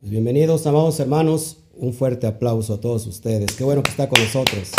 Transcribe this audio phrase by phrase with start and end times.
[0.00, 1.64] Pues bienvenidos, amados hermanos.
[1.74, 3.56] Un fuerte aplauso a todos ustedes.
[3.56, 4.70] Qué bueno que está con nosotros.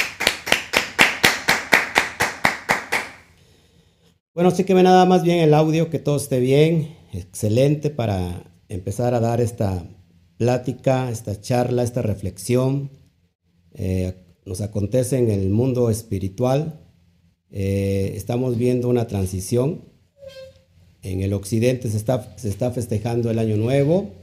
[4.34, 6.96] Bueno, sí que me nada más bien el audio, que todo esté bien.
[7.12, 9.84] Excelente para empezar a dar esta
[10.38, 12.90] plática, esta charla, esta reflexión.
[13.74, 16.80] Eh, nos acontece en el mundo espiritual.
[17.52, 19.84] Eh, estamos viendo una transición.
[21.02, 24.19] En el occidente se está, se está festejando el año nuevo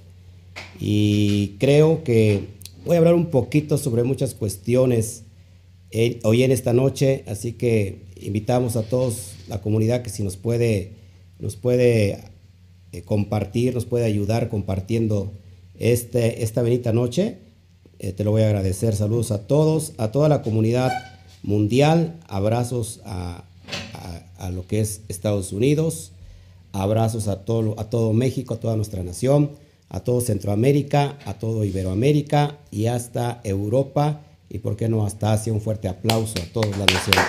[0.79, 2.45] y creo que
[2.85, 5.25] voy a hablar un poquito sobre muchas cuestiones
[5.91, 10.37] eh, hoy en esta noche, así que invitamos a todos la comunidad que si nos
[10.37, 10.93] puede,
[11.39, 12.25] nos puede
[12.93, 15.33] eh, compartir, nos puede ayudar compartiendo
[15.79, 17.39] este, esta bonita noche.
[17.99, 18.95] Eh, te lo voy a agradecer.
[18.95, 20.93] Saludos a todos, a toda la comunidad
[21.43, 22.21] mundial.
[22.29, 23.45] Abrazos a,
[24.39, 26.13] a, lo que es Estados Unidos.
[26.73, 29.51] Abrazos a todo, a todo México, a toda nuestra nación
[29.89, 35.53] a todo Centroamérica, a todo Iberoamérica y hasta Europa y por qué no hasta Asia.
[35.53, 37.25] Un fuerte aplauso a todas las naciones.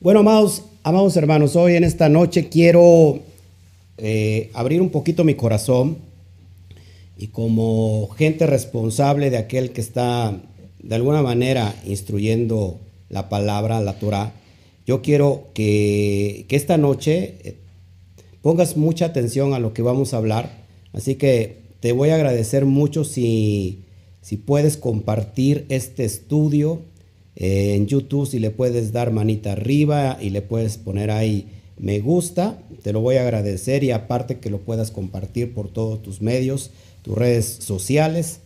[0.00, 3.20] Bueno, amados, amados hermanos, hoy en esta noche quiero
[3.98, 5.98] eh, abrir un poquito mi corazón
[7.18, 10.38] y como gente responsable de aquel que está
[10.82, 12.78] de alguna manera instruyendo
[13.08, 14.32] la palabra, la Torah,
[14.86, 17.56] yo quiero que, que esta noche eh,
[18.46, 20.48] pongas mucha atención a lo que vamos a hablar.
[20.92, 23.82] Así que te voy a agradecer mucho si,
[24.20, 26.82] si puedes compartir este estudio
[27.34, 31.98] eh, en YouTube, si le puedes dar manita arriba y le puedes poner ahí me
[31.98, 36.22] gusta, te lo voy a agradecer y aparte que lo puedas compartir por todos tus
[36.22, 36.70] medios,
[37.02, 38.42] tus redes sociales.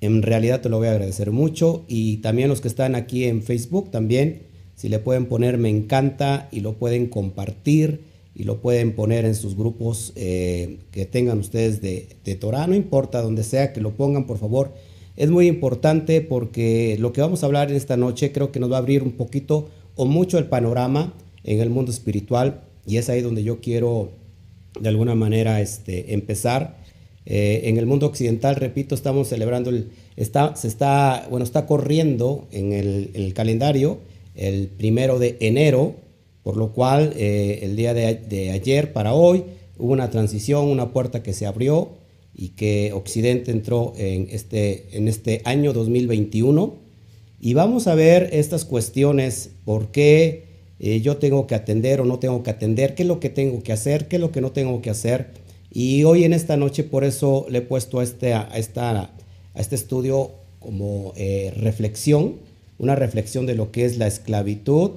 [0.00, 3.42] En realidad te lo voy a agradecer mucho y también los que están aquí en
[3.42, 8.94] Facebook también, si le pueden poner me encanta y lo pueden compartir y lo pueden
[8.94, 13.72] poner en sus grupos eh, que tengan ustedes de, de Torah, no importa donde sea
[13.72, 14.72] que lo pongan, por favor.
[15.16, 18.70] Es muy importante porque lo que vamos a hablar en esta noche creo que nos
[18.70, 23.08] va a abrir un poquito o mucho el panorama en el mundo espiritual y es
[23.08, 24.10] ahí donde yo quiero
[24.80, 26.82] de alguna manera este, empezar.
[27.26, 32.46] Eh, en el mundo occidental, repito, estamos celebrando, el, está, se está, bueno, está corriendo
[32.50, 34.00] en el, el calendario
[34.34, 35.94] el primero de enero,
[36.44, 39.44] por lo cual, eh, el día de, ayer para hoy
[39.78, 41.88] hubo una transición, una puerta que se abrió
[42.36, 46.74] y que Occidente entró en este, en este año 2021.
[47.40, 50.44] Y vamos a ver estas cuestiones, por qué
[50.80, 53.62] eh, yo tengo que atender o no tengo que atender, qué es lo que tengo
[53.62, 55.30] que hacer, qué es lo que no tengo que hacer.
[55.72, 58.50] Y hoy en esta noche por eso le he puesto a este, a
[59.54, 62.36] a este estudio como eh, reflexión,
[62.78, 64.90] una reflexión de lo que es la esclavitud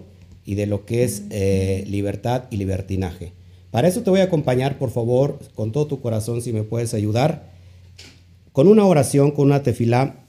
[0.47, 3.33] y de lo que es eh, libertad y libertinaje.
[3.69, 6.93] Para eso te voy a acompañar, por favor, con todo tu corazón, si me puedes
[6.93, 7.51] ayudar,
[8.53, 10.25] con una oración, con una tefilá.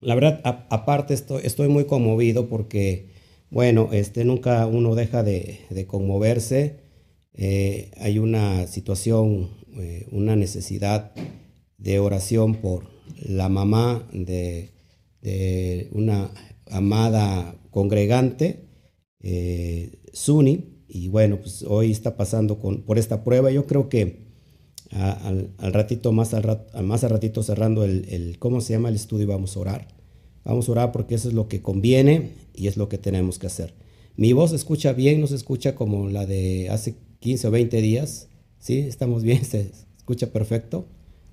[0.00, 0.40] La verdad,
[0.70, 3.10] aparte estoy, estoy, muy conmovido porque,
[3.50, 6.78] bueno, este, nunca uno deja de, conmoverse.
[7.34, 11.12] Eh, hay una situación, eh, una necesidad
[11.76, 12.84] de oración por
[13.22, 14.70] la mamá de,
[15.20, 16.30] de una
[16.70, 18.71] amada congregante
[19.22, 20.68] eh, Suni.
[20.88, 23.50] Y bueno, pues hoy está pasando con, por esta prueba.
[23.50, 24.22] Yo creo que
[24.90, 29.26] al, ratito, más al, más al ratito cerrando el, el, ¿cómo se llama el estudio?
[29.26, 29.88] Vamos a orar.
[30.44, 33.46] Vamos a orar porque eso es lo que conviene y es lo que tenemos que
[33.46, 33.74] hacer.
[34.16, 37.80] Mi voz se escucha bien, no se escucha como la de hace 15 o 20
[37.80, 38.28] días.
[38.58, 38.78] ¿Sí?
[38.80, 40.86] Estamos bien, se escucha perfecto.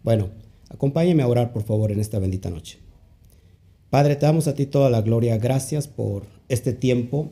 [0.04, 0.30] Bueno,
[0.70, 2.80] acompáñeme a orar por favor en esta bendita noche.
[3.90, 5.38] Padre, te damos a ti toda la gloria.
[5.38, 7.32] Gracias por este tiempo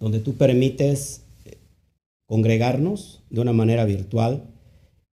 [0.00, 1.58] donde tú permites eh,
[2.26, 4.50] congregarnos de una manera virtual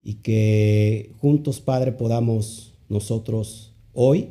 [0.01, 4.29] y que juntos, Padre, podamos nosotros hoy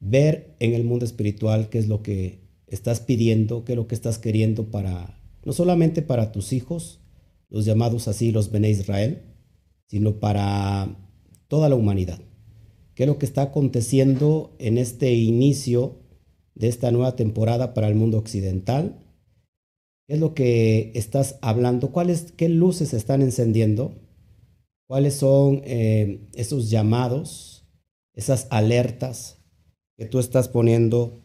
[0.00, 3.94] ver en el mundo espiritual qué es lo que estás pidiendo, qué es lo que
[3.94, 7.00] estás queriendo para, no solamente para tus hijos,
[7.48, 9.22] los llamados así los Bene Israel,
[9.86, 10.96] sino para
[11.48, 12.18] toda la humanidad.
[12.94, 15.98] ¿Qué es lo que está aconteciendo en este inicio
[16.54, 18.98] de esta nueva temporada para el mundo occidental?
[20.06, 21.92] ¿Qué es lo que estás hablando?
[21.92, 23.94] ¿Cuáles, ¿Qué luces están encendiendo?
[24.88, 27.68] ¿Cuáles son eh, esos llamados,
[28.14, 29.38] esas alertas
[29.96, 31.22] que tú estás poniendo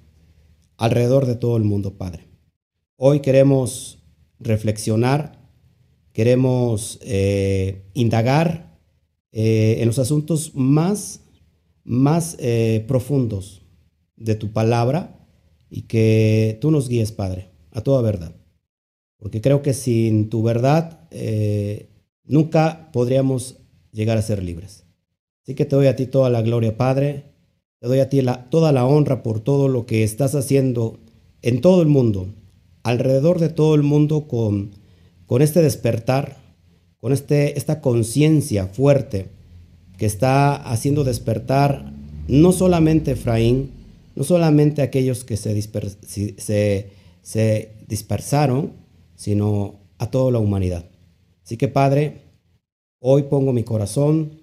[0.77, 2.27] alrededor de todo el mundo, Padre?
[2.97, 4.03] Hoy queremos
[4.39, 5.49] reflexionar,
[6.13, 8.79] queremos eh, indagar
[9.31, 11.21] eh, en los asuntos más,
[11.83, 12.37] más
[12.87, 13.65] profundos
[14.15, 15.27] de tu palabra
[15.67, 18.36] y que tú nos guíes, Padre, a toda verdad
[19.19, 21.89] porque creo que sin tu verdad eh,
[22.23, 23.57] nunca podríamos
[23.91, 24.85] llegar a ser libres.
[25.43, 27.25] Así que te doy a ti toda la gloria, Padre.
[27.79, 30.99] Te doy a ti toda la honra por todo lo que estás haciendo
[31.41, 32.27] en todo el mundo,
[32.83, 34.71] alrededor de todo el mundo con,
[35.25, 36.37] con este despertar,
[36.97, 39.29] con este, esta conciencia fuerte
[39.97, 41.93] que está haciendo despertar
[42.27, 43.71] no solamente Efraín,
[44.15, 46.89] no solamente aquellos que se, se,
[47.21, 48.73] se dispersaron,
[49.17, 50.85] sino a toda la humanidad.
[51.43, 52.21] Así que Padre,
[52.99, 54.39] hoy pongo mi corazón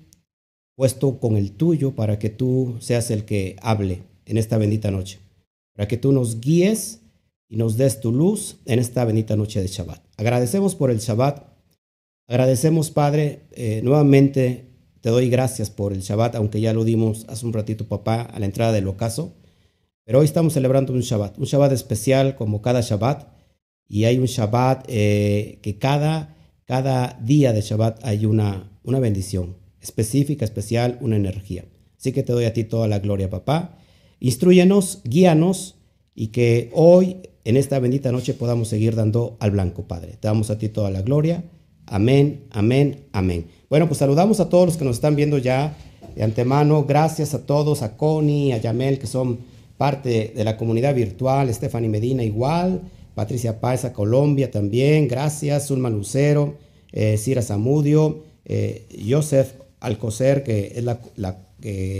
[0.77, 5.21] puesto con el tuyo para que tú seas el que hable en esta bendita noche,
[5.75, 7.01] para que tú nos guíes
[7.49, 10.03] y nos des tu luz en esta bendita noche de Shabbat.
[10.17, 11.47] Agradecemos por el Shabbat,
[12.27, 14.67] agradecemos Padre, eh, nuevamente
[15.01, 18.39] te doy gracias por el Shabbat, aunque ya lo dimos hace un ratito papá a
[18.41, 19.35] la entrada del ocaso,
[20.05, 23.34] pero hoy estamos celebrando un Shabbat, un Shabbat especial como cada Shabbat,
[23.89, 29.57] y hay un Shabbat eh, que cada, cada día de Shabbat hay una, una bendición
[29.81, 31.65] específica, especial, una energía.
[31.99, 33.79] Así que te doy a ti toda la gloria, papá.
[34.21, 35.77] Instruyenos, guíanos
[36.15, 40.13] y que hoy, en esta bendita noche, podamos seguir dando al blanco, Padre.
[40.19, 41.45] Te damos a ti toda la gloria.
[41.87, 43.47] Amén, amén, amén.
[43.69, 45.77] Bueno, pues saludamos a todos los que nos están viendo ya
[46.15, 46.85] de antemano.
[46.85, 49.39] Gracias a todos, a Connie, a Yamel, que son
[49.77, 51.53] parte de la comunidad virtual.
[51.53, 52.81] Stephanie Medina igual.
[53.15, 55.09] Patricia Páez a Colombia también.
[55.09, 55.69] Gracias.
[55.69, 56.57] Zulma Lucero,
[56.93, 60.83] eh, Cira Zamudio, eh, Joseph Alcocer, que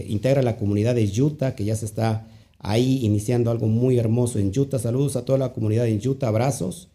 [0.09, 2.27] integra la comunidad de Utah, que ya se está
[2.59, 4.79] ahí iniciando algo muy hermoso en Utah.
[4.79, 6.89] Saludos a toda la comunidad en Utah, abrazos.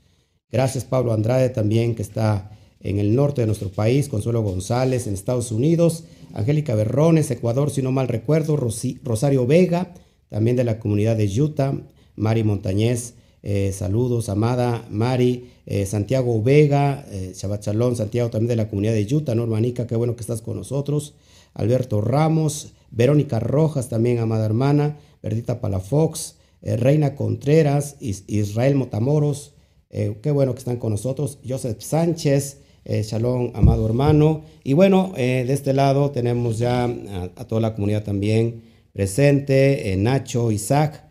[0.51, 2.51] Gracias Pablo Andrade también, que está
[2.81, 7.81] en el norte de nuestro país, Consuelo González en Estados Unidos, Angélica Berrones, Ecuador, si
[7.81, 9.93] no mal recuerdo, Rosario Vega,
[10.29, 11.73] también de la comunidad de Utah,
[12.15, 18.69] Mari Montañez, eh, saludos, Amada, Mari, eh, Santiago Vega, eh, Shabbat Santiago también de la
[18.69, 21.13] comunidad de Utah, Normanica, qué bueno que estás con nosotros,
[21.53, 29.53] Alberto Ramos, Verónica Rojas también, amada hermana, Verdita Palafox, eh, Reina Contreras, Israel Motamoros,
[29.91, 35.73] qué bueno que están con nosotros, Joseph Sánchez, Shalom, amado hermano, y bueno, de este
[35.73, 38.63] lado tenemos ya a, toda la comunidad también
[38.93, 41.08] presente, Nacho, Isaac,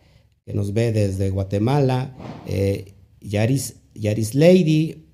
[0.49, 2.17] que nos ve desde Guatemala,
[2.47, 5.05] eh, Yaris, Yaris Lady,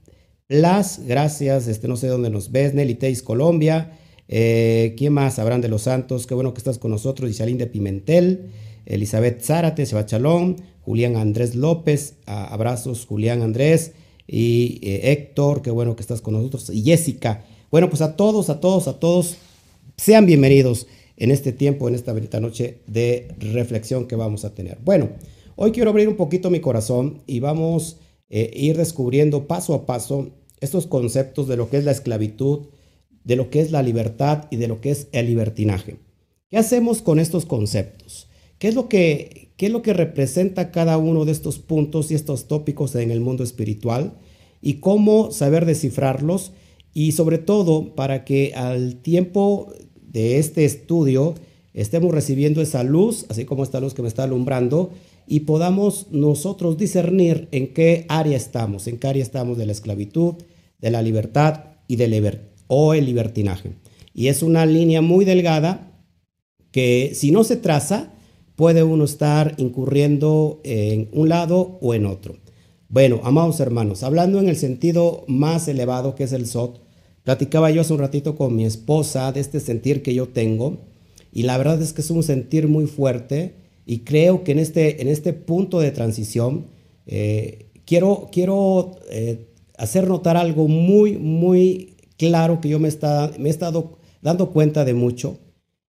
[0.47, 3.99] Plus, gracias, este, no sé dónde nos ves, Nelly Teis, Colombia,
[4.29, 5.37] eh, ¿quién más?
[5.37, 8.51] Abraham de los Santos, qué bueno que estás con nosotros, Isalín de Pimentel,
[8.85, 13.91] Elizabeth Zárate, Sebachalón, Julián Andrés López, abrazos Julián Andrés
[14.25, 17.43] y eh, Héctor, qué bueno que estás con nosotros, y Jessica.
[17.71, 19.35] Bueno, pues a todos, a todos, a todos,
[19.97, 20.87] sean bienvenidos
[21.17, 24.77] en este tiempo, en esta bonita noche de reflexión que vamos a tener.
[24.83, 25.09] Bueno,
[25.55, 29.85] hoy quiero abrir un poquito mi corazón y vamos a eh, ir descubriendo paso a
[29.85, 32.67] paso estos conceptos de lo que es la esclavitud,
[33.23, 35.97] de lo que es la libertad y de lo que es el libertinaje.
[36.49, 38.29] ¿Qué hacemos con estos conceptos?
[38.59, 42.15] ¿Qué es lo que, qué es lo que representa cada uno de estos puntos y
[42.15, 44.17] estos tópicos en el mundo espiritual?
[44.61, 46.53] Y cómo saber descifrarlos
[46.93, 49.73] y sobre todo para que al tiempo
[50.15, 51.35] de este estudio
[51.73, 54.91] estemos recibiendo esa luz, así como esta luz que me está alumbrando,
[55.27, 60.35] y podamos nosotros discernir en qué área estamos, en qué área estamos de la esclavitud,
[60.79, 63.73] de la libertad y del o el libertinaje.
[64.13, 65.91] Y es una línea muy delgada
[66.71, 68.13] que si no se traza,
[68.55, 72.37] puede uno estar incurriendo en un lado o en otro.
[72.87, 76.84] Bueno, amados hermanos, hablando en el sentido más elevado que es el SOT,
[77.25, 80.77] Platicaba yo hace un ratito con mi esposa de este sentir que yo tengo
[81.33, 83.55] y la verdad es que es un sentir muy fuerte
[83.85, 86.67] y creo que en este, en este punto de transición
[87.07, 93.49] eh, quiero, quiero eh, hacer notar algo muy, muy claro que yo me, está, me
[93.49, 95.39] he estado dando cuenta de mucho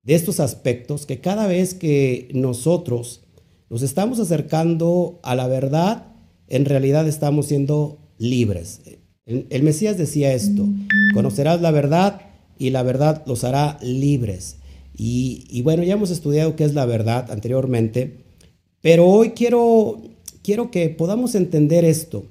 [0.04, 3.24] de estos aspectos, que cada vez que nosotros
[3.72, 6.14] nos estamos acercando a la verdad,
[6.48, 8.82] en realidad estamos siendo libres.
[9.26, 10.68] El, Mesías decía esto,
[11.16, 12.22] conocerás la verdad
[12.60, 14.58] y la verdad los hará libres.
[14.98, 18.18] Y, bueno, ya hemos estudiado qué es la verdad anteriormente,
[18.82, 20.00] pero hoy quiero,
[20.44, 22.28] quiero que podamos entender esto,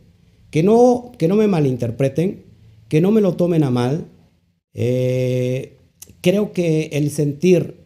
[0.50, 2.44] que no, que no me malinterpreten,
[2.88, 4.06] que no me lo tomen a mal.
[4.72, 5.78] Eh,
[6.20, 7.84] creo que el sentir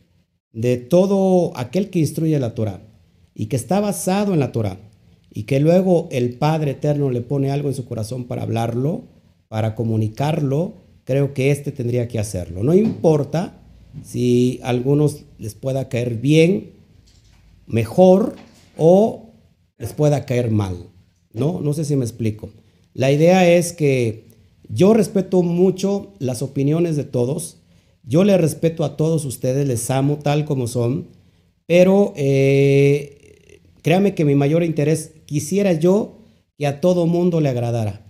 [0.53, 2.83] de todo aquel que instruye la Torah
[3.35, 4.79] y que está basado en la Torah,
[5.39, 9.05] y que luego el Padre Eterno le pone algo en su corazón para hablarlo,
[9.47, 10.73] para comunicarlo,
[11.05, 12.65] creo que éste tendría que hacerlo.
[12.65, 13.63] No importa
[14.03, 16.73] si a algunos les pueda caer bien,
[17.69, 18.35] mejor
[18.77, 19.31] o
[19.79, 20.77] les pueda caer mal.
[21.33, 21.61] ¿no?
[21.61, 22.51] No sé si me explico.
[22.93, 24.27] La idea es que
[24.69, 27.59] Yo respeto mucho las opiniones de todos.
[28.03, 31.07] Yo les respeto a todos ustedes, les amo tal como son.
[31.65, 33.18] Pero eh,
[33.83, 36.19] créame que mi mayor interés, quisiera yo
[36.57, 38.05] que a todo mundo le agradara.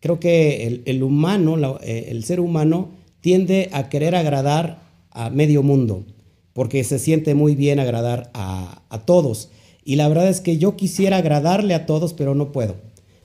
[0.00, 2.90] Creo que el, humano, eh, el ser humano,
[3.20, 6.04] tiende a querer agradar a medio mundo,
[6.52, 9.50] porque se siente muy bien agradar a, a todos.
[9.84, 12.76] Y la verdad es que yo quisiera agradarle a todos, pero no puedo.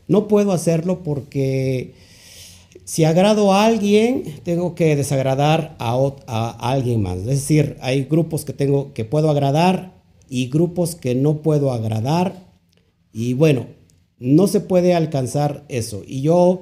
[0.08, 1.94] No puedo hacerlo porque
[2.88, 7.18] si agrado a alguien, tengo que desagradar a, a, alguien más.
[7.18, 9.97] Es decir, hay grupos que tengo que puedo agradar
[10.30, 12.48] y grupos que no puedo agradar.
[13.14, 13.68] Y bueno,
[14.20, 16.04] no se puede alcanzar eso.
[16.06, 16.62] Y yo,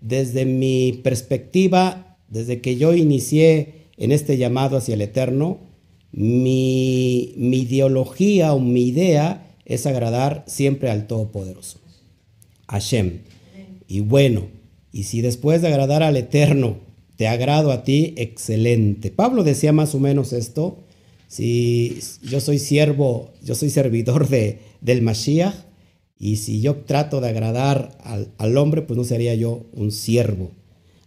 [0.00, 5.58] desde mi perspectiva, desde que yo inicié en este llamado hacia el Eterno,
[6.12, 11.78] mi, ideología o mi idea es agradar siempre al Todopoderoso,
[12.68, 13.20] Hashem.
[13.88, 14.48] Y bueno,
[14.92, 16.76] y si después de agradar al Eterno
[17.16, 19.10] te agrado a ti, excelente.
[19.10, 20.78] Pablo decía más o menos esto,
[21.32, 25.54] si yo soy siervo, yo soy servidor de, del Mashiach,
[26.18, 30.50] y si yo trato de agradar al, al hombre, pues no sería yo un siervo.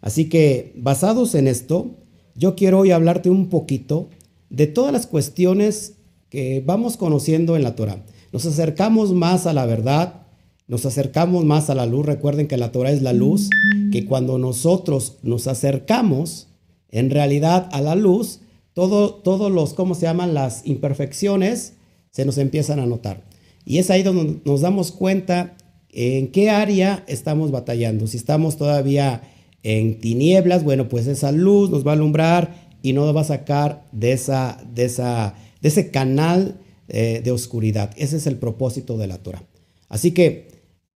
[0.01, 1.91] Así que basados en esto,
[2.34, 4.10] yo quiero hoy hablarte un poquito
[4.50, 5.98] de todas las cuestiones
[6.29, 8.03] que vamos conociendo en la Torah.
[8.32, 10.24] Nos acercamos más a la verdad,
[10.67, 12.03] nos acercamos más a la luz.
[12.03, 13.51] Recuerden que la Torah es la luz,
[13.91, 16.48] que cuando nosotros nos acercamos
[16.89, 18.39] en realidad a la luz,
[18.75, 20.34] todos los, ¿cómo se llaman?
[20.34, 21.74] Las imperfecciones
[22.12, 23.24] se nos empiezan a notar.
[23.65, 25.55] Y es ahí donde nos damos cuenta
[25.89, 28.05] en qué área estamos batallando.
[28.05, 29.22] Si estamos todavía
[29.63, 33.88] en tinieblas, bueno, pues esa luz nos va a alumbrar y no va a sacar
[33.94, 37.91] de, esa, de, esa, de ese canal eh, de oscuridad.
[37.98, 39.44] Ese es el propósito de la Torah.
[39.88, 40.50] Así que,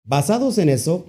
[0.03, 1.05] basados en eso,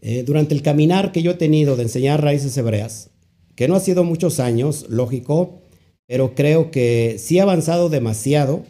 [0.00, 3.10] eh, durante el caminar que yo he tenido de enseñar raíces hebreas,
[3.56, 5.60] que no ha sido muchos años, lógico,
[6.06, 8.64] pero creo que sí ha avanzado demasiado.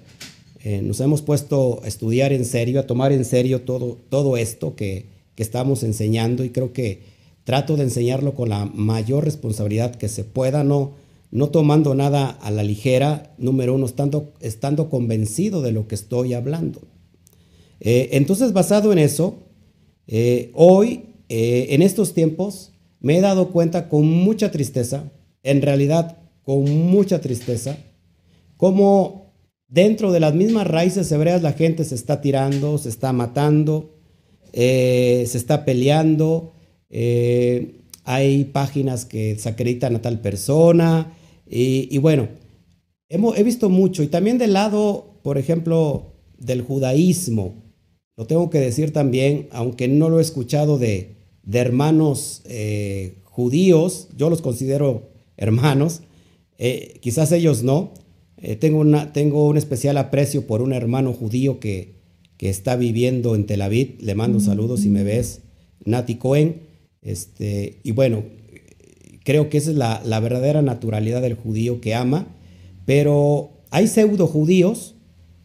[0.62, 4.76] Eh, nos hemos puesto a estudiar en serio, a tomar en serio todo, todo esto
[4.76, 7.14] que, que estamos enseñando y creo que
[7.44, 10.92] Trato de enseñarlo con la mayor responsabilidad que se pueda, no,
[11.30, 16.32] no tomando nada a la ligera, número uno, estando, estando convencido de lo que estoy
[16.32, 16.80] hablando.
[17.80, 19.40] Eh, entonces, basado en eso,
[20.06, 22.72] eh, hoy, en estos tiempos,
[23.04, 27.76] me he dado cuenta con mucha tristeza, en realidad con mucha tristeza,
[28.56, 29.34] cómo
[29.68, 33.90] dentro de las mismas raíces hebreas la gente se está tirando, se está matando,
[34.54, 36.54] se está peleando,
[36.88, 41.12] eh, hay páginas que desacreditan a tal persona,
[41.46, 42.28] y, bueno,
[43.10, 47.52] hemos, he visto mucho, y también del lado, por ejemplo, del judaísmo,
[48.16, 51.13] lo tengo que decir también, aunque no lo he escuchado de,
[51.44, 56.02] de hermanos eh, judíos, yo los considero hermanos,
[56.58, 57.92] eh, quizás ellos no.
[58.60, 61.94] tengo, una, tengo un especial aprecio por un hermano judío que,
[62.36, 63.96] que está viviendo en Tel Aviv.
[64.00, 65.42] Le mando saludos si me ves,
[65.84, 66.62] Nati Cohen.
[67.02, 68.24] Este, y bueno,
[69.24, 72.28] creo que esa es la, verdadera naturalidad del judío que ama,
[72.84, 74.94] pero hay pseudo judíos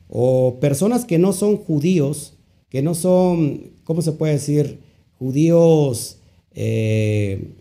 [0.08, 2.38] o personas que no son judíos,
[2.70, 4.80] que no son, ¿cómo se puede decir?
[5.20, 6.20] Judíos,
[6.54, 7.56] eh,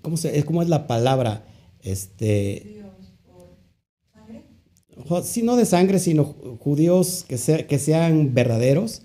[0.00, 1.46] ¿cómo, ¿cómo es la palabra?
[1.82, 2.76] Este,
[5.22, 6.24] Sí, no de sangre, sino
[6.58, 9.02] judíos que, que sean verdaderos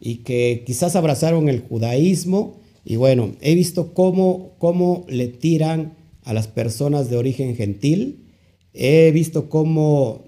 [0.00, 2.60] y que quizás abrazaron el judaísmo.
[2.84, 8.24] Y bueno, he visto cómo, cómo le tiran a las personas de origen gentil,
[8.72, 10.24] he visto cómo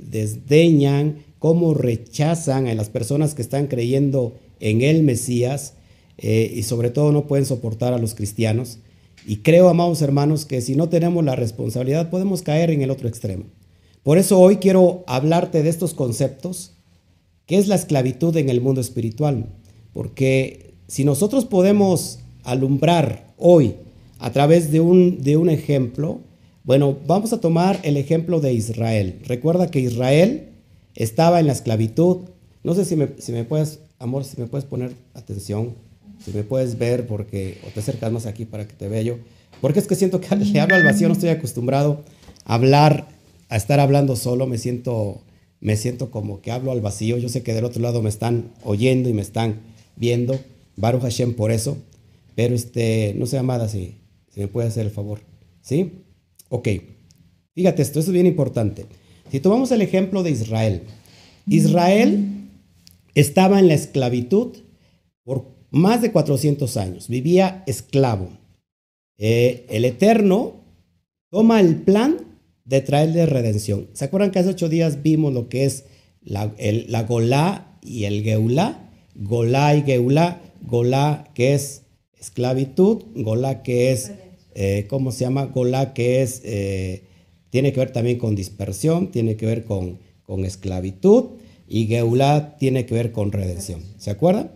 [0.00, 5.74] desdeñan, cómo rechazan a las personas que están creyendo en el Mesías
[6.18, 8.78] eh, y sobre todo no pueden soportar a los cristianos.
[9.26, 13.08] Y creo, amados hermanos, que si no tenemos la responsabilidad podemos caer en el otro
[13.08, 13.44] extremo.
[14.02, 16.72] Por eso hoy quiero hablarte de estos conceptos,
[17.46, 19.46] que es la esclavitud en el mundo espiritual,
[19.92, 23.74] porque si nosotros podemos alumbrar hoy
[24.18, 26.20] a través de un, de un ejemplo,
[26.64, 29.20] bueno, vamos a tomar el ejemplo de Israel.
[29.26, 30.50] Recuerda que Israel
[30.94, 32.28] estaba en la esclavitud.
[32.62, 35.74] No sé si me, si me puedes, amor, si me puedes poner atención,
[36.24, 39.18] si me puedes ver, porque, o te acercas más aquí para que te vea yo.
[39.60, 42.02] Porque es que siento que le hablo al vacío, no estoy acostumbrado
[42.44, 43.08] a hablar,
[43.48, 45.22] a estar hablando solo, me siento,
[45.60, 47.18] me siento como que hablo al vacío.
[47.18, 49.60] Yo sé que del otro lado me están oyendo y me están
[49.96, 50.38] viendo.
[50.76, 51.76] Baruch Hashem por eso.
[52.34, 53.98] Pero este, no sea amada si,
[54.32, 55.20] si me puede hacer el favor.
[55.60, 56.04] ¿Sí?
[56.48, 56.68] Ok.
[57.54, 58.86] Fíjate esto, esto es bien importante.
[59.30, 60.82] Si tomamos el ejemplo de Israel,
[61.46, 62.48] Israel
[63.14, 64.56] estaba en la esclavitud
[65.22, 68.28] por más de 400 años, vivía esclavo.
[69.18, 70.60] Eh, el Eterno
[71.30, 73.88] toma el plan de traerle redención.
[73.92, 75.86] ¿Se acuerdan que hace ocho días vimos lo que es
[76.22, 76.46] la,
[77.08, 78.88] Golá y el Geulá?
[79.16, 80.40] Golá y Geulá.
[80.62, 81.82] Golá que es
[82.18, 84.12] esclavitud, Golá que es,
[84.54, 85.46] eh, ¿cómo se llama?
[85.46, 87.02] Golá que es, eh,
[87.50, 91.30] tiene que ver también con dispersión, tiene que ver con, con esclavitud
[91.68, 93.82] y Geulá tiene que ver con redención.
[93.98, 94.52] ¿Se acuerdan?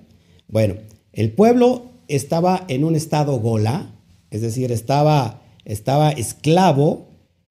[0.46, 0.76] Bueno,
[1.18, 3.92] el pueblo estaba en un estado Golá,
[4.30, 7.08] es decir, estaba, estaba esclavo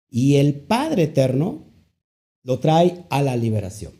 [0.09, 1.65] y el Padre Eterno
[2.43, 3.91] lo trae a la liberación,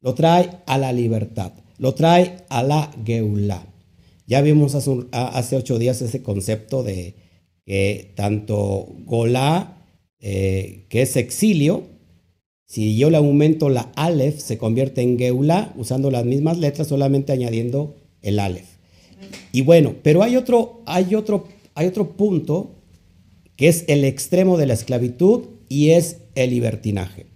[0.00, 3.66] lo trae a la libertad, lo trae a la Geulá.
[4.28, 7.16] Ya vimos hace, ocho días ese concepto de
[7.66, 9.84] que tanto Golá,
[10.20, 11.82] eh, que es exilio,
[12.66, 17.32] si yo le aumento la Aleph, se convierte en Geulá, usando las mismas letras, solamente
[17.32, 18.77] añadiendo el Aleph.
[19.52, 22.74] Y bueno, pero hay otro, hay otro, hay otro punto
[23.56, 27.26] que es el extremo de la esclavitud y es el libertinaje.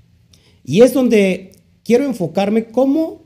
[0.65, 1.53] Y es donde
[1.83, 3.23] quiero enfocarme cómo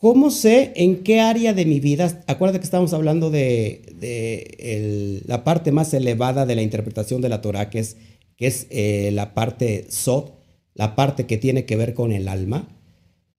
[0.00, 2.22] ¿Cómo sé en qué área de mi vida?
[2.28, 7.68] Acuérdate que estamos hablando de, la parte más elevada de la interpretación de la Torah,
[7.68, 7.96] que es,
[8.36, 10.38] que es eh, la parte Sot,
[10.74, 12.68] la parte que tiene que ver con el alma.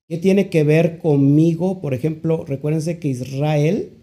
[0.09, 1.79] ¿Qué tiene que ver conmigo?
[1.79, 3.93] Por ejemplo, recuérdense que Israel,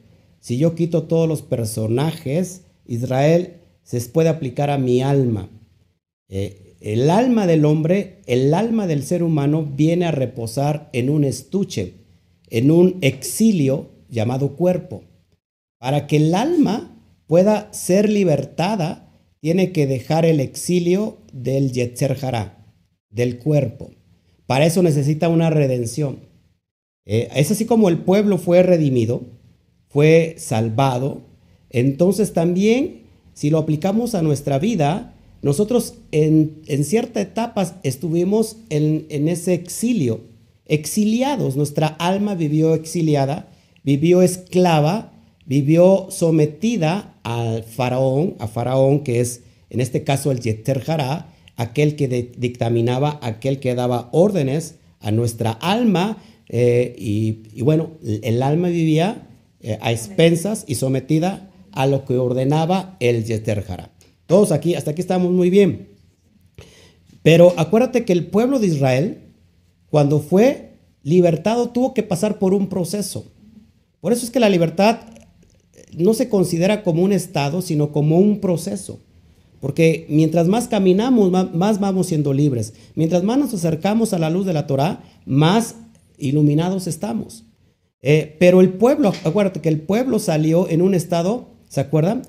[0.47, 5.50] si yo quito todos los personajes, Israel se puede aplicar a mi alma.
[6.29, 11.25] Eh, el alma del hombre, el alma del ser humano viene a reposar en un
[11.25, 11.95] estuche
[12.49, 15.03] en un exilio llamado cuerpo.
[15.81, 22.73] Para que el alma pueda ser libertada, tiene que dejar el exilio del Yetzer Hará,
[23.11, 23.91] del cuerpo.
[24.47, 26.21] Para eso necesita una redención.
[27.04, 29.35] Eh, es así como el pueblo fue redimido,
[29.97, 31.23] fue salvado.
[31.71, 39.54] Entonces también, si lo aplicamos a nuestra vida, nosotros en, ciertas etapas estuvimos en, ese
[39.54, 40.21] exilio
[40.67, 41.56] exiliados.
[41.56, 43.49] Nuestra alma vivió exiliada,
[43.85, 45.15] vivió esclava,
[45.47, 50.85] vivió sometida al faraón, a faraón que es en este caso el Yeter
[51.56, 56.19] aquel que dictaminaba, aquel que daba órdenes a nuestra alma.
[56.50, 59.23] Eh, y, bueno, el alma vivía
[59.67, 63.91] eh, a expensas y sometida a lo que ordenaba el Yeter Hará.
[64.26, 65.89] Todos aquí, hasta aquí estamos muy bien.
[67.25, 69.23] Pero acuérdate que el pueblo de Israel
[69.91, 73.26] cuando fue libertado tuvo que pasar por un proceso.
[74.00, 75.00] Por eso es que la libertad
[75.97, 79.00] no se considera como un estado, sino como un proceso.
[79.61, 82.75] Porque mientras más caminamos, más, vamos siendo libres.
[82.95, 85.75] Mientras más nos acercamos a la luz de la Torah, más
[86.19, 87.45] iluminados estamos.
[88.02, 92.23] Eh, pero el pueblo, acuérdate que el pueblo salió en un estado, ¿se acuerdan?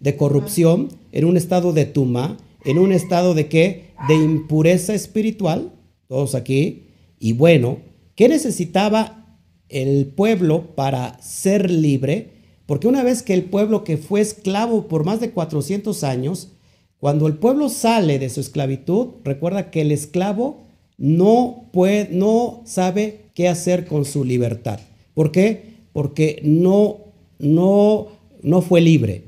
[0.00, 3.90] De corrupción, en un estado de tuma, en un estado de qué?
[4.08, 5.72] De impureza espiritual,
[6.08, 6.84] todos aquí,
[7.18, 7.78] y bueno,
[8.16, 12.34] ¿qué necesitaba el pueblo para ser libre?
[12.66, 16.50] Porque una vez que el pueblo que fue esclavo por más de 400 años,
[16.98, 20.64] cuando el pueblo sale de su esclavitud, recuerda que el esclavo
[20.96, 24.80] no puede, no sabe qué hacer con su libertad.
[25.14, 25.76] ¿Por qué?
[25.92, 26.98] Porque no,
[27.38, 28.08] no,
[28.42, 29.24] no fue libre.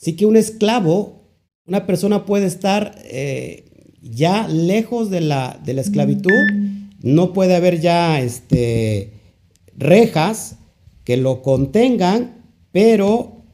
[0.00, 1.22] Así que un esclavo,
[1.66, 3.64] una persona puede estar eh,
[4.02, 6.30] ya lejos de la, de la esclavitud
[7.02, 9.12] no puede haber ya este,
[9.76, 10.56] rejas
[11.04, 13.44] que lo contengan, pero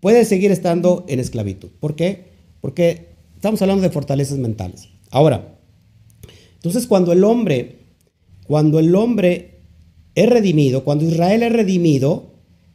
[0.00, 1.70] puede seguir estando en esclavitud.
[1.80, 2.32] ¿Por qué?
[2.60, 4.90] Porque estamos hablando de fortalezas mentales.
[5.10, 5.58] Ahora,
[6.54, 7.78] entonces cuando el hombre,
[8.46, 9.51] cuando el hombre
[10.14, 12.32] es redimido, cuando Israel es redimido,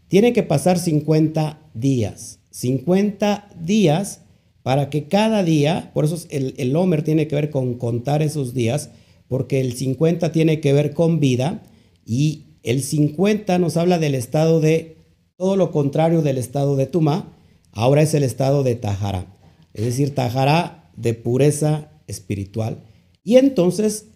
[0.08, 2.39] tiene que pasar 50 días.
[2.52, 4.21] 50 días
[4.63, 8.54] para que cada día, por eso el, el Homer tiene que ver con contar esos
[8.54, 8.89] días,
[9.28, 11.63] porque el 50 tiene que ver con vida
[12.06, 14.97] y el 50 nos habla del estado de
[15.38, 17.38] todo lo contrario del estado de Tumá,
[17.71, 19.28] ahora es el estado de Tajara,
[19.73, 22.84] es decir, Tajara de pureza espiritual.
[23.23, 24.08] Y entonces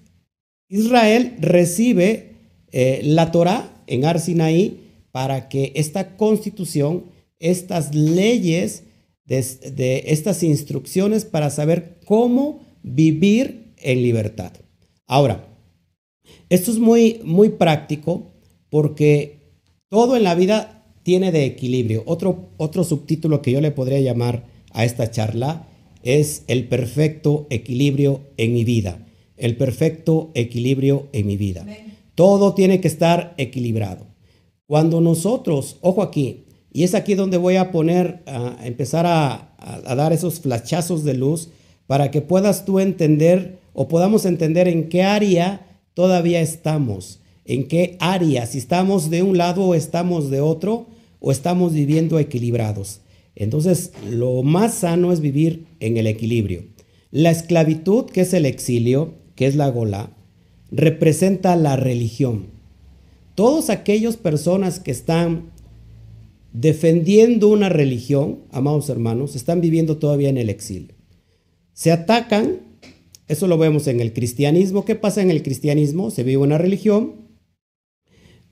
[0.68, 2.31] Israel recibe
[2.72, 4.80] eh, la Torah en Arsinaí
[5.12, 7.06] para que esta constitución,
[7.40, 8.84] estas leyes,
[9.26, 14.52] de estas instrucciones para saber cómo vivir en libertad.
[15.08, 15.48] Ahora,
[16.50, 18.34] esto es muy, muy práctico
[18.70, 19.56] porque
[19.90, 22.04] todo en la vida tiene de equilibrio.
[22.06, 25.68] Otro, otro subtítulo que yo le podría llamar a esta charla
[26.04, 29.08] es el perfecto equilibrio en mi vida.
[29.38, 31.66] El perfecto equilibrio en mi vida.
[32.22, 34.06] Todo tiene que estar equilibrado.
[34.68, 39.96] Cuando nosotros, ojo aquí, y es aquí donde voy a poner, a empezar a, a
[39.96, 41.50] dar esos flachazos de luz
[41.88, 47.98] para que puedas tú entender o podamos entender en qué área todavía estamos, en qué
[48.00, 53.02] área, si estamos de un lado o estamos de otro, o estamos viviendo equilibrados.
[53.34, 56.66] Entonces, lo más sano es vivir en el equilibrio.
[57.10, 60.12] La esclavitud, que es el exilio, que es la gola,
[60.72, 62.48] representa la religión.
[63.36, 65.52] Todos aquellos personas que están
[66.54, 70.96] defendiendo una religión, amados hermanos, están viviendo todavía en el exilio.
[71.74, 72.60] Se atacan,
[73.28, 74.84] eso lo vemos en el cristianismo.
[74.86, 76.12] ¿Qué pasa en el cristianismo?
[76.12, 77.22] Se vive una religión,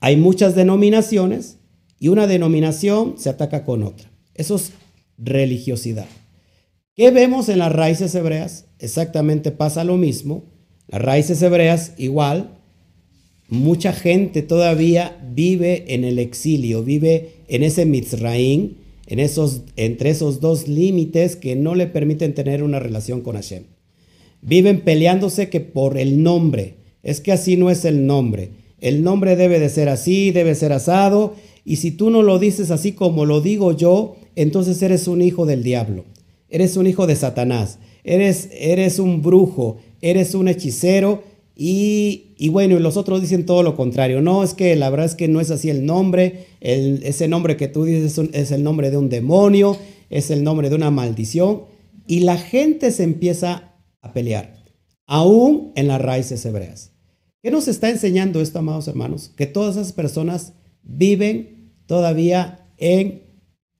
[0.00, 1.58] hay muchas denominaciones
[1.98, 4.10] y una denominación se ataca con otra.
[4.34, 4.72] Eso es
[5.18, 6.06] religiosidad.
[6.96, 8.66] ¿Qué vemos en las raíces hebreas?
[8.78, 10.44] Exactamente pasa lo mismo.
[10.90, 12.58] Las raíces hebreas igual.
[13.48, 18.74] Mucha gente todavía vive en el exilio, vive en ese Mitzraim,
[19.06, 23.64] en esos, entre esos dos límites que no le permiten tener una relación con Hashem.
[24.42, 26.76] Viven peleándose que por el nombre.
[27.02, 28.50] Es que así no es el nombre.
[28.80, 31.34] El nombre debe de ser así, debe ser asado.
[31.64, 35.46] Y si tú no lo dices así como lo digo yo, entonces eres un hijo
[35.46, 36.04] del diablo.
[36.48, 37.78] Eres un hijo de Satanás.
[38.02, 39.78] Eres, eres un brujo.
[40.00, 41.22] Eres un hechicero.
[41.54, 44.22] Y, bueno, y los otros dicen todo lo contrario.
[44.22, 46.46] No, es que la verdad es que no es así el nombre.
[46.60, 49.76] ese nombre que tú dices es, el nombre de un demonio.
[50.08, 51.62] Es el nombre de una maldición.
[52.06, 54.64] Y la gente se empieza a pelear.
[55.06, 56.92] Aún en las raíces hebreas.
[57.42, 59.32] ¿Qué nos está enseñando esto, amados hermanos?
[59.34, 63.22] Que todas esas personas viven todavía en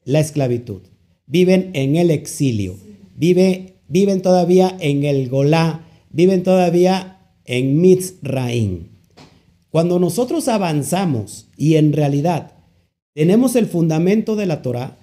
[0.04, 0.82] la esclavitud,
[1.26, 2.76] viven en el exilio,
[3.16, 8.88] viven todavía en el Golá, viven todavía en Mitzraim.
[9.70, 12.52] Cuando nosotros avanzamos y en realidad
[13.14, 14.98] tenemos el fundamento de la Torah,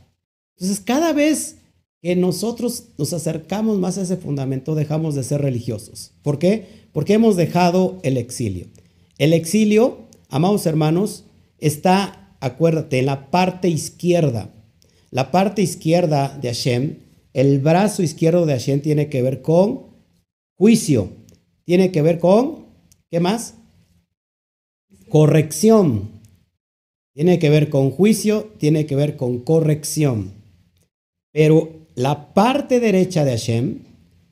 [0.55, 1.57] entonces cada vez
[2.01, 6.11] que nosotros nos acercamos más a ese fundamento, dejamos de ser religiosos.
[6.21, 6.87] ¿Por qué?
[6.91, 8.67] Porque hemos dejado el exilio.
[9.17, 11.25] El exilio, amados hermanos,
[11.59, 14.53] está, acuérdate, en la parte izquierda.
[15.09, 16.99] La parte izquierda de Hashem,
[17.33, 19.86] el brazo izquierdo de Hashem tiene que ver con
[20.57, 21.09] juicio,
[21.63, 22.65] tiene que ver con,
[23.09, 23.55] ¿qué más?
[25.09, 26.09] Corrección.
[27.13, 30.33] Tiene que ver con juicio, tiene que ver con corrección.
[31.31, 33.79] Pero la parte derecha de Hashem,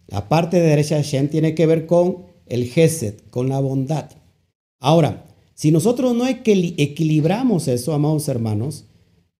[0.08, 4.12] la parte derecha de Hashem tiene que ver con el Gesed, con la bondad.
[4.80, 8.86] Ahora, si nosotros no equilibramos eso, amados hermanos,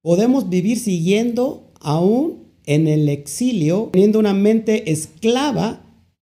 [0.02, 5.85] podemos vivir siguiendo aún en el exilio, teniendo una mente esclava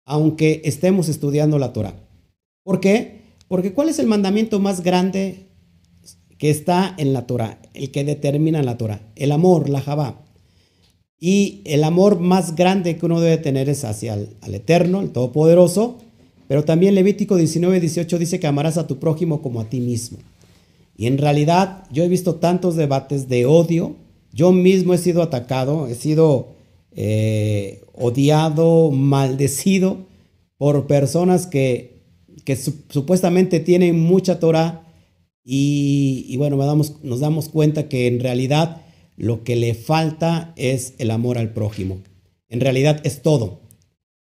[0.07, 1.95] aunque estemos estudiando la Torah.
[2.62, 3.35] ¿Por qué?
[3.49, 5.49] Porque ¿cuál es el mandamiento más grande
[6.38, 7.61] que está en la Torah?
[7.75, 9.03] El que determina la Torah.
[9.16, 10.25] El amor, la Jabá.
[11.19, 15.11] Y el amor más grande que uno debe tener es hacia el al Eterno, el
[15.11, 15.99] Todopoderoso.
[16.49, 20.19] Pero también Levítico 19, 18 dice que amarás a tu prójimo como a ti mismo.
[20.97, 23.97] Y en realidad yo he visto tantos debates de odio.
[24.33, 26.56] Yo mismo he sido atacado, he sido
[26.96, 30.06] eh, odiado, maldecido
[30.56, 32.02] por personas que,
[32.44, 34.82] que supuestamente tienen mucha Torah
[35.48, 38.82] y, bueno, damos, nos damos cuenta que en realidad
[39.16, 41.98] lo que le falta es el amor al prójimo.
[42.48, 43.61] En realidad es todo.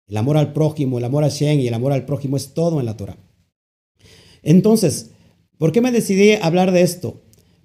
[0.08, 2.80] El amor al prójimo, el amor a Shen y el amor al prójimo es todo
[2.80, 3.18] en la Torah.
[4.44, 5.10] Entonces,
[5.58, 7.24] ¿por qué me decidí hablar de esto?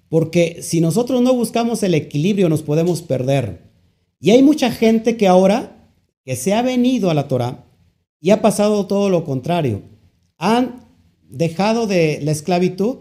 [0.09, 3.70] Porque si nosotros no buscamos el equilibrio nos podemos perder.
[4.21, 5.89] Y hay mucha gente que ahora,
[6.23, 7.65] que se ha venido a la Torah
[8.21, 9.81] y ha pasado todo lo contrario.
[10.37, 10.85] Han
[11.27, 12.97] dejado de la esclavitud,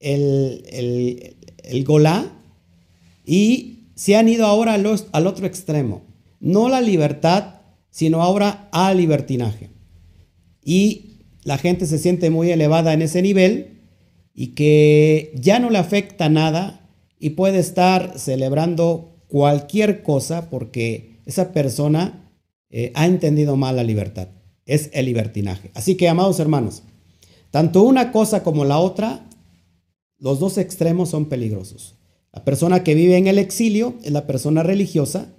[0.00, 2.32] el, el, golá,
[3.24, 6.02] y se han ido ahora al, al otro extremo.
[6.40, 9.70] No la libertad, sino ahora al libertinaje.
[10.64, 13.78] Y la gente se siente muy elevada en ese nivel
[14.34, 21.52] y que ya no le afecta nada y puede estar celebrando cualquier cosa porque esa
[21.52, 22.32] persona
[22.70, 24.28] eh, ha entendido mal la libertad.
[24.64, 25.70] Es el libertinaje.
[25.74, 26.82] Así que, amados hermanos,
[27.50, 29.28] tanto una cosa como la otra,
[30.18, 31.94] los dos extremos son peligrosos.
[32.32, 35.32] La persona que vive en el exilio es la persona religiosa.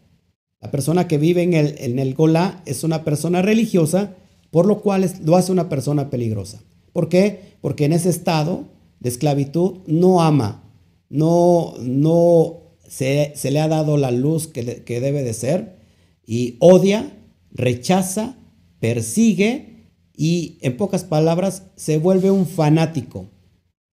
[0.62, 4.16] La persona que vive en el, en el Golá es una persona religiosa,
[4.50, 6.64] por lo cual lo hace una persona peligrosa.
[6.94, 7.58] ¿Por qué?
[7.62, 8.66] Porque en ese estado
[9.00, 10.64] de esclavitud no ama,
[11.10, 15.78] no, no se, le ha dado la luz que, que debe de ser
[16.26, 17.18] y odia,
[17.52, 18.38] rechaza,
[18.80, 23.30] persigue y en pocas palabras se vuelve un fanático,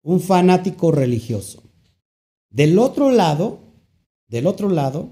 [0.02, 1.62] un fanático religioso.
[2.50, 3.60] Del otro lado,
[4.28, 5.10] del otro lado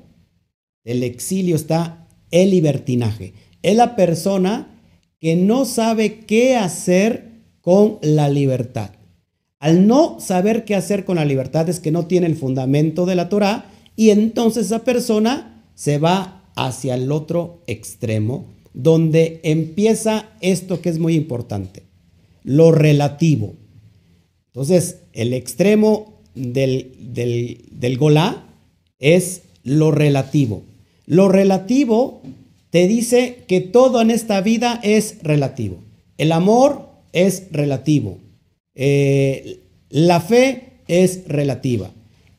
[0.84, 3.34] del exilio está el libertinaje.
[3.62, 4.80] Es la persona
[5.20, 8.90] que no sabe qué hacer con la libertad.
[9.60, 13.14] Al no saber qué hacer con la libertad es que no tiene el fundamento de
[13.14, 20.80] la Torah y entonces esa persona se va hacia el otro extremo donde empieza esto
[20.80, 21.82] que es muy importante,
[22.42, 23.54] lo relativo.
[24.46, 28.46] Entonces, el extremo del, del, del Golá
[28.98, 30.62] es lo relativo.
[31.06, 32.22] Lo relativo
[32.70, 35.78] te dice que todo en esta vida es relativo.
[36.16, 38.18] El amor es relativo.
[38.74, 41.90] Eh, la fe es relativa.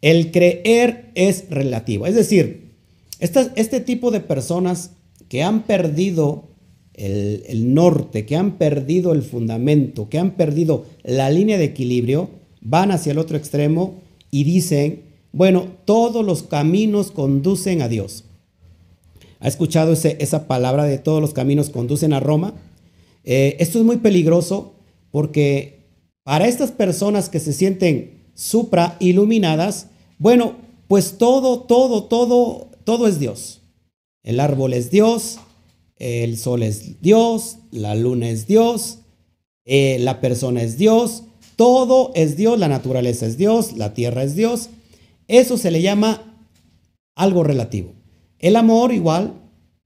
[0.03, 2.05] El creer es relativo.
[2.05, 2.73] Es decir,
[3.19, 4.91] este tipo de personas
[5.29, 6.49] que han perdido
[6.93, 12.91] el, norte, que han perdido el fundamento, que han perdido la línea de equilibrio, van
[12.91, 13.95] hacia el otro extremo
[14.29, 18.25] y dicen, bueno, todos los caminos conducen a Dios.
[19.39, 22.55] ¿Ha escuchado esa palabra de todos los caminos conducen a Roma?
[23.23, 24.73] Eh, esto es muy peligroso
[25.11, 25.79] porque
[26.23, 29.87] para estas personas que se sienten supra iluminadas,
[30.23, 30.55] bueno,
[30.87, 33.59] pues todo, todo, todo, todo es Dios.
[34.23, 35.39] El árbol es Dios,
[35.97, 38.99] el sol es Dios, la luna es Dios,
[39.65, 41.25] eh, la persona es Dios,
[41.57, 44.69] todo es Dios, la naturaleza es Dios, la tierra es Dios.
[45.27, 46.37] Eso se le llama
[47.15, 47.91] algo relativo.
[48.39, 49.33] El amor igual,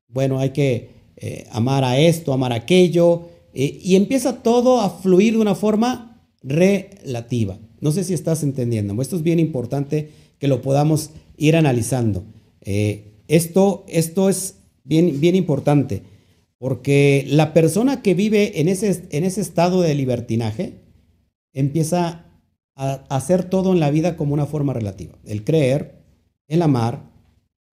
[0.07, 3.23] bueno, hay que eh, amar a esto, amar a aquello,
[3.55, 7.57] eh, y empieza todo a fluir de una forma relativa.
[7.81, 9.01] No sé si estás entendiendo.
[9.01, 12.23] Esto es bien importante que lo podamos ir analizando.
[12.61, 16.03] Eh, esto, esto es bien, bien importante
[16.59, 20.73] porque la persona que vive en ese, en ese estado de libertinaje
[21.53, 22.25] empieza
[22.75, 25.17] a hacer todo en la vida como una forma relativa.
[25.25, 25.99] El creer,
[26.47, 27.09] el amar,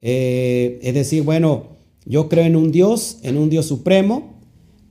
[0.00, 4.34] eh, es decir, bueno, yo creo en un Dios, en un Dios supremo,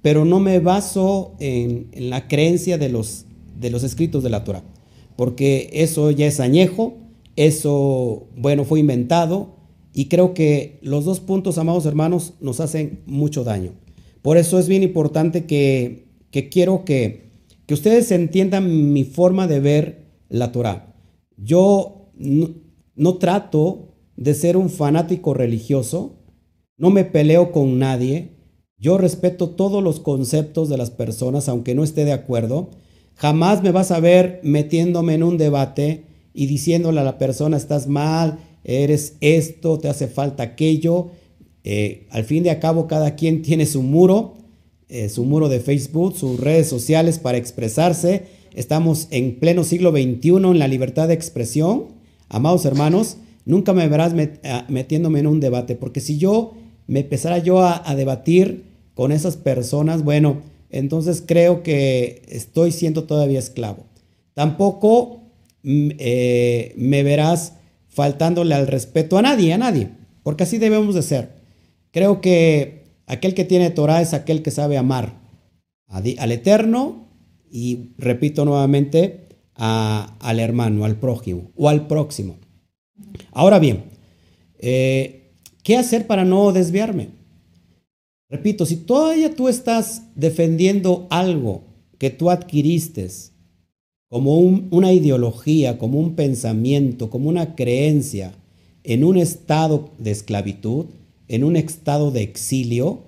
[0.01, 3.25] pero no me baso en, la creencia de los
[3.59, 4.63] de los escritos de la Torah,
[5.15, 6.95] porque eso ya es añejo,
[7.35, 9.55] eso, bueno, fue inventado
[9.93, 13.71] y creo que los dos puntos, amados hermanos, nos hacen mucho daño.
[14.21, 17.31] Por eso es bien importante que, que quiero que,
[17.65, 20.95] que ustedes entiendan mi forma de ver la Torah.
[21.37, 22.49] Yo no,
[22.95, 26.19] no trato de ser un fanático religioso,
[26.77, 28.37] no me peleo con nadie,
[28.77, 32.71] yo respeto todos los conceptos de las personas, aunque no esté de acuerdo,
[33.15, 37.87] Jamás me vas a ver metiéndome en un debate y diciéndole a la persona, estás
[37.87, 41.09] mal, eres esto, te hace falta aquello.
[41.63, 44.35] Eh, al fin de a cabo, cada quien tiene su muro,
[44.89, 48.23] eh, su muro de Facebook, sus redes sociales para expresarse.
[48.53, 51.85] Estamos en pleno siglo XXI en la libertad de expresión.
[52.29, 56.53] Amados hermanos, nunca me verás ah, metiéndome en un debate, porque si yo
[56.87, 63.39] me empezara yo a, debatir con esas personas, bueno, entonces creo que estoy siendo todavía
[63.39, 63.85] esclavo.
[64.33, 65.22] Tampoco
[65.63, 67.53] eh, me verás
[67.87, 69.89] faltándole al respeto a nadie, a nadie,
[70.23, 71.29] porque así debemos de ser.
[71.91, 75.21] Creo que aquel que tiene Torah es aquel que sabe amar
[75.87, 77.07] al Eterno
[77.51, 82.37] y, repito nuevamente, al hermano, al prójimo o al próximo.
[83.31, 83.83] Ahora bien,
[84.57, 87.09] eh, ¿qué hacer para no desviarme?
[88.29, 91.65] Repito, si todavía tú estás defendiendo algo
[91.99, 93.07] que tú adquiriste
[94.13, 98.35] como una ideología, como un pensamiento, como una creencia
[98.83, 100.85] en un estado de esclavitud,
[101.27, 103.05] en un estado de exilio,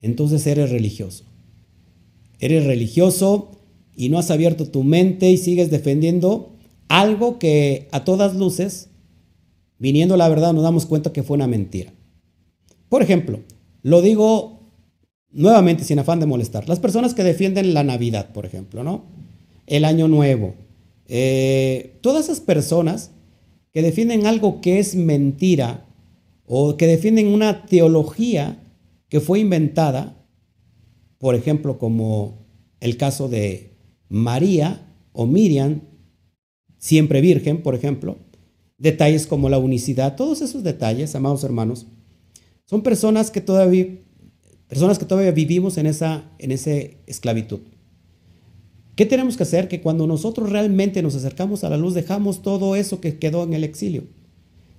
[0.00, 1.24] entonces eres religioso.
[2.38, 3.58] Eres religioso
[3.96, 6.52] y no has abierto tu mente y sigues defendiendo
[6.86, 8.88] algo que a todas luces,
[9.80, 11.92] viniendo la verdad, nos damos cuenta que fue una mentira.
[12.88, 13.40] Por ejemplo,
[13.82, 14.60] lo digo
[15.32, 16.68] nuevamente sin afán de molestar.
[16.68, 19.18] Las personas que defienden la Navidad, por ejemplo, ¿no?
[19.70, 20.54] El Año Nuevo.
[21.06, 23.12] Eh, todas esas personas
[23.72, 25.86] que defienden algo que es mentira
[26.44, 28.60] o que defienden una teología
[29.08, 30.26] que fue inventada,
[31.18, 32.46] por ejemplo, como
[32.80, 33.76] el caso de
[34.08, 35.82] María o Miriam,
[36.78, 38.18] siempre virgen, por ejemplo,
[38.76, 41.86] detalles como la unicidad, todos esos detalles, amados hermanos,
[42.64, 43.86] son personas que todavía,
[44.66, 47.60] personas que todavía vivimos en esa, en ese esclavitud.
[49.00, 49.66] ¿Qué tenemos que hacer?
[49.66, 53.54] Que cuando nosotros realmente nos acercamos a la luz, dejamos todo eso que quedó en
[53.54, 54.02] el exilio.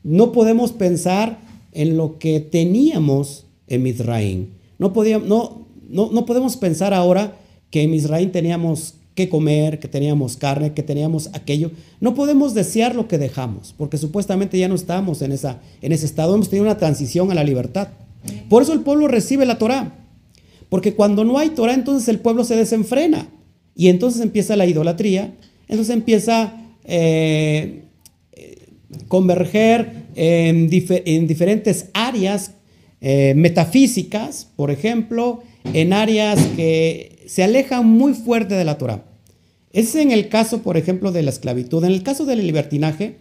[0.04, 1.40] No podemos pensar
[1.72, 4.52] en lo que teníamos en Misraín.
[4.78, 7.40] No, podíamos, no, no, no podemos pensar ahora
[7.72, 11.72] que en Misraín teníamos que comer, que teníamos carne, que teníamos aquello.
[12.00, 16.06] No podemos desear lo que dejamos, porque supuestamente ya no estamos en, esa, en ese
[16.06, 17.88] estado, hemos tenido una transición a la libertad.
[18.52, 19.96] Por eso el pueblo recibe la Torah,
[20.70, 23.28] porque cuando no hay Torah, entonces el pueblo se desenfrena
[23.82, 25.34] y entonces empieza la idolatría,
[25.68, 27.86] entonces empieza eh,
[29.08, 32.52] converger en, diferentes áreas
[33.02, 35.42] eh, metafísicas, por ejemplo,
[35.74, 39.04] en áreas que se alejan muy fuerte de la Torah.
[39.72, 41.84] Es en el caso, por ejemplo, de la esclavitud.
[41.84, 43.18] En el caso del libertinaje,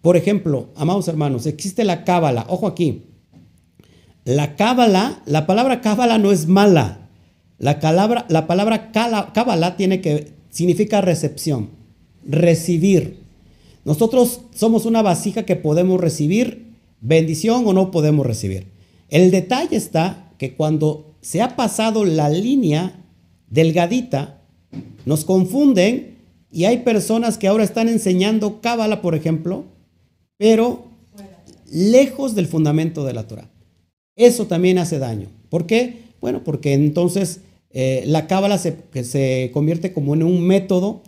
[0.00, 2.46] por ejemplo, amados hermanos, existe la cábala.
[2.48, 3.02] Ojo aquí.
[4.24, 7.01] La cábala, la palabra cábala no es mala.
[7.62, 11.68] La, palabra, la palabra cábala tiene que, significa recepción,
[12.28, 13.18] recibir.
[13.84, 18.66] Nosotros somos una vasija que podemos recibir bendición o no podemos recibir.
[19.10, 23.00] El detalle está que cuando se ha pasado la línea
[23.48, 24.40] delgadita,
[25.06, 26.16] nos confunden
[26.50, 29.66] y hay personas que ahora están enseñando cábala, por ejemplo,
[30.36, 30.86] pero
[31.70, 33.48] lejos del fundamento de la Torah.
[34.16, 35.28] Eso también hace daño.
[35.48, 36.10] ¿Por qué?
[36.20, 37.40] Bueno, porque entonces
[37.72, 41.02] eh, la cábala se, se, convierte como en un método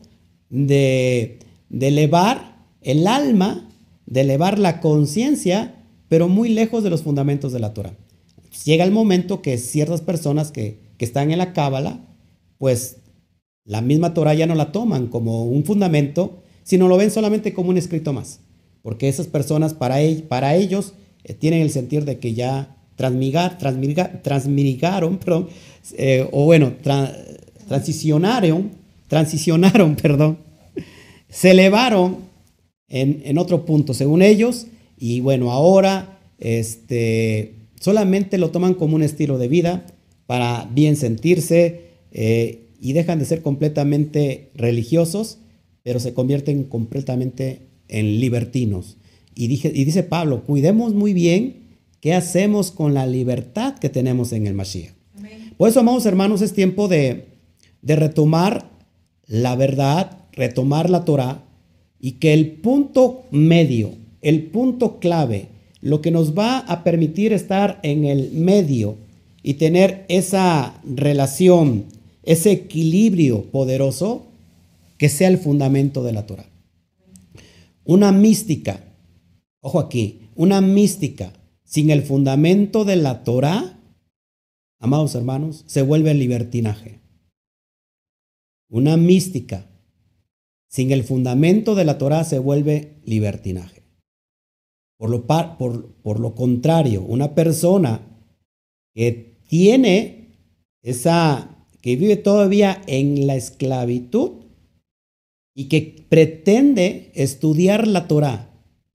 [0.48, 1.38] de,
[1.70, 3.68] elevar el alma
[4.06, 5.74] de elevar la conciencia,
[6.08, 7.96] pero muy lejos de los fundamentos de la Torah.
[8.64, 12.00] Llega el momento que ciertas personas que, están en la Cábala,
[12.56, 12.96] pues
[13.66, 17.68] la misma Torah ya no la toman como un fundamento, sino lo ven solamente como
[17.68, 18.40] un escrito más.
[18.80, 19.98] Porque esas personas para,
[20.30, 25.48] para ellos eh, tienen el sentir de que ya transmigar, transmigaron, perdón,
[25.96, 26.72] eh, o bueno,
[27.68, 28.70] transicionaron,
[29.08, 30.38] transicionaron, perdón,
[31.28, 32.18] se elevaron
[32.88, 34.66] en, otro punto, según ellos,
[34.96, 39.86] y bueno, ahora este, solamente lo toman como un estilo de vida
[40.26, 41.80] para bien sentirse
[42.12, 45.38] eh, y dejan de ser completamente religiosos,
[45.82, 48.96] pero se convierten completamente en libertinos.
[49.34, 54.46] Y, y dice Pablo, cuidemos muy bien qué hacemos con la libertad que tenemos en
[54.46, 54.93] el Mashiach.
[55.56, 57.26] Por eso, amados hermanos, es tiempo de,
[57.82, 58.70] de retomar
[59.26, 61.44] la verdad, retomar la Torah,
[62.00, 65.48] y que el punto medio, el punto clave,
[65.80, 68.96] lo que nos va a permitir estar en el medio
[69.42, 71.84] y tener esa relación,
[72.22, 74.26] ese equilibrio poderoso,
[74.98, 76.46] que sea el fundamento de la Torah.
[77.84, 78.80] Una mística,
[79.60, 81.32] ojo aquí, una mística
[81.64, 83.73] sin el fundamento de la Torah,
[84.84, 87.00] amados hermanos, se vuelve libertinaje.
[88.68, 89.66] Una mística
[90.68, 93.82] sin el fundamento de la Torah se vuelve libertinaje.
[94.98, 98.02] Por lo, por, lo contrario, una persona
[98.94, 100.36] que tiene
[100.82, 104.44] esa, que vive todavía en la esclavitud
[105.54, 108.50] y que pretende estudiar la Torah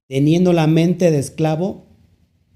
[0.07, 1.87] teniendo la mente de esclavo,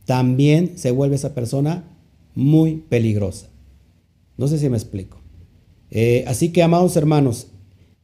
[0.05, 1.92] también se vuelve esa persona
[2.35, 3.49] muy peligrosa.
[4.37, 5.21] No sé si me explico.
[5.89, 7.47] Eh, así que, amados hermanos,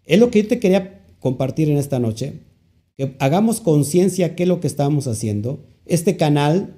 [0.04, 2.42] es lo que yo te quería compartir en esta noche,
[2.98, 5.66] que hagamos conciencia qué es lo que estamos haciendo.
[5.86, 6.76] Este canal,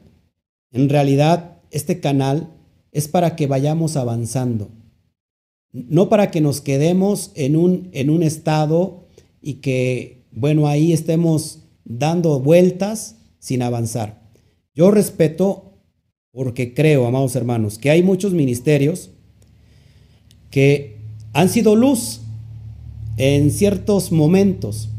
[0.71, 2.53] en realidad, este canal
[2.91, 4.69] es para que vayamos avanzando,
[5.71, 9.07] no para que nos quedemos en un, en un estado
[9.41, 14.21] y que, bueno, ahí estemos dando vueltas sin avanzar.
[14.73, 15.70] Yo respeto
[16.31, 19.11] porque creo, amados hermanos, que hay muchos ministerios
[20.49, 20.97] que
[21.33, 22.21] han sido luz
[23.17, 24.89] en ciertos momentos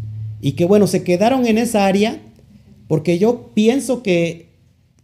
[0.40, 2.20] y que bueno, se quedaron en esa área
[2.88, 4.50] porque yo pienso que,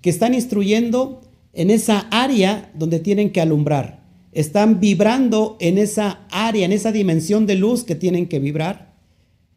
[0.02, 4.06] que están instruyendo en esa área donde tienen que alumbrar.
[4.32, 8.94] Están vibrando en esa área, en esa dimensión de luz que tienen que vibrar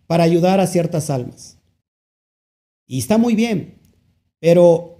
[0.08, 1.58] para ayudar a ciertas almas.
[2.88, 3.76] Y está muy bien,
[4.40, 4.91] pero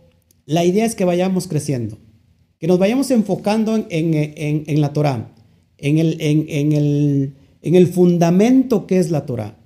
[0.52, 1.98] la idea es que vayamos creciendo,
[2.60, 5.34] que nos vayamos enfocando en, la Torah,
[5.78, 9.58] en el, en, el en el fundamento que es la Torah.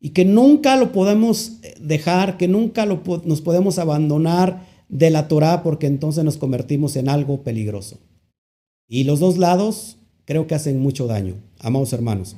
[0.00, 5.86] Y que nunca lo podemos dejar, que nunca nos podemos abandonar de la Torah porque
[5.86, 7.98] entonces nos convertimos en algo peligroso.
[8.88, 12.36] Y los dos lados creo que hacen mucho daño, amados hermanos.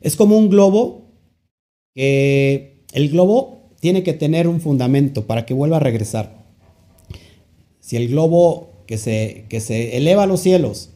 [0.00, 1.10] Es como un globo
[1.94, 6.37] que el globo tiene que tener un fundamento para que vuelva a regresar.
[7.88, 10.90] Si el globo que se, que se eleva a los cielos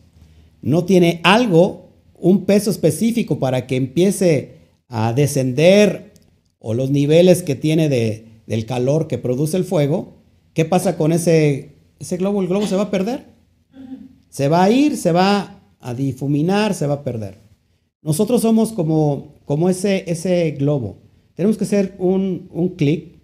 [0.61, 4.57] no tiene algo un peso específico para que empiece
[4.89, 6.13] a descender
[6.59, 10.19] o los niveles que tiene de, del calor que produce el fuego,
[10.53, 12.43] ¿qué pasa con ese, ese globo?
[12.43, 13.25] El globo se va a perder.
[14.29, 17.39] Se va a ir, se va a difuminar, se va a perder.
[18.03, 20.99] Nosotros somos como, como ese, ese globo.
[21.37, 23.19] Tenemos que un, un clic,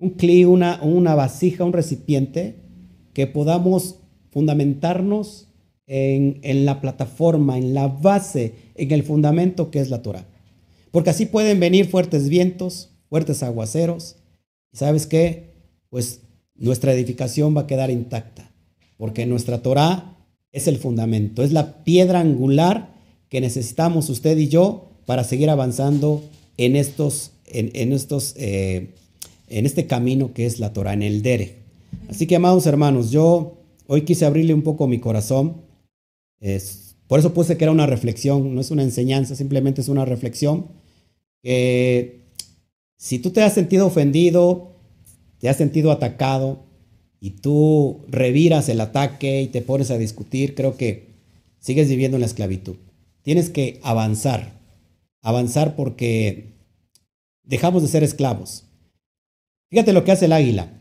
[0.00, 2.63] un clic, una, una vasija, un recipiente
[3.14, 3.96] que podamos
[4.30, 5.48] fundamentarnos
[5.86, 10.26] en, en, la plataforma, en la base, en el fundamento que es la Torah.
[10.90, 14.16] Porque así pueden venir fuertes vientos, fuertes aguaceros.
[14.72, 15.54] ¿Y sabes qué?
[15.88, 16.20] Pues
[16.54, 18.50] nuestra edificación va a quedar intacta.
[18.96, 20.16] Porque nuestra Torah
[20.52, 22.94] es el fundamento, es la piedra angular
[23.28, 26.22] que necesitamos usted y yo para seguir avanzando
[26.56, 28.94] en estos, en, estos, eh,
[29.48, 31.63] en este camino que es la Torah, en el Dere.
[32.08, 35.62] Así que, amados hermanos, yo hoy quise abrirle un poco mi corazón.
[36.40, 40.04] Es, por eso puse que era una reflexión, no es una enseñanza, simplemente es una
[40.04, 40.66] reflexión.
[41.42, 44.72] Si tú te has sentido ofendido,
[45.38, 46.64] te has sentido atacado
[47.20, 51.08] y tú reviras el ataque y te pones a discutir, creo que
[51.58, 52.76] sigues viviendo en la esclavitud.
[53.22, 54.52] Tienes que avanzar,
[55.22, 56.54] avanzar porque
[57.42, 58.64] dejamos de ser esclavos.
[59.70, 60.80] Fíjate lo que hace el águila.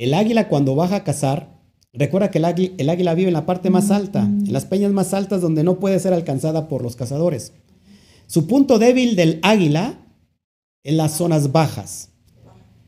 [0.00, 1.60] El águila cuando baja a cazar,
[1.92, 5.42] recuerda que el águila, vive en la parte más alta, en las peñas más altas
[5.42, 7.52] donde no puede ser alcanzada por los cazadores.
[8.26, 9.98] Su punto débil del águila
[10.84, 12.08] en las zonas bajas.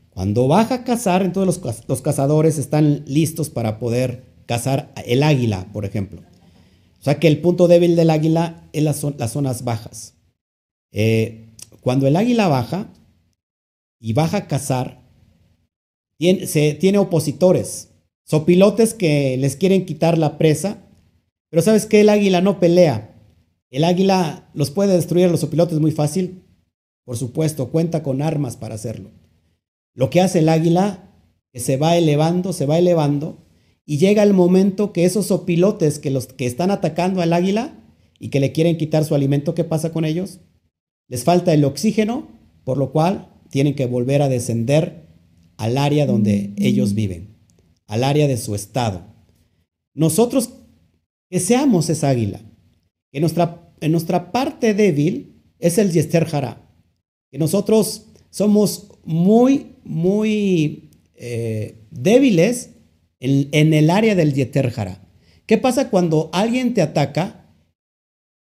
[0.09, 5.67] Cuando baja a cazar, entonces los, los, cazadores están listos para poder cazar el águila,
[5.71, 6.21] por ejemplo.
[6.99, 10.15] O sea que el punto débil del águila es las, las zonas bajas.
[10.91, 12.87] Eh, cuando el águila baja
[13.99, 15.02] y baja a cazar,
[16.23, 17.89] tiene, se, tiene opositores,
[18.23, 20.87] sopilotes que les quieren quitar la presa,
[21.49, 23.13] pero sabes que el águila no pelea.
[23.69, 26.41] El águila los puede destruir a los sopilotes muy fácil,
[27.03, 29.11] por supuesto, cuenta con armas para hacerlo.
[29.93, 31.11] Lo que hace el águila
[31.51, 33.43] es se va elevando, se va elevando
[33.85, 37.83] y llega el momento que esos opilotes que, los, que están atacando al águila
[38.17, 40.39] y que le quieren quitar su alimento, ¿qué pasa con ellos?
[41.09, 42.29] Les falta el oxígeno,
[42.63, 45.02] por lo cual tienen que volver a descender
[45.57, 47.35] al área donde ellos viven,
[47.87, 49.05] al área de su estado.
[49.93, 50.49] Nosotros
[51.29, 52.41] que seamos esa águila,
[53.11, 56.69] que nuestra, en nuestra parte débil es el Yester Jara,
[57.31, 62.71] que nosotros somos muy, muy eh, débiles
[63.19, 64.73] en, el área del Yeter
[65.45, 67.45] ¿Qué pasa cuando alguien te ataca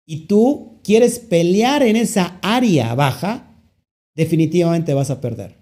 [0.06, 3.62] y tú quieres pelear en esa área baja?
[4.14, 5.57] Definitivamente vas a perder.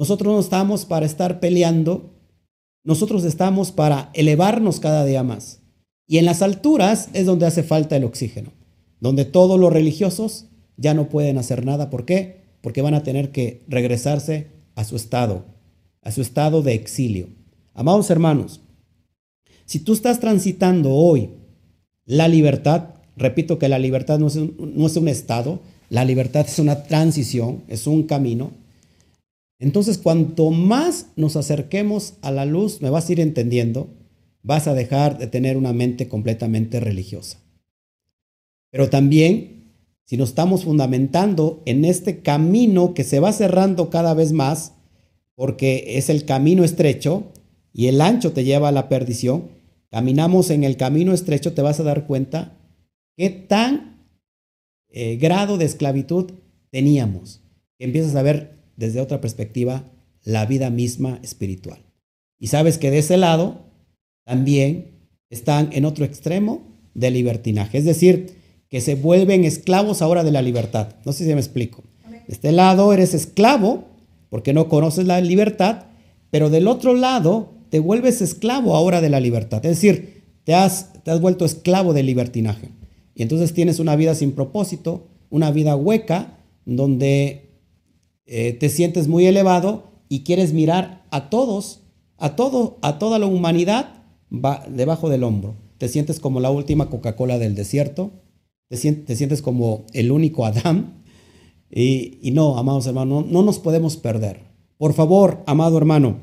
[0.00, 2.08] Nosotros no estamos para estar peleando,
[2.84, 5.60] nosotros estamos para elevarnos cada día más.
[6.06, 8.50] Y en las alturas es donde hace falta el oxígeno,
[8.98, 10.46] donde todos los religiosos
[10.78, 11.90] ya no pueden hacer nada.
[11.90, 12.40] ¿Por qué?
[12.62, 15.44] Porque van a tener que regresarse a su estado,
[16.00, 17.28] a su estado de exilio.
[17.74, 18.62] Amados hermanos,
[19.66, 21.28] si tú estás transitando hoy
[22.06, 27.64] la libertad, repito que la libertad no es, un, estado, la libertad es una transición,
[27.68, 28.52] es un camino.
[29.60, 33.94] Entonces, cuanto más nos acerquemos a la luz, me vas a ir entendiendo,
[34.42, 37.38] vas a dejar de tener una mente completamente religiosa.
[38.70, 39.74] Pero también,
[40.06, 44.72] si nos estamos fundamentando en este camino que se va cerrando cada vez más,
[45.34, 47.30] porque es el camino estrecho,
[47.72, 49.50] y el ancho te lleva a la perdición,
[49.90, 52.56] caminamos en el camino estrecho, te vas a dar cuenta
[53.14, 54.06] qué tan
[54.88, 56.32] eh, grado de esclavitud
[56.70, 57.42] teníamos.
[57.78, 59.84] Empiezas a ver desde otra perspectiva
[60.24, 61.84] la vida misma espiritual.
[62.38, 63.66] Y sabes que de ese lado
[64.24, 66.62] también están en otro extremo
[66.94, 70.94] de libertinaje, es decir, que se vuelven esclavos ahora de la libertad.
[71.04, 71.84] No sé si me explico.
[72.08, 73.84] De este lado eres esclavo
[74.30, 75.84] porque no conoces la libertad,
[76.30, 79.64] pero del otro lado te vuelves esclavo ahora de la libertad.
[79.64, 82.70] Es decir, te has, te has vuelto esclavo del libertinaje.
[83.14, 87.49] Y entonces tienes una vida sin propósito, una vida hueca, donde
[88.32, 91.80] eh, te sientes muy elevado y quieres mirar a todos,
[92.16, 95.56] a todo, a toda la humanidad va debajo del hombro.
[95.78, 98.12] Te sientes como la última Coca-Cola del desierto,
[98.68, 101.02] te sientes, te sientes, como el único Adán.
[101.68, 104.42] Y, no, amados hermanos, no nos podemos perder.
[104.78, 106.18] Por favor, amado hermano,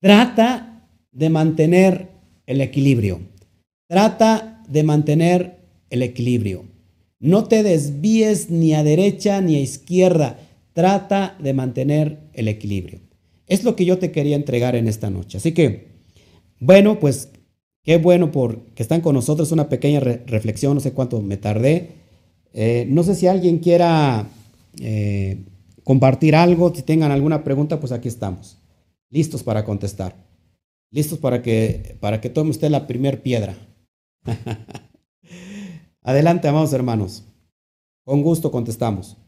[0.00, 2.08] Trata de mantener
[2.46, 3.20] el equilibrio.
[3.88, 5.58] Trata de mantener
[5.90, 6.66] el equilibrio.
[7.20, 10.38] No te desvíes ni a derecha ni a izquierda.
[10.72, 13.00] Trata de mantener el equilibrio.
[13.46, 15.38] Es lo que yo te quería entregar en esta noche.
[15.38, 15.88] Así que,
[16.60, 17.30] bueno, pues
[17.82, 19.52] qué bueno por que están con nosotros.
[19.52, 21.90] Una pequeña reflexión, no sé cuánto me tardé.
[22.52, 24.28] Eh, no sé si alguien quiera
[24.80, 25.44] eh,
[25.84, 28.58] compartir algo, si tengan alguna pregunta, pues aquí estamos
[29.10, 30.16] listos para contestar,
[30.90, 33.56] listos para que, para que tome usted la primer piedra.
[36.08, 37.22] Adelante, amados hermanos.
[38.02, 39.18] Con gusto contestamos.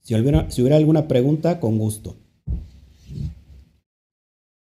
[0.00, 2.16] Si hubiera, si hubiera alguna pregunta, con gusto.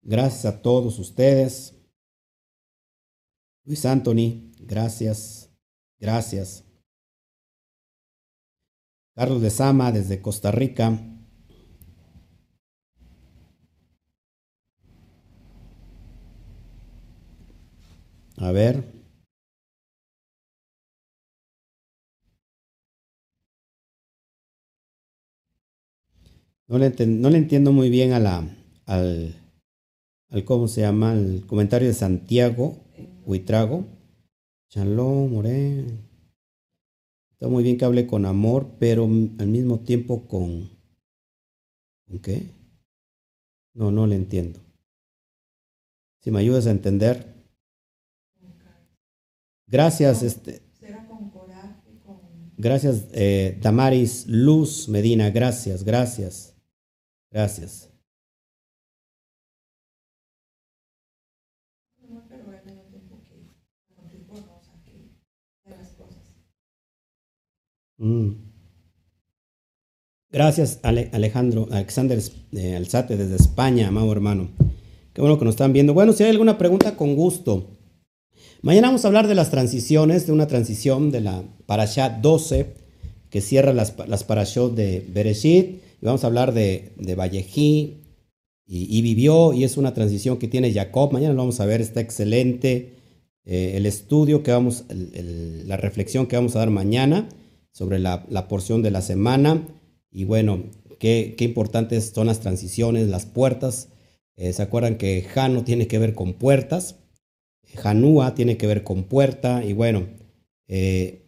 [0.02, 1.74] Gracias a todos ustedes.
[3.64, 5.50] Luis Anthony, gracias,
[5.98, 6.66] gracias.
[9.16, 11.15] Carlos de Sama desde Costa Rica.
[18.38, 18.84] A ver.
[26.68, 28.44] No le, entiendo muy bien a la,
[28.88, 29.36] al,
[30.30, 31.14] al, ¿cómo se llama?
[31.14, 32.78] El comentario de Santiago
[33.26, 33.86] Huitrago.
[34.70, 35.86] Shalom, More.
[37.32, 40.70] Está muy bien que hable con amor, pero al mismo tiempo con...
[42.08, 42.50] ¿Con qué?
[43.74, 44.60] No, no le entiendo.
[46.22, 47.35] Si me ayudas a entender.
[49.68, 50.62] Gracias, este.
[52.58, 55.30] Gracias, eh, Damaris Luz Medina.
[55.30, 56.56] Gracias, gracias.
[57.32, 57.90] Gracias.
[67.98, 68.34] Mm.
[70.30, 72.20] Gracias, Alejandro, Alexander
[72.52, 74.50] eh, Alzate desde España, amado hermano.
[75.14, 75.94] Qué bueno que nos están viendo.
[75.94, 77.75] Bueno, si hay alguna pregunta, con gusto.
[78.66, 82.74] Mañana vamos a hablar de las transiciones, de una transición de la Parashat 12,
[83.30, 85.84] que cierra las, las Parashot de Bereshit.
[86.02, 88.02] Y vamos a hablar de, de Vallejí
[88.66, 91.14] y, vivió, y es una transición que tiene Jacob.
[91.14, 92.96] Mañana lo vamos a ver, está excelente.
[93.46, 97.30] Eh, el estudio que vamos, la reflexión que vamos a dar mañana
[97.72, 99.62] sobre la, porción de la semana.
[100.10, 100.64] Y bueno,
[100.98, 103.90] qué, qué, importantes son las transiciones, las puertas.
[104.38, 106.96] Eh, ¿Se acuerdan que Jano tiene que ver con puertas?
[107.76, 109.64] Janúa tiene que ver con puerta.
[109.64, 110.08] Y bueno,
[110.68, 111.26] eh,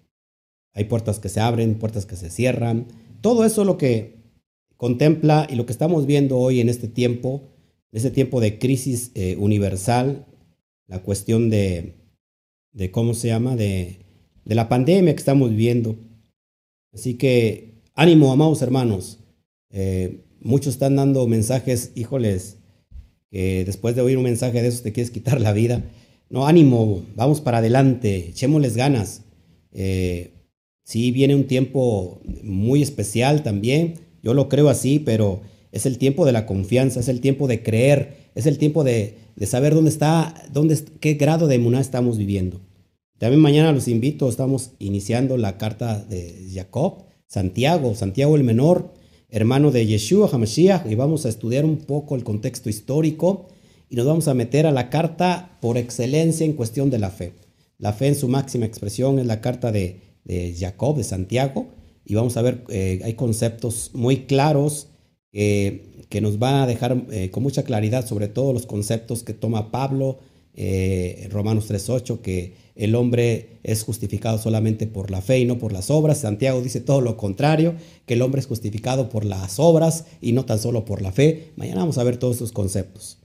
[0.73, 2.87] hay puertas que se abren, puertas que se cierran.
[3.21, 4.17] Todo eso es lo que
[4.77, 7.43] contempla y lo que estamos viendo hoy en este tiempo,
[7.91, 10.25] en este tiempo de crisis eh, universal,
[10.87, 11.95] la cuestión de,
[12.71, 13.55] de, ¿cómo se llama?
[13.55, 13.99] De,
[14.45, 15.97] de la pandemia que estamos viviendo.
[16.93, 19.19] Así que ánimo, amados hermanos.
[19.71, 22.57] Eh, muchos están dando mensajes, híjoles,
[23.29, 25.83] que después de oír un mensaje de esos te quieres quitar la vida.
[26.29, 29.21] No, ánimo, vamos para adelante, echémosles ganas.
[29.71, 30.31] Eh,
[30.83, 36.25] sí, viene un tiempo muy especial también, yo lo creo así, pero es el tiempo
[36.25, 40.33] de la confianza, es el tiempo de creer, es el tiempo de, saber dónde está,
[40.51, 42.59] dónde, qué grado de emuná estamos viviendo.
[43.19, 48.93] También mañana los invito, estamos iniciando la carta de Jacob, Santiago, Santiago el menor,
[49.29, 53.47] hermano de Yeshua HaMashiach, y vamos a estudiar un poco el contexto histórico
[53.89, 57.33] y nos vamos a meter a la carta por excelencia en cuestión de la fe.
[57.77, 60.01] La fe en su máxima expresión es la carta de,
[60.57, 61.67] Jacob, de Santiago,
[62.03, 64.87] y vamos a ver, eh, hay conceptos muy claros
[66.09, 69.71] que nos van a dejar eh, con mucha claridad sobre todo los conceptos que toma
[69.71, 70.19] Pablo,
[70.53, 75.73] eh, Romanos 3.8, que el hombre es justificado solamente por la fe y no por
[75.73, 76.19] las obras.
[76.19, 77.75] Santiago dice todo lo contrario,
[78.05, 81.51] que el hombre es justificado por las obras y no tan solo por la fe.
[81.55, 83.19] Mañana vamos a ver todos estos conceptos.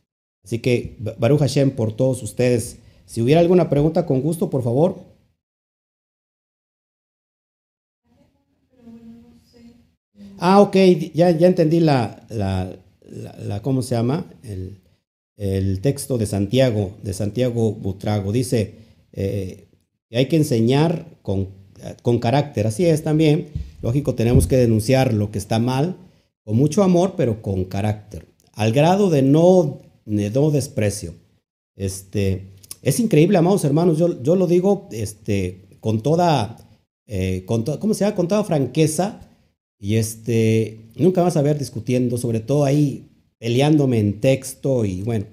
[0.45, 2.79] Así que, Baruch Hashem, por todos ustedes.
[3.07, 4.97] Si hubiera alguna pregunta, con gusto, por favor.
[10.39, 10.77] Ah, ok,
[11.15, 12.77] ya, ya entendí la, la,
[13.39, 14.27] la, ¿cómo se llama?
[14.43, 14.81] El,
[15.37, 18.33] el texto de Santiago, de Santiago Butrago.
[18.33, 18.75] Dice,
[19.13, 19.69] eh,
[20.11, 21.49] hay que enseñar con,
[22.03, 22.67] con carácter.
[22.67, 23.49] Así es también.
[23.83, 25.97] Lógico, tenemos que denunciar lo que está mal
[26.45, 28.27] con mucho amor, pero con carácter.
[28.53, 31.15] Al grado de no, no desprecio.
[31.77, 32.47] Este,
[32.83, 33.99] es increíble, amados hermanos.
[33.99, 36.57] Yo, yo lo digo este, con toda,
[37.07, 38.17] eh, con ¿cómo se llama?
[38.17, 39.29] Con franqueza.
[39.79, 45.25] Y este, nunca vas a ver discutiendo, sobre todo ahí peleándome en texto y bueno,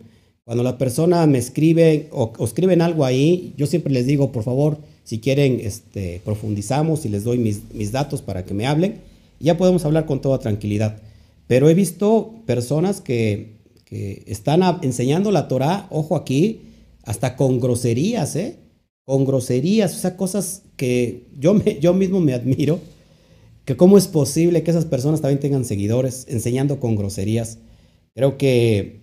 [0.50, 4.80] cuando la persona me escribe o, escriben algo ahí, yo siempre les digo, por favor,
[5.04, 8.96] si quieren, este, profundizamos y les doy mis, datos para que me hablen.
[9.40, 10.98] ya podemos hablar con toda tranquilidad.
[11.46, 13.59] Pero he visto personas que,
[13.90, 16.62] están enseñando la Torah, ojo aquí,
[17.04, 18.60] hasta con groserías, ¿eh?
[19.04, 22.80] Con groserías, o sea, cosas que yo, yo mismo me admiro,
[23.66, 27.60] que cómo es posible que esas personas también tengan seguidores enseñando con groserías.
[28.14, 29.02] Creo que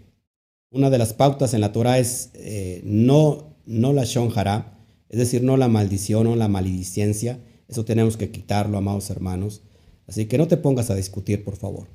[0.71, 4.79] una de las pautas en la Torah es eh, no, no la shonjara,
[5.09, 7.41] es decir, no la maldición o la maledicencia.
[7.69, 9.63] Eso tenemos que quitarlo, amados hermanos.
[10.07, 11.89] Así que no te pongas a discutir, por favor.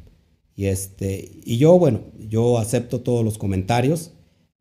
[0.56, 4.12] Y, este, y yo, bueno, yo acepto todos los comentarios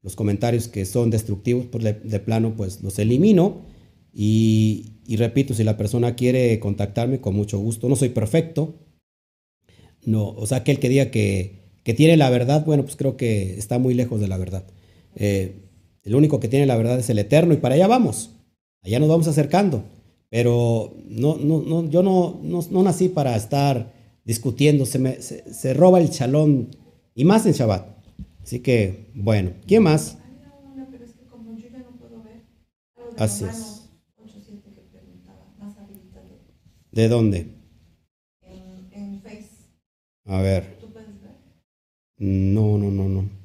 [0.03, 3.63] los comentarios que son destructivos, pues de, plano, pues los elimino.
[4.13, 7.89] Y, repito, si la persona quiere contactarme, con mucho gusto.
[7.89, 8.77] No soy perfecto.
[10.05, 13.59] No, o sea, aquel que diga que, que tiene la verdad, bueno, pues creo que
[13.59, 14.65] está muy lejos de la verdad.
[15.17, 15.67] Eh,
[16.03, 18.31] el único que tiene la verdad es el eterno y para allá vamos.
[18.83, 19.85] Allá nos vamos acercando.
[20.31, 23.93] Pero no, no, no, yo no, no, nací para estar
[24.25, 24.87] discutiendo.
[24.87, 26.71] Se, me, se, roba el chalón
[27.15, 27.87] y más en Shabbat.
[28.43, 30.19] Así que, bueno, ¿quién más?
[33.17, 33.91] Así es.
[36.93, 37.47] ¿De dónde?
[38.47, 39.69] En, Face.
[40.25, 40.65] A ver.
[40.81, 41.35] ¿Tú puedes ver?
[42.19, 43.41] No, no, no, no.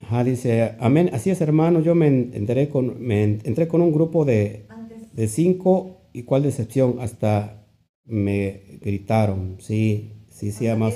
[0.00, 4.24] Ajá, dice, amén, así es hermano, yo me enteré con, me entré con un grupo
[4.24, 4.66] de,
[5.12, 7.66] de cinco y cuál decepción, hasta
[8.06, 10.90] me gritaron, sí, sí, sí, no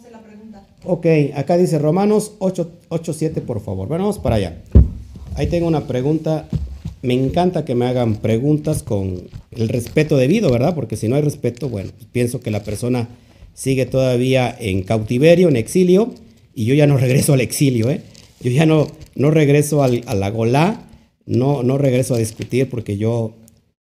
[0.00, 0.64] sé la pregunta.
[0.84, 4.62] Ok, acá dice Romanos 8, 8, 7, por favor, bueno, vamos para allá.
[5.34, 6.48] Ahí tengo una pregunta,
[7.02, 10.76] me encanta que me hagan preguntas con el respeto debido, ¿verdad?
[10.76, 13.08] Porque si no hay respeto, bueno, pienso que la persona
[13.54, 16.14] sigue todavía en cautiverio, en exilio,
[16.54, 18.02] y yo ya no regreso al exilio, ¿eh?
[18.40, 18.86] Yo ya no,
[19.16, 20.84] no regreso al, a la Golá,
[21.28, 23.34] no, no regreso a discutir porque yo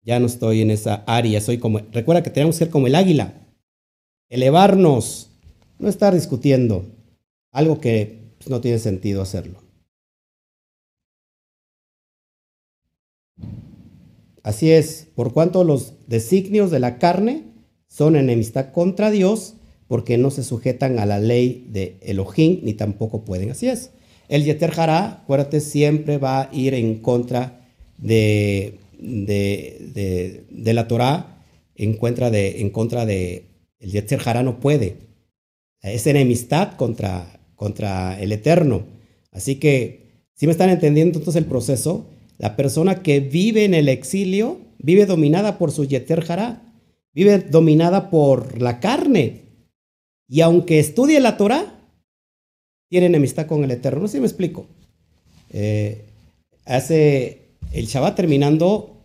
[0.03, 1.41] ya no estoy en esa área.
[1.41, 3.35] Soy como, recuerda que tenemos que ser como el águila,
[4.31, 5.31] elevarnos,
[5.79, 6.87] no estar discutiendo
[7.53, 9.63] algo que pues, no tiene sentido hacerlo.
[14.43, 17.45] Así es, por cuanto los designios de la carne
[17.89, 19.55] son enemistad contra Dios,
[19.87, 23.51] porque no se sujetan a la ley de Elohim, ni tampoco pueden.
[23.51, 23.91] Así es.
[24.29, 27.69] El Yeter Hará, acuérdate, siempre va a ir en contra
[27.99, 31.45] de, de, la Torah,
[31.75, 33.47] en contra de, en contra de
[33.79, 34.97] el Yeter no puede.
[35.83, 38.87] Es enemistad contra, contra el Eterno.
[39.31, 42.07] Así que, si me están entendiendo entonces el proceso,
[42.39, 46.25] la persona que vive en el exilio vive dominada por su Yeter
[47.13, 49.45] vive dominada por la carne,
[50.29, 51.74] y aunque estudie la Torah,
[52.95, 54.03] tiene enemistad con el Eterno.
[54.03, 54.67] No sé si me explico.
[55.53, 56.05] Eh,
[56.65, 59.03] hace el Shabbat terminando,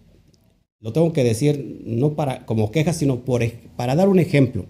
[0.80, 3.24] lo tengo que decir no para como queja, sino
[3.76, 4.68] para dar un ejemplo.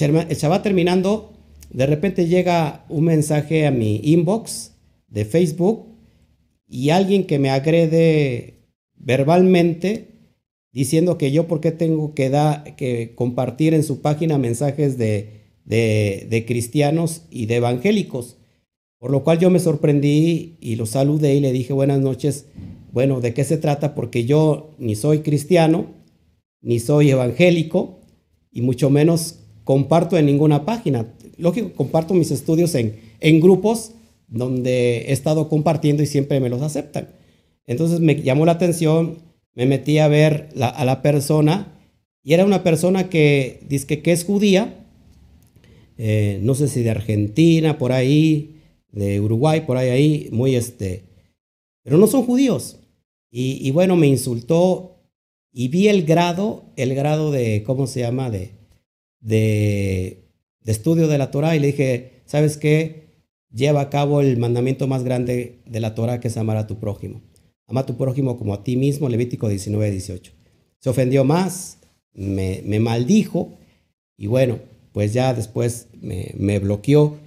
[0.00, 1.34] El Shabbat terminando,
[1.68, 4.72] de repente llega un mensaje a mi inbox
[5.08, 5.84] de Facebook
[6.66, 8.54] y alguien que me agrede
[8.94, 10.12] verbalmente
[10.72, 12.30] diciendo que yo por qué tengo que,
[12.78, 15.36] que compartir en su página mensajes de
[15.66, 18.36] de, cristianos y de evangélicos.
[18.98, 22.46] Por lo cual yo me sorprendí y lo saludé y le dije buenas noches.
[22.92, 23.94] Bueno, ¿de qué se trata?
[23.94, 25.86] Porque yo ni soy cristiano,
[26.62, 28.00] ni soy evangélico,
[28.50, 31.12] y mucho menos comparto en ninguna página.
[31.36, 33.92] Lógico, comparto mis estudios en, en grupos
[34.28, 37.08] donde he estado compartiendo y siempre me los aceptan.
[37.66, 39.18] Entonces me llamó la atención,
[39.54, 41.78] me metí a ver a la persona
[42.22, 44.86] y era una persona que dice que es judía,
[45.98, 48.55] eh, no sé si de Argentina, por ahí,
[48.96, 51.04] de Uruguay, por ahí, ahí, muy este,
[51.82, 52.80] pero no son judíos.
[53.30, 54.96] Y, bueno, me insultó
[55.52, 58.30] y vi el grado, el grado de, ¿cómo se llama?
[58.30, 58.52] De,
[59.20, 60.24] de,
[60.60, 63.04] de estudio de la Torah y le dije, ¿sabes qué?
[63.52, 66.78] Lleva a cabo el mandamiento más grande de la Torah que es amar a tu
[66.78, 67.20] prójimo.
[67.66, 70.32] Ama a tu prójimo como a ti mismo, Levítico 19, 18.
[70.78, 71.78] Se ofendió más,
[72.14, 73.58] me, me maldijo
[74.16, 74.60] y bueno,
[74.92, 77.18] pues ya después me, bloqueó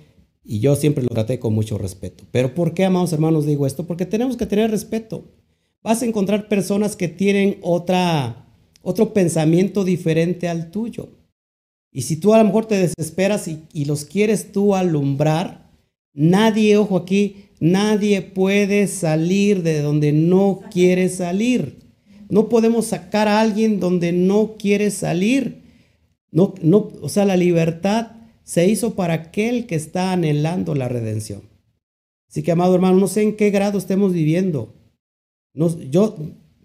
[0.49, 2.23] y yo siempre lo traté con mucho respeto.
[2.31, 3.85] Pero ¿por qué, amados hermanos, digo esto?
[3.85, 5.25] Porque tenemos que tener respeto.
[5.83, 8.47] Vas a encontrar personas que tienen otra,
[8.81, 11.09] otro pensamiento diferente al tuyo.
[11.91, 15.69] Y si tú a lo mejor te desesperas y, y los quieres tú alumbrar,
[16.13, 21.77] nadie, ojo aquí, nadie puede salir de donde no quiere salir.
[22.27, 25.61] No podemos sacar a alguien donde no quiere salir.
[26.31, 28.18] No, no, o sea, la libertad
[28.49, 31.43] se hizo para aquel que está anhelando la redención.
[32.27, 34.73] Así que, amado hermano, no sé en qué grado estemos viviendo.
[35.53, 36.15] No, yo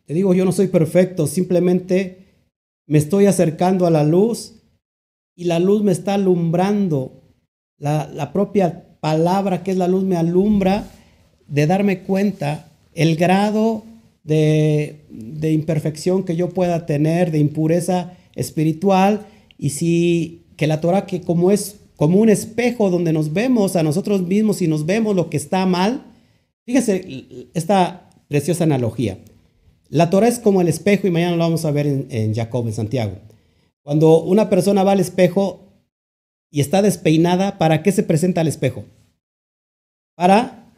[0.06, 2.24] te digo, yo no soy perfecto, simplemente
[2.86, 4.62] me estoy acercando a la luz
[5.36, 7.22] y la luz me está alumbrando.
[7.76, 10.90] La, la propia palabra que es la luz me alumbra
[11.46, 13.84] de darme cuenta el grado
[14.22, 19.26] de, de imperfección que yo pueda tener, de impureza espiritual
[19.58, 23.82] y si que la Torah que como es como un espejo donde nos vemos a
[23.82, 26.04] nosotros mismos y nos vemos lo que está mal,
[26.64, 29.18] fíjese esta preciosa analogía.
[29.88, 32.66] La Torah es como el espejo y mañana lo vamos a ver en, en Jacob,
[32.66, 33.12] en Santiago.
[33.82, 35.64] Cuando una persona va al espejo,
[36.54, 38.84] y está despeinada, ¿para qué se presenta al espejo?
[40.14, 40.70] Para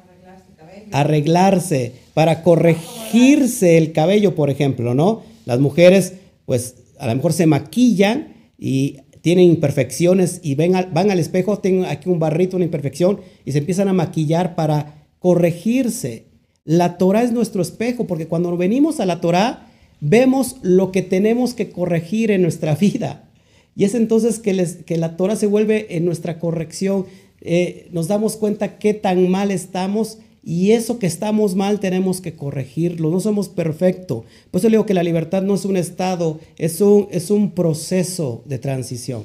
[0.90, 5.22] Arreglarse arreglarse, para corregirse el cabello, por ejemplo, ¿no?
[5.44, 6.14] Las mujeres,
[6.46, 12.08] pues a lo mejor se maquillan y tienen imperfecciones y van al espejo, tienen aquí
[12.08, 16.26] un barrito, una imperfección, y se empiezan a maquillar para corregirse.
[16.64, 19.66] La Torah es nuestro espejo, porque cuando venimos a la Torah,
[20.00, 23.28] vemos lo que tenemos que corregir en nuestra vida.
[23.74, 27.06] Y es entonces que la Torah se vuelve en nuestra corrección.
[27.40, 30.18] Eh, nos damos cuenta qué tan mal estamos
[30.48, 33.10] y eso que estamos mal tenemos que corregirlo.
[33.10, 34.22] No somos perfectos.
[34.52, 38.44] Por eso digo que la libertad no es un estado, es un, es un proceso
[38.46, 39.24] de transición.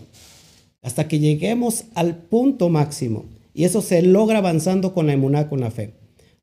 [0.82, 3.26] Hasta que lleguemos al punto máximo.
[3.54, 5.94] Y eso se logra avanzando con la emuná, con la fe.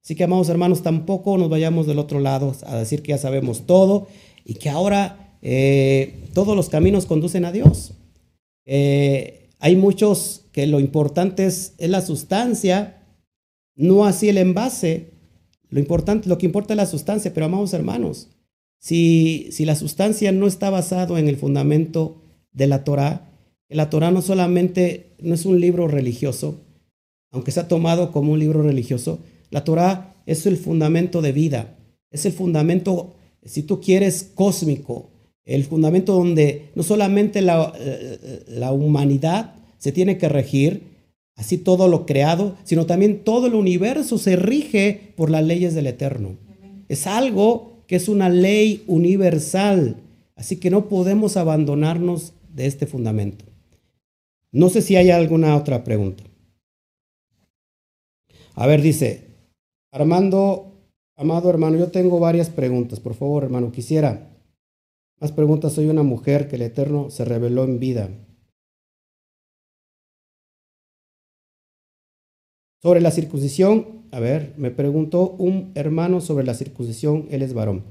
[0.00, 3.66] Así que, amados hermanos, tampoco nos vayamos del otro lado a decir que ya sabemos
[3.66, 4.06] todo
[4.44, 7.94] y que ahora eh, todos los caminos conducen a Dios.
[8.64, 12.97] Eh, hay muchos que lo importante es, es la sustancia,
[13.78, 15.12] no así el envase.
[15.70, 18.28] Lo, importante, lo que importa es la sustancia, pero amados hermanos,
[18.78, 22.22] si, si la sustancia no está basado en el fundamento
[22.52, 23.30] de la Torah,
[23.68, 26.60] la Torah no solamente no es un libro religioso,
[27.30, 29.20] aunque se ha tomado como un libro religioso,
[29.50, 31.78] la Torah es el fundamento de vida,
[32.10, 33.14] es el fundamento,
[33.44, 35.10] si tú quieres, cósmico,
[35.44, 40.97] el fundamento donde no solamente la, eh, la humanidad se tiene que regir,
[41.38, 45.86] así todo lo creado, sino también todo el universo se rige por las leyes del
[45.86, 46.36] Eterno.
[46.88, 49.96] Es algo que es una ley universal,
[50.36, 53.46] así que no podemos abandonarnos de este fundamento.
[54.52, 56.24] No sé si hay alguna otra pregunta.
[58.54, 59.28] A ver, dice,
[59.92, 60.72] Armando,
[61.16, 64.28] amado hermano, yo tengo varias preguntas, por favor, hermano, quisiera
[65.20, 65.72] más preguntas.
[65.72, 68.10] Soy una mujer que el Eterno se reveló en vida.
[72.80, 77.82] Sobre la circuncisión, a ver, me preguntó un hermano sobre la circuncisión, él es varón.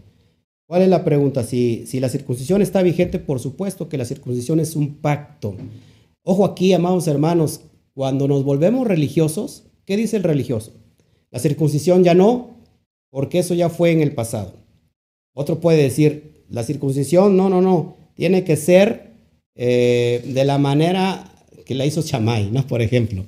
[0.65, 1.43] ¿Cuál es la pregunta?
[1.43, 5.55] Si, si la circuncisión está vigente, por supuesto que la circuncisión es un pacto.
[6.23, 7.61] Ojo aquí, amados hermanos,
[7.93, 10.73] cuando nos volvemos religiosos, ¿qué dice el religioso?
[11.31, 12.57] La circuncisión ya no,
[13.09, 14.53] porque eso ya fue en el pasado.
[15.33, 19.13] Otro puede decir, la circuncisión, no, no, no, tiene que ser
[19.55, 21.31] eh, de la manera
[21.65, 22.65] que la hizo Chamay, ¿no?
[22.67, 23.25] Por ejemplo.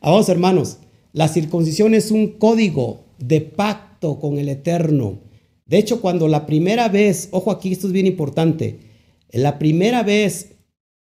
[0.00, 0.78] Amados hermanos,
[1.12, 5.18] la circuncisión es un código de pacto con el Eterno.
[5.66, 8.78] De hecho, cuando la primera vez, ojo aquí, esto es bien importante,
[9.32, 10.52] la primera vez,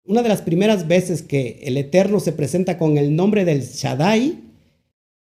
[0.04, 4.40] una de las primeras veces que el Eterno se presenta con el nombre del Shaddai,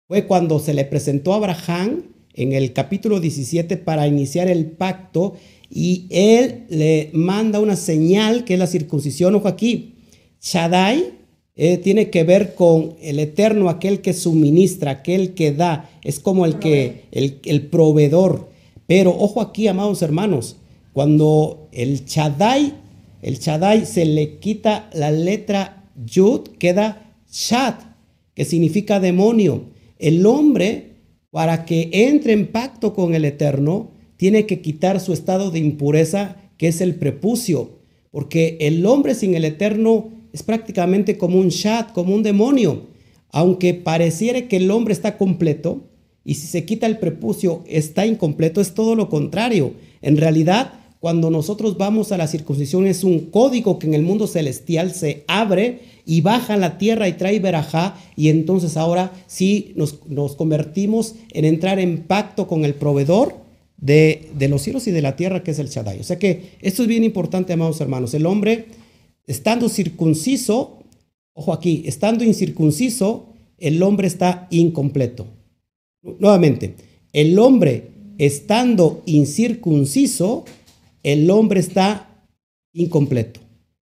[0.07, 2.03] fue cuando se le presentó a Abraham
[2.34, 5.36] en el capítulo 17 para iniciar el pacto
[5.69, 9.34] y él le manda una señal que es la circuncisión.
[9.36, 9.95] Ojo aquí,
[10.41, 11.13] Shaddai
[11.56, 16.45] eh, tiene que ver con el eterno, aquel que suministra, aquel que da, es como
[16.45, 18.49] el que, el, el proveedor.
[18.88, 20.58] Pero ojo aquí, amados hermanos,
[20.93, 22.74] cuando el Shaddai,
[23.22, 27.76] el Shaddai se le quita la letra Yud, queda Shad,
[28.34, 29.64] que significa demonio.
[29.97, 30.95] El hombre,
[31.32, 36.38] para que entre en pacto con el Eterno, tiene que quitar su estado de impureza,
[36.58, 37.80] que es el prepucio,
[38.12, 42.88] porque el hombre sin el Eterno es prácticamente como un Shad, como un demonio.
[43.31, 45.83] Aunque pareciera que el hombre está completo,
[46.25, 49.71] y si se quita el prepucio está incompleto, es todo lo contrario.
[50.01, 54.27] En realidad, cuando nosotros vamos a la circuncisión es un código que en el mundo
[54.27, 59.71] celestial se abre y baja a la tierra y trae verajá y entonces ahora sí
[59.77, 63.36] nos, nos convertimos en entrar en pacto con el proveedor
[63.77, 66.01] de, de, los cielos y de la tierra que es el Shaddai.
[66.01, 68.13] O sea que esto es bien importante, amados hermanos.
[68.13, 68.65] El hombre,
[69.28, 70.80] estando circunciso,
[71.34, 75.28] ojo aquí, estando incircunciso, el hombre está incompleto.
[76.01, 76.76] Nuevamente,
[77.13, 80.45] el hombre estando incircunciso,
[81.03, 82.28] el hombre está
[82.73, 83.39] incompleto.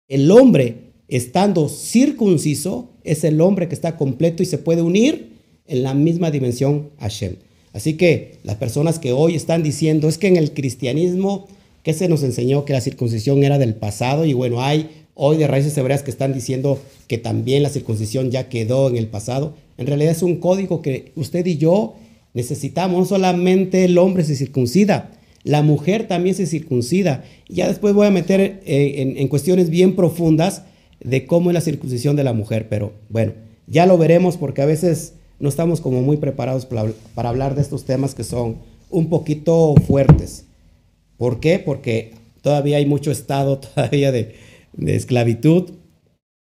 [0.08, 5.30] El hombre estando circunciso es el hombre que está completo y se puede unir
[5.66, 7.36] en la misma dimensión a Hashem.
[7.72, 11.46] Así que las personas que hoy están diciendo es que en el cristianismo,
[11.82, 15.46] que se nos enseñó que la circuncisión era del pasado y bueno, hay hoy de
[15.46, 19.54] raíces hebreas que están diciendo que también la circuncisión ya quedó en el pasado.
[19.78, 21.94] En realidad es un código que usted y yo
[22.34, 22.98] necesitamos.
[22.98, 25.10] No solamente el hombre se circuncida,
[25.42, 27.24] la mujer también se circuncida.
[27.48, 30.62] Ya después voy a meter eh, en, en, cuestiones bien profundas
[31.02, 32.68] de cómo es la circuncisión de la mujer.
[32.68, 33.32] Pero bueno,
[33.66, 37.62] ya lo veremos porque a veces no estamos como muy preparados para, para hablar de
[37.62, 38.56] estos temas que son
[38.90, 40.44] un poquito fuertes.
[41.16, 41.58] ¿Por qué?
[41.58, 44.34] Porque todavía hay mucho estado todavía de,
[44.72, 45.72] de esclavitud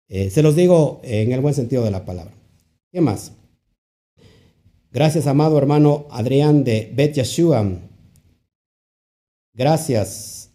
[0.07, 2.33] Eh, se los digo en el buen sentido de la palabra.
[2.91, 3.31] ¿Qué más?
[4.91, 7.65] Gracias, amado hermano Adrián de Bet Yeshua.
[9.53, 10.51] Gracias.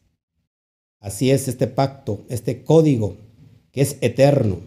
[1.00, 3.16] Así es este pacto, este código
[3.72, 4.60] que es eterno.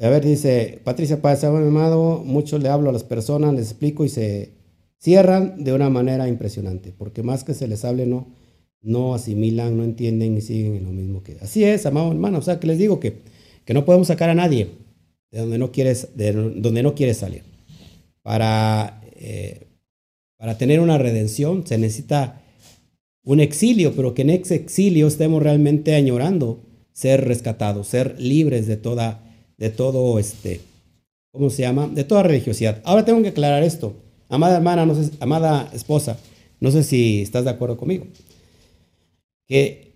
[0.00, 4.08] A ver, dice Patricia Paz, amado, mucho le hablo a las personas, les explico y
[4.08, 4.54] se
[4.98, 8.26] cierran de una manera impresionante, porque más que se les hable, no,
[8.84, 11.36] no asimilan, no entienden y siguen en lo mismo que...
[11.40, 13.18] Así es, amado hermano, o sea, que les digo que,
[13.64, 14.68] que no podemos sacar a nadie
[15.30, 17.42] de donde no quieres, de donde no quieres salir.
[18.22, 19.66] Para, eh,
[20.36, 22.40] para tener una redención se necesita
[23.24, 26.60] un exilio, pero que en ese exilio estemos realmente añorando
[26.92, 29.24] ser rescatados, ser libres de toda
[29.56, 30.60] de todo este,
[31.32, 31.88] ¿cómo se llama?
[31.88, 32.80] De toda religiosidad.
[32.84, 33.94] Ahora tengo que aclarar esto.
[34.28, 36.18] Amada hermana, no sé, amada esposa,
[36.60, 38.06] no sé si estás de acuerdo conmigo.
[39.46, 39.94] Que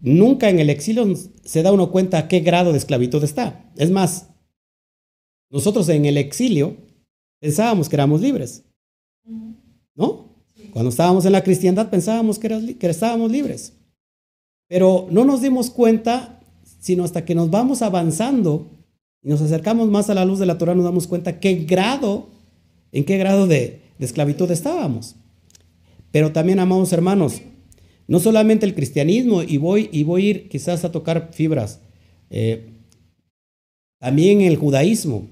[0.00, 1.06] nunca en el exilio
[1.44, 3.70] se da uno cuenta a qué grado de esclavitud está.
[3.76, 4.28] Es más,
[5.50, 6.76] nosotros en el exilio
[7.40, 8.64] pensábamos que éramos libres.
[9.94, 10.32] ¿No?
[10.72, 13.74] Cuando estábamos en la cristiandad pensábamos que, que estábamos libres.
[14.68, 16.40] Pero no nos dimos cuenta,
[16.80, 18.70] sino hasta que nos vamos avanzando
[19.22, 22.28] y nos acercamos más a la luz de la Torah, nos damos cuenta qué grado,
[22.90, 25.14] en qué grado de, esclavitud estábamos.
[26.10, 27.40] Pero también, amados hermanos,
[28.08, 31.80] no solamente el cristianismo, y voy, y voy a ir quizás a tocar fibras,
[32.30, 32.70] eh,
[33.98, 35.28] también el judaísmo.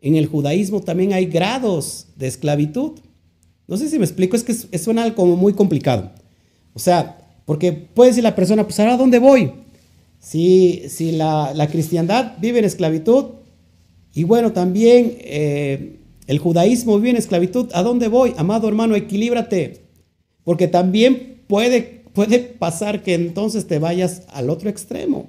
[0.00, 2.92] En el judaísmo también hay grados de esclavitud.
[3.66, 6.12] No sé si me explico, es que suena como muy complicado.
[6.74, 9.52] O sea, porque puede decir la persona, pues ahora dónde voy?
[10.18, 13.26] Si, si la, cristiandad vive en esclavitud
[14.14, 15.96] y bueno, también eh,
[16.26, 18.32] el judaísmo vive en esclavitud, ¿a dónde voy?
[18.36, 19.82] Amado hermano, equilíbrate,
[20.44, 25.28] porque también puede, puede pasar que entonces te vayas al otro extremo,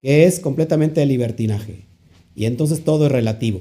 [0.00, 1.86] que es completamente el libertinaje.
[2.34, 3.60] Y entonces todo es relativo.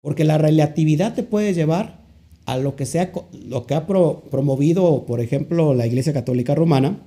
[0.00, 2.04] Porque la relatividad te puede llevar
[2.46, 3.12] a lo que, sea,
[3.46, 7.06] lo que ha promovido, por ejemplo, la Iglesia Católica Romana,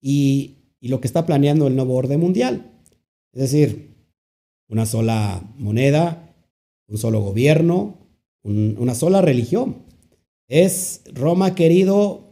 [0.00, 2.70] y, y lo que está planeando el nuevo orden mundial.
[3.32, 3.96] Es decir,
[4.68, 6.34] una sola moneda,
[6.88, 7.98] un solo gobierno,
[8.42, 9.76] una sola religión.
[10.48, 12.31] Es Roma querido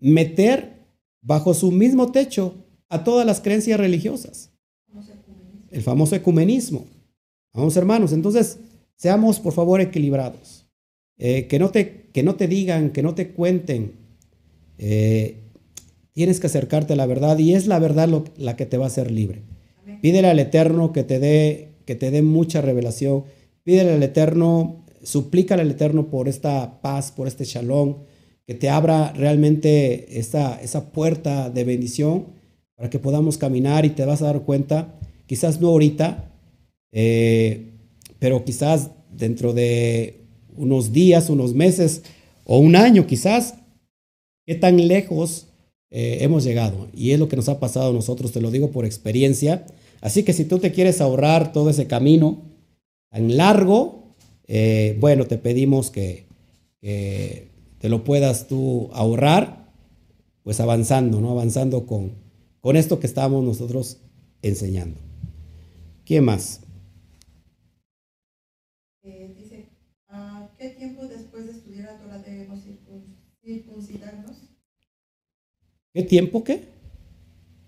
[0.00, 0.86] meter
[1.22, 2.54] bajo su mismo techo
[2.88, 4.50] a todas las creencias religiosas.
[5.70, 6.86] El famoso ecumenismo.
[7.52, 8.58] Vamos hermanos, entonces
[8.96, 10.66] seamos por favor equilibrados.
[11.18, 13.92] Eh, que, no te, que no te digan, que no te cuenten
[14.78, 15.40] eh,
[16.12, 18.88] Tienes que acercarte a la verdad y es la verdad la que te va a
[18.88, 19.42] hacer libre.
[20.02, 23.24] Pídele al Eterno que te dé que te dé mucha revelación.
[23.62, 27.96] Pídele al Eterno, suplícale al Eterno por esta paz, por este shalom,
[28.50, 32.26] que te abra realmente esa, puerta de bendición
[32.74, 34.98] para que podamos caminar y te vas a dar cuenta,
[35.28, 36.32] quizás no ahorita,
[36.90, 37.68] eh,
[38.18, 40.22] pero quizás dentro de
[40.56, 42.02] unos días, unos meses
[42.42, 43.54] o un año quizás,
[44.44, 45.46] qué tan lejos
[45.92, 46.88] eh, hemos llegado.
[46.92, 49.64] Y es lo que nos ha pasado a nosotros, te lo digo por experiencia.
[50.00, 52.42] Así que si tú te quieres ahorrar todo ese camino
[53.12, 54.06] tan largo,
[54.48, 56.24] eh, bueno, te pedimos que,
[57.80, 59.72] te lo puedas tú ahorrar,
[60.44, 61.30] pues avanzando, ¿no?
[61.30, 62.12] Avanzando con,
[62.60, 64.02] con esto que estamos nosotros
[64.42, 65.00] enseñando.
[66.04, 66.60] ¿Quién más?
[69.02, 69.70] Eh, dice,
[70.08, 72.60] ¿a qué tiempo después de estudiar la Torah debemos
[73.42, 74.36] circuncidarnos?
[75.94, 76.68] ¿Qué tiempo qué?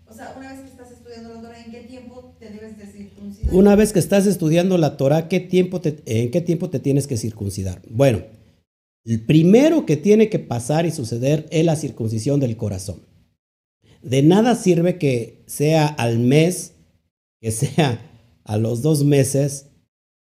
[0.07, 2.87] O sea, una vez que estás estudiando la Torah, ¿en qué tiempo te debes de
[2.87, 3.55] circuncidar?
[3.55, 7.17] Una vez que estás estudiando la Torah, ¿qué tiempo ¿en qué tiempo te tienes que
[7.17, 7.81] circuncidar?
[7.89, 8.23] Bueno,
[9.05, 13.01] el primero que tiene que pasar y suceder es la circuncisión del corazón.
[14.03, 16.73] De nada sirve que sea al mes,
[17.41, 18.01] que sea
[18.45, 19.67] a los dos meses,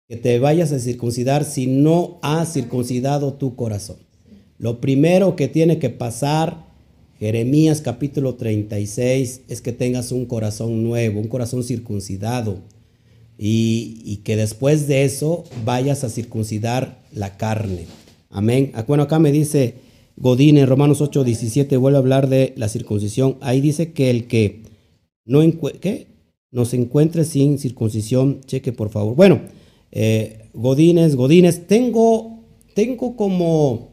[0.09, 3.97] que te vayas a circuncidar si no has circuncidado tu corazón.
[4.59, 6.67] Lo primero que tiene que pasar
[7.19, 12.59] Jeremías capítulo 36 es que tengas un corazón nuevo, un corazón circuncidado
[13.39, 17.87] y, que después de eso vayas a circuncidar la carne.
[18.37, 18.71] Amén.
[18.75, 19.77] Ah, bueno, acá me dice
[20.19, 23.39] Godín en Romanos 8, 17, vuelve a hablar de la circuncisión.
[23.41, 24.61] Ahí dice que el que
[25.25, 25.41] no
[26.51, 29.17] nos encuentre sin circuncisión, cheque por favor.
[29.17, 29.41] Bueno,
[29.91, 33.93] eh, Godines, Godines, tengo, tengo como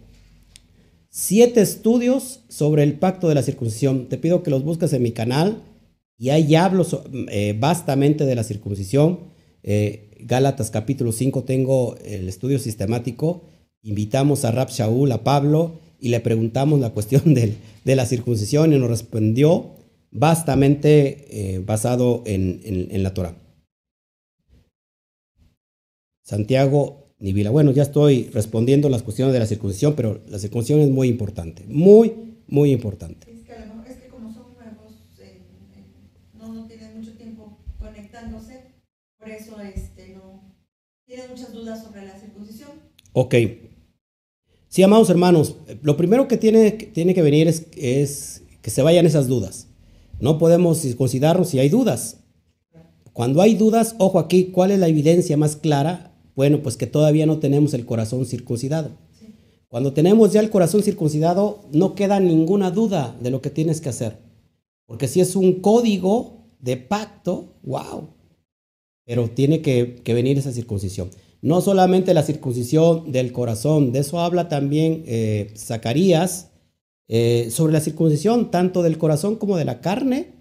[1.08, 4.10] siete estudios sobre el pacto de la circuncisión.
[4.10, 5.64] Te pido que los busques en mi canal
[6.18, 6.86] y ahí hablo
[7.30, 9.20] eh, vastamente de la circuncisión.
[9.64, 13.53] Eh, Gálatas capítulo 5 tengo el estudio sistemático.
[13.84, 18.74] Invitamos a Rab Shaul, a Pablo, y le preguntamos la cuestión de, de la circuncisión
[18.74, 19.72] y nos respondió
[20.12, 23.36] vastamente eh, basado en, en, en la Torah.
[26.24, 27.50] Santiago Nibila.
[27.52, 31.64] Bueno, ya estoy respondiendo las cuestiones de la circuncisión, pero la circuncisión es muy importante,
[31.68, 32.14] muy,
[32.48, 33.28] muy importante.
[33.32, 35.42] Es que, a lo mejor- es que como son nuevos, eh,
[35.76, 35.84] eh,
[36.38, 38.54] no, no tienen mucho tiempo conectándose,
[39.20, 40.56] por eso este, no
[41.06, 42.72] tienen muchas dudas sobre la circuncisión.
[43.14, 43.36] Ok.
[44.74, 48.82] Sí, amados hermanos, lo primero que tiene, que tiene que venir es, es que se
[48.82, 49.68] vayan esas dudas.
[50.20, 52.22] No podemos circuncidarnos si hay dudas.
[53.14, 56.16] Cuando hay dudas, ojo aquí, ¿cuál es la evidencia más clara?
[56.36, 58.90] Bueno, pues que todavía no tenemos el corazón circuncidado.
[59.12, 59.36] Sí.
[59.68, 63.90] Cuando tenemos ya el corazón circuncidado, no queda ninguna duda de lo que tienes que
[63.90, 64.18] hacer.
[64.88, 68.08] Porque si es un código de pacto, wow.
[69.06, 71.12] Pero tiene que, que venir esa circuncisión.
[71.44, 76.52] No solamente la circuncisión del corazón, de eso habla también eh, Zacarías,
[77.10, 80.36] eh, sobre la circuncisión tanto del corazón como de la carne.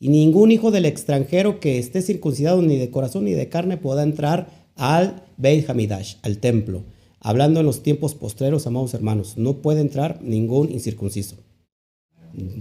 [0.00, 4.02] Y ningún hijo del extranjero que esté circuncidado ni de corazón ni de carne pueda
[4.02, 6.82] entrar al Beit Hamidash, al templo.
[7.20, 11.36] Hablando en los tiempos postreros, amados hermanos, no puede entrar ningún incircunciso.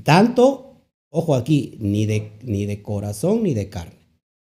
[0.03, 3.97] Tanto, ojo aquí, ni de, ni de corazón ni de carne.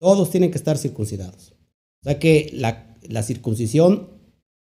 [0.01, 1.53] Todos tienen que estar circuncidados.
[2.01, 4.09] O sea que la, la circuncisión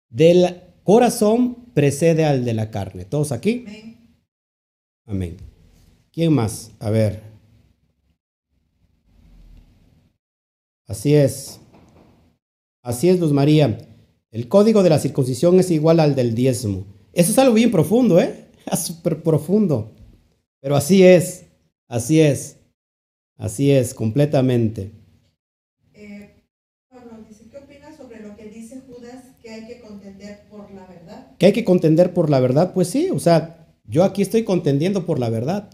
[0.08, 3.04] del corazón precede al de la carne.
[3.04, 3.64] ¿Todos aquí?
[3.66, 3.94] Amén.
[5.06, 5.36] Amén.
[6.12, 6.70] ¿Quién más?
[6.78, 7.22] A ver.
[10.86, 11.60] Así es.
[12.82, 13.78] Así es, Luz María.
[14.30, 16.84] El código de la circuncisión es igual al del diezmo.
[17.12, 18.48] Eso es algo bien profundo, ¿eh?
[18.76, 19.92] Súper profundo.
[20.60, 21.46] Pero así es.
[21.88, 22.58] Así es.
[23.36, 24.92] Así es, completamente.
[25.92, 26.44] Eh,
[26.88, 30.86] Pablo dice, ¿qué opinas sobre lo que dice Judas que hay que contender por la
[30.86, 31.33] verdad?
[31.44, 32.72] ¿Que hay que contender por la verdad?
[32.72, 35.68] Pues sí, o sea, yo aquí estoy contendiendo por la verdad.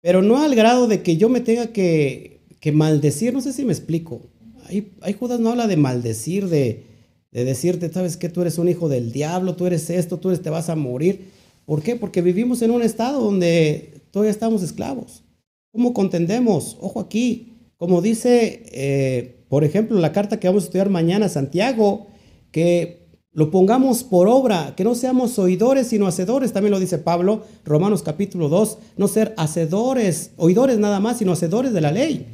[0.00, 3.64] Pero no al grado de que yo me tenga que, que maldecir, no sé si
[3.64, 4.30] me explico.
[4.64, 6.84] Ahí, Judas no habla de maldecir, de,
[7.32, 10.40] de decirte, sabes que tú eres un hijo del diablo, tú eres esto, tú eres,
[10.40, 11.30] te vas a morir.
[11.64, 11.96] ¿Por qué?
[11.96, 15.24] Porque vivimos en un estado donde todavía estamos esclavos.
[15.72, 16.76] ¿Cómo contendemos?
[16.80, 22.06] Ojo aquí, como dice, eh, por ejemplo, la carta que vamos a estudiar mañana, Santiago,
[22.52, 23.01] que
[23.34, 28.02] lo pongamos por obra, que no seamos oidores sino hacedores, también lo dice Pablo, Romanos
[28.02, 32.26] capítulo 2, no ser hacedores, oidores nada más, sino hacedores de la ley.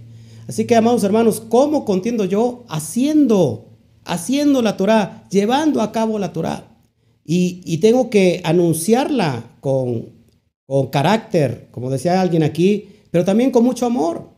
[0.49, 2.65] Así que, amados hermanos, ¿cómo contiendo yo?
[2.69, 3.69] Haciendo,
[4.05, 6.65] haciendo la Torah, llevando a cabo la Torah.
[7.25, 10.07] Y, y tengo que anunciarla con,
[10.67, 14.31] con carácter, como decía alguien aquí, pero también con mucho amor.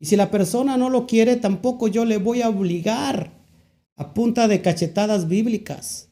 [0.00, 3.32] Y si la persona no lo quiere, tampoco yo le voy a obligar
[3.96, 6.07] a punta de cachetadas bíblicas,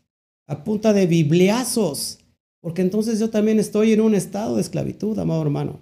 [0.47, 2.19] a punta de bibliazos,
[2.61, 5.81] porque entonces yo también estoy en un estado de esclavitud, amado hermano.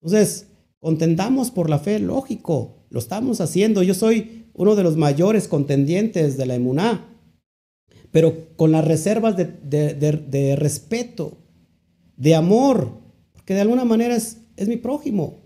[0.00, 3.82] Entonces, contendamos por la fe, lógico, lo estamos haciendo.
[3.82, 7.08] Yo soy uno de los mayores contendientes de la emuná,
[8.10, 11.38] pero con las reservas de, de- de- respeto,
[12.16, 12.98] de amor,
[13.32, 15.40] porque de alguna manera es, es mi prójimo.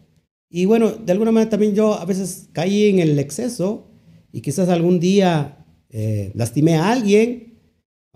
[0.51, 3.89] Y bueno, de alguna manera también yo a veces caí en el exceso
[4.33, 7.56] y quizás algún día eh, lastimé a alguien,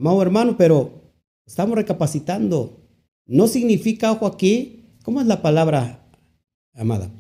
[0.01, 0.91] amado hermano, pero
[1.47, 2.79] estamos recapacitando.
[3.27, 6.05] No significa, ojo aquí, ¿cómo es la palabra,
[6.75, 7.11] amada?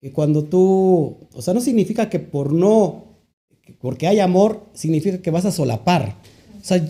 [0.00, 3.04] Que cuando tú, o sea, no significa que por no,
[3.62, 6.16] que porque hay amor, significa que vas a solapar.
[6.60, 6.84] O sea,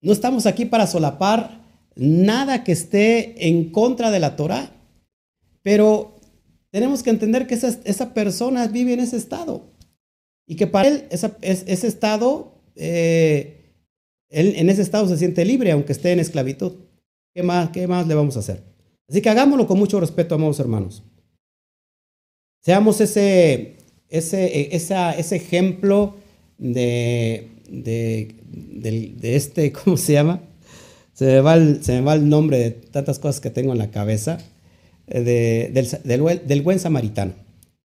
[0.00, 1.60] no estamos aquí para solapar
[1.96, 4.72] nada que esté en contra de la Torah,
[5.62, 6.16] pero
[6.70, 9.62] tenemos que entender que esa, esa persona vive en ese estado
[10.46, 13.57] y que para él esa- es- ese estado, eh,
[14.30, 16.72] él en ese estado se siente libre aunque esté en esclavitud.
[17.34, 18.62] ¿Qué más, ¿Qué más le vamos a hacer?
[19.08, 21.02] Así que hagámoslo con mucho respeto, amados hermanos.
[22.62, 23.76] Seamos ese,
[24.08, 26.16] ese, eh, ese ejemplo
[26.58, 28.34] de, de,
[29.16, 30.42] de este, ¿cómo se llama?
[31.14, 33.78] Se me, va el, se me va el nombre de tantas cosas que tengo en
[33.78, 34.38] la cabeza,
[35.08, 37.32] eh, de- del, del del buen samaritano.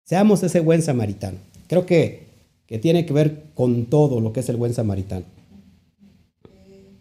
[0.05, 1.37] Seamos ese buen samaritano.
[1.67, 2.27] Creo que,
[2.67, 5.25] que tiene que ver con todo lo que es el buen samaritano.
[6.49, 6.93] Eh,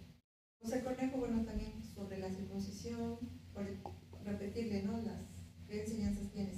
[0.61, 3.19] José Cornejo, bueno, también sobre la circuncisión,
[3.55, 3.65] por
[4.25, 4.93] repetirle, ¿no?
[5.03, 5.21] Las
[5.69, 6.57] qué enseñanzas tienes.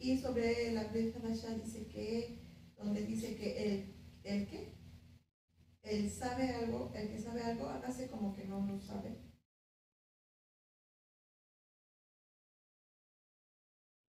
[0.00, 2.40] Y sobre la Hadashah dice que,
[2.76, 4.74] donde dice que el, el qué,
[5.84, 9.16] el sabe algo, el que sabe algo, hágase como que no lo sabe.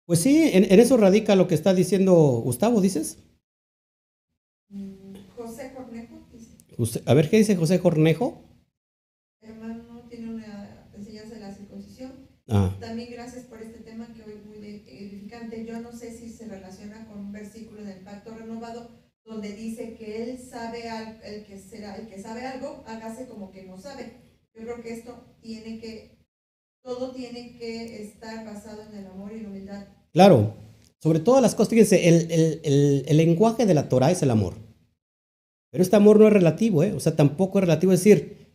[0.07, 3.19] Pues sí, en, en eso radica lo que está diciendo Gustavo, dices.
[4.71, 8.45] Mm, José Cornejo dice, Usted- a ver, ¿qué dice José Cornejo?
[9.43, 12.13] hermano, tiene una enseñanza de la circuncisión.
[12.49, 15.57] Ah, También gracias por este tema que hoy es muy de- edificante.
[15.57, 18.91] que yo no sé si se relaciona con un versículo en el pacto renovado
[19.33, 20.85] donde dice que él sabe
[21.25, 24.13] el que será el que sabe algo, hágase como que no sabe.
[24.55, 26.19] Yo creo que esto tiene que
[26.83, 29.87] todo tiene que estar basado en el amor y la humildad.
[30.13, 30.55] Claro,
[30.99, 34.55] sobre todas las cosas, fíjense, el, lenguaje de la Torah es el amor.
[35.71, 36.93] Pero este amor no es relativo, ¿eh?
[36.93, 38.49] o sea, tampoco es relativo decir,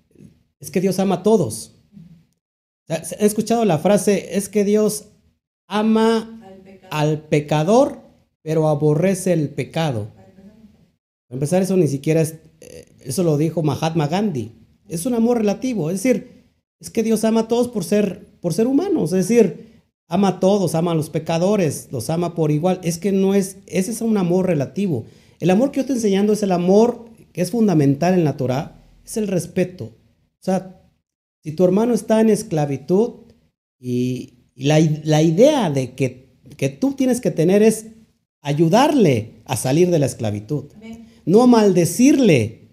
[0.60, 1.74] es que Dios ama a todos.
[2.88, 5.10] He escuchado la frase, es que Dios
[5.68, 6.42] ama
[6.90, 8.00] al, pecador,
[8.44, 10.12] pero aborrece el pecado.
[11.28, 14.52] Para empezar, eso ni siquiera es, eh, eso lo dijo Mahatma Gandhi.
[14.88, 16.46] Es un amor relativo, es decir,
[16.80, 20.40] es que Dios ama a todos por ser, por ser humanos, es decir, ama a
[20.40, 22.80] todos, ama a los pecadores, los ama por igual.
[22.84, 25.06] Es que no es, ese es un amor relativo.
[25.40, 28.84] El amor que yo estoy enseñando es el amor que es fundamental en la Torah,
[29.06, 29.86] es el respeto.
[29.86, 30.82] O sea,
[31.44, 33.26] si tu hermano está en esclavitud
[33.80, 37.86] y, la, idea de que, que, tú tienes que tener es
[38.42, 40.66] ayudarle a salir de la esclavitud,
[41.28, 42.70] no a maldecirle,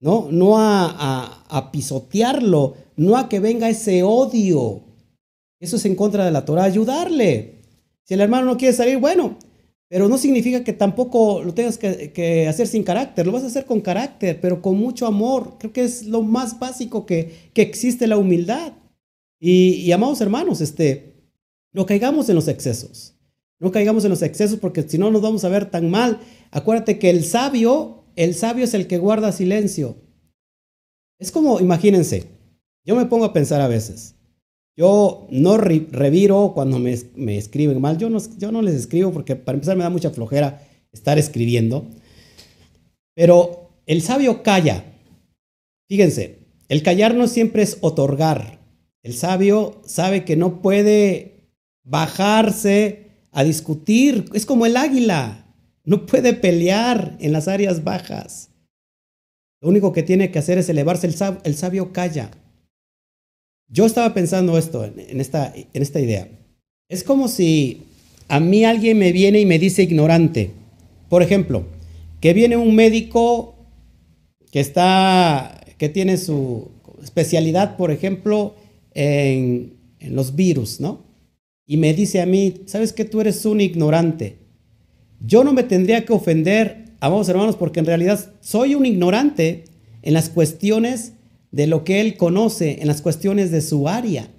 [0.00, 4.84] no, no a, pisotearlo, no a que venga ese odio.
[5.58, 7.62] Eso es en contra de la Torah, ayudarle.
[8.04, 9.36] Si el hermano no quiere salir, bueno,
[9.88, 13.66] pero no significa que tampoco lo tengas que, hacer sin carácter, lo vas a hacer
[13.66, 15.56] con carácter, pero con mucho amor.
[15.58, 18.72] Creo que es lo más básico que, que existe la humildad.
[19.40, 21.14] Y, amados hermanos, este,
[21.72, 23.16] no caigamos en los excesos.
[23.58, 26.20] No caigamos en los excesos porque si no nos vamos a ver tan mal.
[26.50, 29.96] Acuérdate que el sabio, el sabio es el que guarda silencio.
[31.18, 32.24] Es como, imagínense,
[32.84, 34.14] yo me pongo a pensar a veces.
[34.76, 36.92] Yo no reviro cuando me,
[37.38, 37.96] escriben mal.
[37.96, 40.62] Yo no, yo no les escribo porque para empezar me da mucha flojera
[40.92, 41.86] estar escribiendo.
[43.14, 44.84] Pero el sabio calla.
[45.88, 48.58] Fíjense, el callar no siempre es otorgar.
[49.02, 51.50] El sabio sabe que no puede
[51.84, 54.26] bajarse a discutir.
[54.34, 55.45] Es como el águila.
[55.86, 58.50] No puede pelear en las áreas bajas.
[59.62, 61.06] Lo único que tiene que hacer es elevarse.
[61.06, 61.14] El
[61.44, 62.30] el sabio calla.
[63.68, 66.28] Yo estaba pensando esto, en esta, en esta idea.
[66.88, 67.84] Es como si
[68.28, 70.50] a mí alguien me viene y me dice ignorante.
[71.08, 71.66] Por ejemplo,
[72.20, 73.54] que viene un médico
[74.50, 76.70] que está, que tiene su
[77.02, 78.54] especialidad, por ejemplo,
[78.92, 81.04] en, en los virus, ¿no?
[81.64, 84.45] Y me dice a mí, ¿sabes que tú eres un ignorante?
[85.20, 89.64] Yo no me tendría que ofender, amados hermanos, porque en realidad soy un ignorante
[90.02, 91.12] en las cuestiones
[91.50, 94.30] de lo que él conoce en las cuestiones de su área.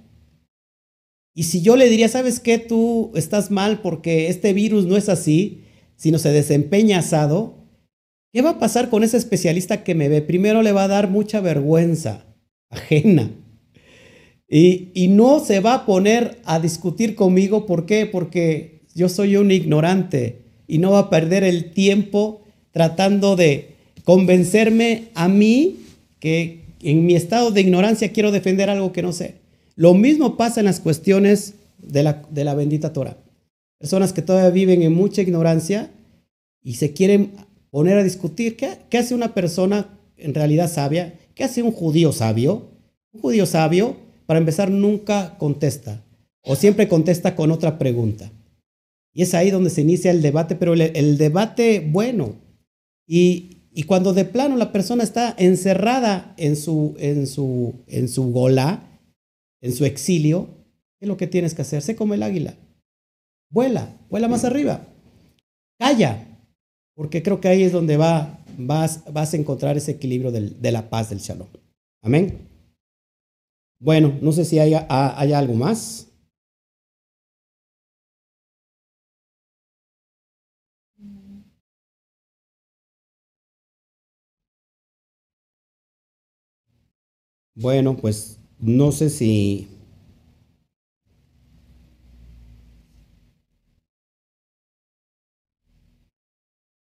[1.34, 2.58] Y si yo le diría, ¿sabes qué?
[2.58, 5.64] Tú estás mal porque este virus no es así,
[5.96, 7.54] sino se desempeña asado,
[8.32, 10.22] ¿qué va a pasar con ese especialista que me ve?
[10.22, 12.24] Primero le va a dar mucha vergüenza
[12.70, 13.30] ajena.
[14.48, 17.66] Y, y no se va a poner a discutir conmigo.
[17.66, 18.06] ¿Por qué?
[18.06, 25.08] Porque yo soy un ignorante y no va a perder el tiempo tratando de convencerme
[25.14, 25.80] a mí
[26.20, 29.36] que, en mi estado de ignorancia quiero defender algo que no sé.
[29.74, 33.16] Lo mismo pasa en las cuestiones de la, de la bendita Torah.
[33.78, 35.90] Personas que todavía viven en mucha ignorancia
[36.62, 37.32] y se quieren
[37.70, 38.56] poner a discutir.
[38.56, 41.14] ¿Qué, ¿Qué, hace una persona en realidad sabia?
[41.34, 42.68] ¿Qué hace un judío sabio?
[43.12, 43.96] Un judío sabio,
[44.26, 46.04] para empezar, nunca contesta
[46.48, 48.30] o siempre contesta con otra pregunta.
[49.18, 52.36] Y es ahí donde se inicia el debate, pero el, el debate bueno.
[53.04, 58.30] Y, y cuando de plano la persona está encerrada en su, en su, en su
[58.30, 59.00] gola,
[59.60, 60.46] en su exilio,
[61.00, 61.82] ¿qué es lo que tienes que hacer?
[61.82, 62.54] Sé como el águila.
[63.50, 64.86] Vuela, vuela más arriba.
[65.80, 66.24] Calla,
[66.94, 70.90] porque creo que ahí es donde va, vas, vas a encontrar ese equilibrio de la
[70.90, 71.48] paz del shalom.
[72.02, 72.38] Amén.
[73.80, 76.07] Bueno, no sé si hay, hay algo más.
[87.60, 89.66] Bueno, pues no sé si...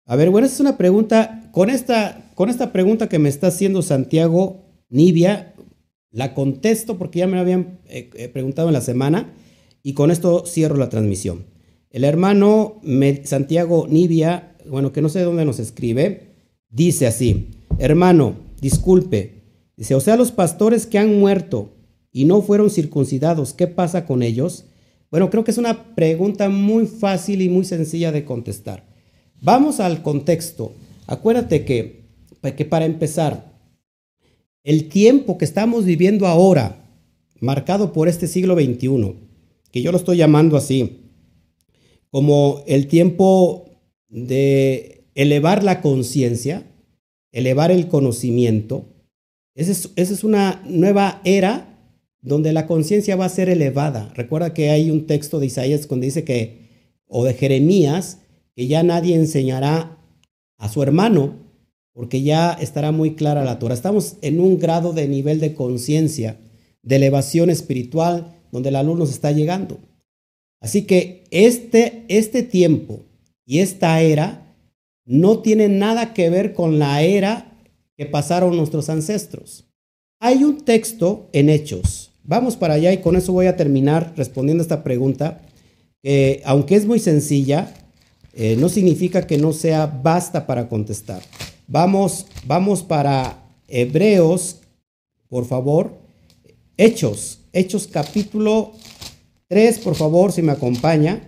[0.06, 3.48] A ver, bueno, esta es una pregunta, con esta, con esta pregunta que me está
[3.48, 5.54] haciendo Santiago Nibia,
[6.12, 9.34] la contesto porque ya me la habían eh, eh, preguntado en la semana
[9.82, 11.46] y con esto cierro la transmisión.
[11.90, 12.80] El hermano
[13.26, 16.36] Santiago Nibia, bueno, que no sé de dónde nos escribe,
[16.70, 17.50] dice así,
[17.80, 19.43] hermano, disculpe,
[19.76, 21.74] Dice, o sea, los pastores que han muerto
[22.12, 24.66] y no fueron circuncidados, ¿qué pasa con ellos?
[25.10, 28.86] Bueno, creo que es una pregunta muy fácil y muy sencilla de contestar.
[29.42, 30.74] Vamos al contexto.
[31.08, 32.06] Acuérdate que,
[32.56, 33.54] que para empezar,
[34.64, 36.88] el tiempo que estamos viviendo ahora,
[37.40, 39.16] marcado por este siglo XXI,
[39.72, 41.02] que yo lo estoy llamando así,
[42.10, 43.66] como el tiempo
[44.08, 46.72] de elevar la conciencia,
[47.32, 48.93] elevar el conocimiento.
[49.56, 51.78] Esa es, una nueva era
[52.22, 54.12] donde la conciencia va a ser elevada.
[54.16, 58.20] Recuerda que hay un texto de Isaías donde dice que, o de Jeremías,
[58.56, 59.98] que ya nadie enseñará
[60.58, 61.36] a su hermano,
[61.94, 63.76] porque ya estará muy clara la Torah.
[63.76, 66.40] Estamos en un grado de nivel de conciencia,
[66.82, 69.80] de elevación espiritual, donde la luz nos está llegando.
[70.60, 73.02] Así que este, este tiempo
[73.46, 74.56] y esta era
[75.06, 77.53] no tiene nada que ver con la era
[77.98, 79.66] que pasaron nuestros ancestros.
[80.20, 82.12] Hay un texto en Hechos.
[82.24, 85.42] Vamos para allá y con eso voy a terminar respondiendo esta pregunta,
[86.02, 87.74] que aunque es muy sencilla,
[88.34, 91.22] eh, no significa que no sea basta para contestar.
[91.68, 94.58] Vamos, vamos para Hebreos,
[95.28, 95.98] por favor.
[96.78, 98.72] Hechos, Hechos capítulo
[99.50, 101.28] 3, por favor, si me acompaña.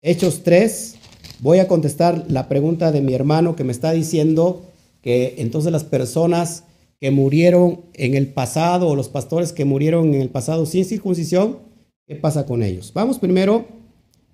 [0.00, 0.96] Hechos 3.
[1.40, 4.62] Voy a contestar la pregunta de mi hermano que me está diciendo
[5.02, 6.64] que entonces las personas
[7.00, 11.58] que murieron en el pasado o los pastores que murieron en el pasado sin circuncisión,
[12.06, 12.92] ¿qué pasa con ellos?
[12.94, 13.66] Vamos primero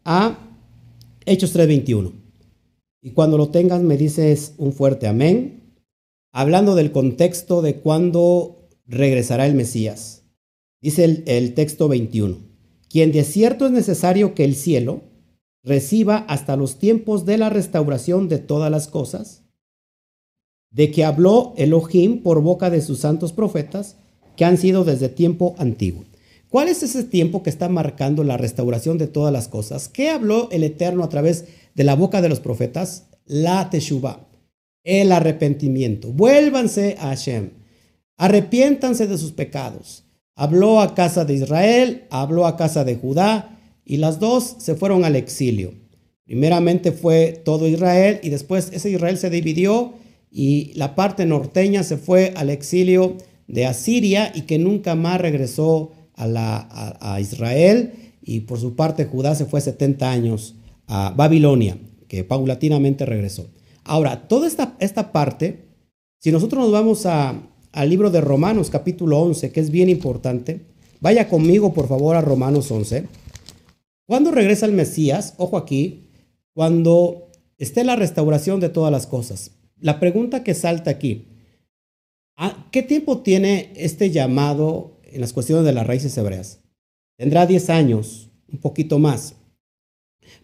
[0.05, 0.39] a
[1.27, 2.13] Hechos 3:21.
[3.03, 5.75] Y cuando lo tengas me dices un fuerte amén,
[6.33, 10.23] hablando del contexto de cuándo regresará el Mesías.
[10.81, 12.49] Dice el, texto 21
[12.89, 15.03] quien de cierto es necesario que el cielo
[15.63, 19.45] reciba hasta los tiempos de la restauración de todas las cosas,
[20.79, 23.97] de que habló Elohim por boca de sus santos profetas,
[24.37, 26.05] que han sido desde tiempo antiguo.
[26.49, 29.89] ¿Cuál es ese tiempo que está marcando la restauración de todas las cosas?
[29.89, 33.07] ¿Qué habló el Eterno a través de la boca de los profetas?
[33.27, 34.29] La Teshuvah,
[34.85, 36.13] el arrepentimiento.
[36.13, 37.51] Vuélvanse a Hashem,
[38.17, 40.05] arrepiéntanse de sus pecados
[40.37, 45.05] Habló a casa de Israel, habló a casa de Judá, y las dos se fueron
[45.05, 45.75] al exilio.
[46.27, 49.95] Primeramente fue todo Israel y después ese Israel se dividió
[50.31, 55.93] y la parte norteña se fue al exilio de Asiria y que nunca más regresó
[56.15, 57.93] a, Israel
[58.23, 60.57] y por su parte Judá se fue 70 años
[60.87, 61.79] a Babilonia,
[62.09, 63.51] que paulatinamente regresó.
[63.85, 65.69] Ahora, toda esta, esta parte,
[66.19, 67.41] si nosotros nos vamos a,
[67.73, 70.67] al libro de Romanos capítulo 11, que es bien importante.
[71.01, 73.07] Vaya conmigo, por favor, a Romanos 11.
[74.07, 76.09] Cuando regresa el Mesías, ojo aquí,
[76.55, 79.53] cuando esté la restauración de todas las cosas.
[79.81, 81.27] La pregunta que salta aquí,
[82.71, 86.61] ¿qué tiempo tiene este llamado en las cuestiones de las raíces hebreas?
[87.17, 89.35] Tendrá 10 años, un poquito más,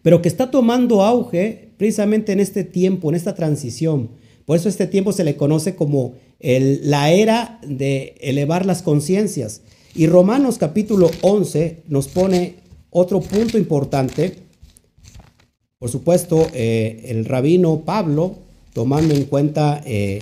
[0.01, 4.11] pero que está tomando auge precisamente en este tiempo, en esta transición.
[4.45, 9.61] Por eso este tiempo se le conoce como la era de elevar las conciencias.
[9.95, 12.55] Y Romanos capítulo 11 nos pone
[12.89, 14.35] otro punto importante.
[15.79, 18.44] Por supuesto, eh, el rabino Pablo,
[18.75, 20.19] tomando en cuenta eh,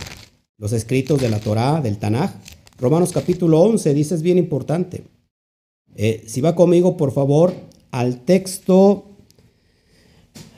[0.59, 2.35] los escritos de la Torá, del Tanaj,
[2.77, 5.03] Romanos capítulo 11 dice es bien importante.
[5.95, 7.53] Eh, si va conmigo, por favor,
[7.89, 9.17] al texto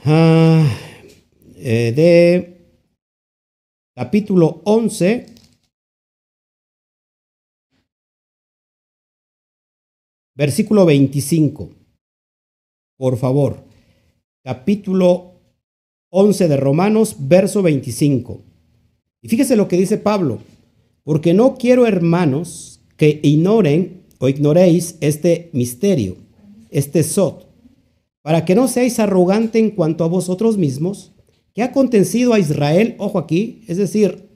[0.04, 0.68] ah,
[1.56, 2.58] de
[3.96, 5.36] capítulo 11,
[10.36, 11.70] Versículo 25.
[12.98, 13.64] Por favor.
[14.44, 15.35] Capítulo
[16.18, 18.42] 11 de Romanos, verso 25.
[19.22, 20.40] Y fíjese lo que dice Pablo.
[21.04, 26.16] Porque no quiero, hermanos, que ignoren o ignoréis este misterio,
[26.70, 27.50] este sot,
[28.22, 31.12] para que no seáis arrogante en cuanto a vosotros mismos,
[31.54, 34.30] que ha acontecido a Israel, ojo aquí, es decir,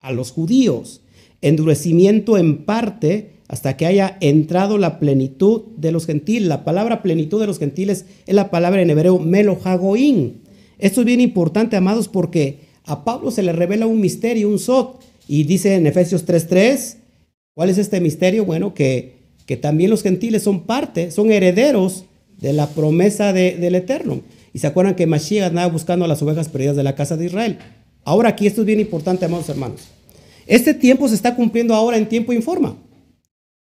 [0.00, 1.02] a los judíos,
[1.42, 6.48] endurecimiento en parte hasta que haya entrado la plenitud de los gentiles.
[6.48, 10.47] La palabra plenitud de los gentiles es la palabra en hebreo melojagoín.
[10.78, 15.00] Esto es bien importante, amados, porque a Pablo se le revela un misterio, un sot,
[15.26, 16.96] y dice en Efesios 3:3,
[17.54, 18.44] ¿cuál es este misterio?
[18.44, 22.04] Bueno, que, que también los gentiles son parte, son herederos
[22.40, 24.22] de la promesa del Eterno.
[24.54, 27.26] Y se acuerdan que Mashiach andaba buscando a las ovejas perdidas de la casa de
[27.26, 27.58] Israel.
[28.04, 29.88] Ahora aquí esto es bien importante, amados hermanos.
[30.46, 32.76] Este tiempo se está cumpliendo ahora en tiempo y forma.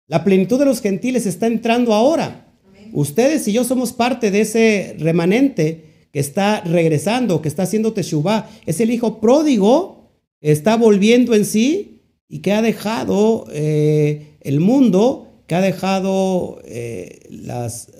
[0.09, 2.47] La plenitud de los gentiles está entrando ahora.
[2.93, 5.85] Ustedes y yo somos parte de ese remanente
[6.21, 8.49] está regresando, que está haciendo Teshuvah.
[8.67, 10.11] Es el hijo pródigo,
[10.41, 17.21] está volviendo en sí y que ha dejado eh, el mundo, que ha dejado eh,
[17.31, 17.91] las,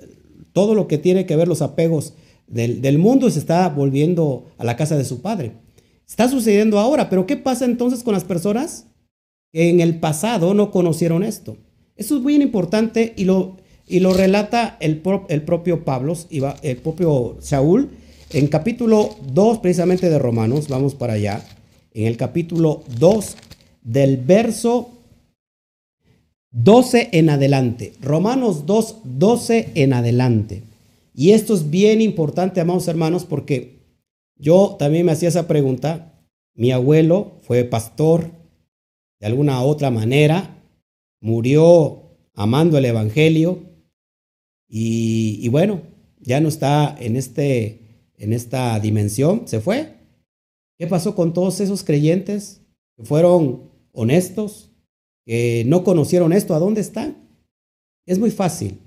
[0.53, 2.13] todo lo que tiene que ver los apegos
[2.47, 5.51] del, mundo, se está volviendo a la casa de su padre.
[6.07, 8.87] Está sucediendo ahora, pero ¿qué pasa entonces con las personas
[9.51, 11.57] que en el pasado no conocieron esto?
[11.95, 16.13] Eso es muy importante y lo, y lo relata el, el propio Pablo,
[16.61, 17.91] el propio Saúl,
[18.31, 21.43] en capítulo 2 precisamente de Romanos, vamos para allá,
[21.93, 23.37] en el capítulo 2
[23.81, 24.89] del verso
[26.51, 27.93] 12 en adelante.
[28.01, 30.63] Romanos 2, 12 en adelante.
[31.13, 33.79] Y esto es bien importante, amados hermanos, porque
[34.35, 36.13] yo también me hacía esa pregunta.
[36.53, 38.31] Mi abuelo fue pastor
[39.19, 40.63] de alguna otra manera,
[41.21, 42.03] murió
[42.35, 43.63] amando el Evangelio
[44.67, 45.81] y, y bueno,
[46.19, 47.86] ya no está en, este,
[48.17, 49.95] en esta dimensión, se fue.
[50.77, 52.61] ¿Qué pasó con todos esos creyentes
[52.95, 54.71] que fueron honestos,
[55.25, 56.53] que no conocieron esto?
[56.53, 57.17] ¿A dónde están?
[58.05, 58.79] Es muy fácil.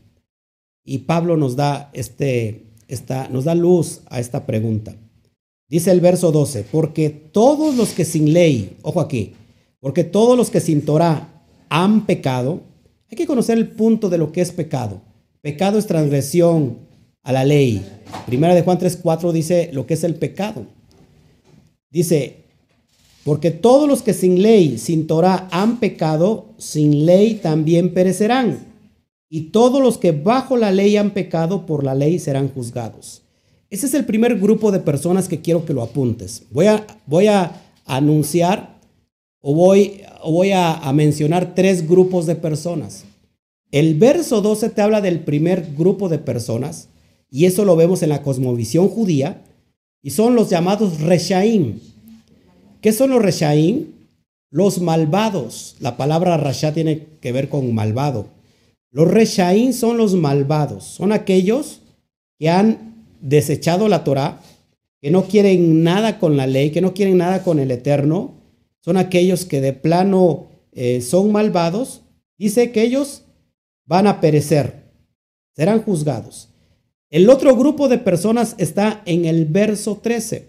[0.85, 2.66] Y Pablo nos da, este,
[3.31, 4.97] nos da luz a esta pregunta.
[5.69, 9.35] Dice el verso 12, porque todos los que sin ley, ojo aquí,
[9.78, 12.62] porque todos los que sin Torah han pecado,
[13.09, 15.01] hay que conocer el punto de lo que es pecado.
[15.43, 16.89] Pecado es transgresión
[17.31, 17.85] a la ley.
[18.27, 20.66] Primera de Juan 3:4 dice lo que es el pecado.
[21.90, 22.44] Dice,
[23.24, 28.66] porque todos los que sin ley, sin Torah han pecado, sin ley también perecerán.
[29.28, 33.23] Y todos los que bajo la ley han pecado, por la ley serán juzgados.
[33.70, 36.43] Ese es el primer grupo de personas que quiero que lo apuntes.
[36.51, 37.52] Voy a, voy a
[37.86, 38.81] anunciar
[39.40, 43.05] o voy, voy a, a mencionar tres grupos de personas.
[43.70, 46.89] El verso 12 te habla del primer grupo de personas,
[47.31, 49.43] y eso lo vemos en la cosmovisión judía,
[50.02, 51.78] y son los llamados Reshaim.
[52.81, 53.86] ¿Qué son los Reshaim?
[54.51, 55.77] Los malvados.
[55.81, 58.28] La palabra Rasha tiene que ver con malvado.
[58.90, 61.81] Los Reshaim son los malvados, son aquellos
[62.39, 64.40] que han desechado la Torah,
[65.01, 68.35] que no quieren nada con la ley, que no quieren nada con el Eterno,
[68.81, 72.02] son aquellos que de plano eh, son malvados.
[72.39, 73.23] Dice que ellos
[73.86, 74.90] van a perecer,
[75.55, 76.49] serán juzgados.
[77.10, 80.48] El otro grupo de personas está en el verso 13.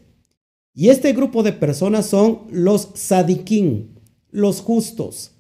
[0.76, 5.32] Y este grupo de personas son los sadiquín, los justos.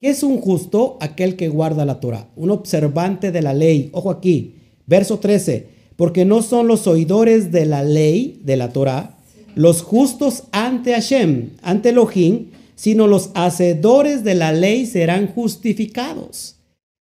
[0.00, 0.96] ¿Qué es un justo?
[1.00, 3.90] Aquel que guarda la Torah, un observante de la ley.
[3.92, 4.54] Ojo aquí,
[4.86, 5.68] verso 13.
[5.96, 9.18] Porque no son los oidores de la ley, de la Torah,
[9.54, 16.56] los justos ante Hashem, ante Elohim, sino los hacedores de la ley serán justificados.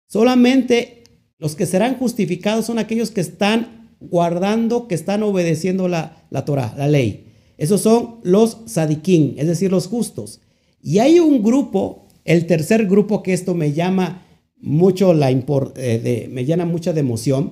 [0.08, 0.95] Solamente
[1.38, 6.74] los que serán justificados son aquellos que están guardando, que están obedeciendo la, la Torah,
[6.78, 7.34] la ley.
[7.58, 10.42] Esos son los sadiquín, es decir, los justos.
[10.82, 14.26] Y hay un grupo, el tercer grupo que esto me llama
[14.58, 17.52] mucho la eh, me llena mucha de emoción,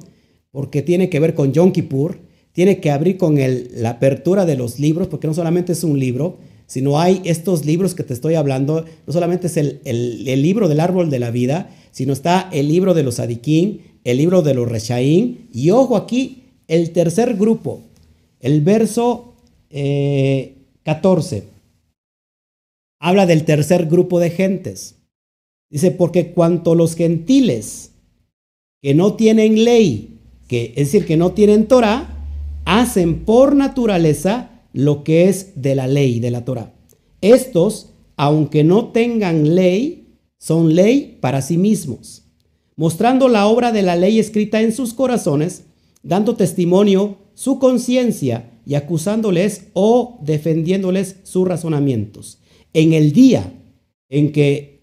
[0.51, 2.19] porque tiene que ver con Yom Kippur,
[2.51, 5.99] tiene que abrir con el, la apertura de los libros, porque no solamente es un
[5.99, 6.37] libro,
[6.67, 10.79] sino hay estos libros que te estoy hablando, no solamente es el, el libro del
[10.79, 14.67] árbol de la vida, sino está el libro de los Adiquín, el libro de los
[14.67, 17.81] Reshaín, y ojo aquí, el tercer grupo,
[18.39, 19.35] el verso
[19.69, 21.43] 14, eh,
[22.99, 24.95] habla del tercer grupo de gentes.
[25.69, 27.91] Dice, porque cuanto los gentiles
[28.81, 32.25] que no tienen ley, que es decir, que no tienen Torah,
[32.65, 36.73] hacen por naturaleza lo que es de la ley, de la Torah.
[37.21, 40.02] Estos, aunque no tengan ley,
[40.43, 42.23] son ley para sí mismos,
[42.75, 45.63] mostrando la obra de la ley escrita en sus corazones,
[46.01, 52.39] dando testimonio su conciencia y acusándoles o defendiéndoles sus razonamientos.
[52.73, 53.53] En el día
[54.09, 54.81] en que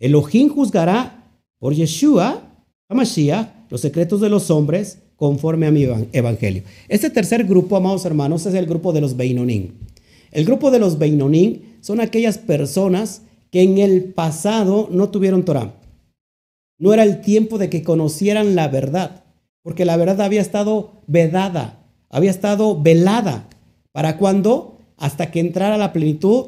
[0.00, 1.30] Elohim juzgará
[1.60, 6.64] por Yeshua, Hamashiach, los secretos de los hombres, conforme a mi evangelio.
[6.88, 9.74] Este tercer grupo, amados hermanos, es el grupo de los Beinonim.
[10.32, 15.74] El grupo de los Beinonim son aquellas personas que en el pasado no tuvieron Torah.
[16.78, 19.24] No era el tiempo de que conocieran la verdad,
[19.62, 23.48] porque la verdad había estado vedada, había estado velada.
[23.92, 24.78] ¿Para cuándo?
[24.96, 26.46] Hasta que entrara la plenitud,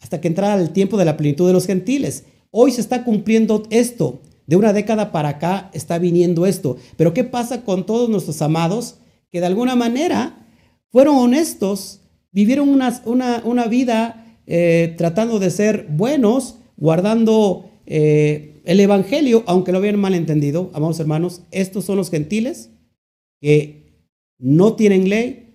[0.00, 2.24] hasta que entrara el tiempo de la plenitud de los gentiles.
[2.50, 4.20] Hoy se está cumpliendo esto.
[4.46, 6.76] De una década para acá está viniendo esto.
[6.96, 8.96] Pero ¿qué pasa con todos nuestros amados
[9.30, 10.46] que de alguna manera
[10.90, 12.00] fueron honestos,
[12.32, 19.72] vivieron una, una, una vida eh, tratando de ser buenos, guardando eh, el Evangelio, aunque
[19.72, 22.70] lo habían mal entendido, amados hermanos, estos son los gentiles
[23.40, 24.06] que
[24.38, 25.54] no tienen ley,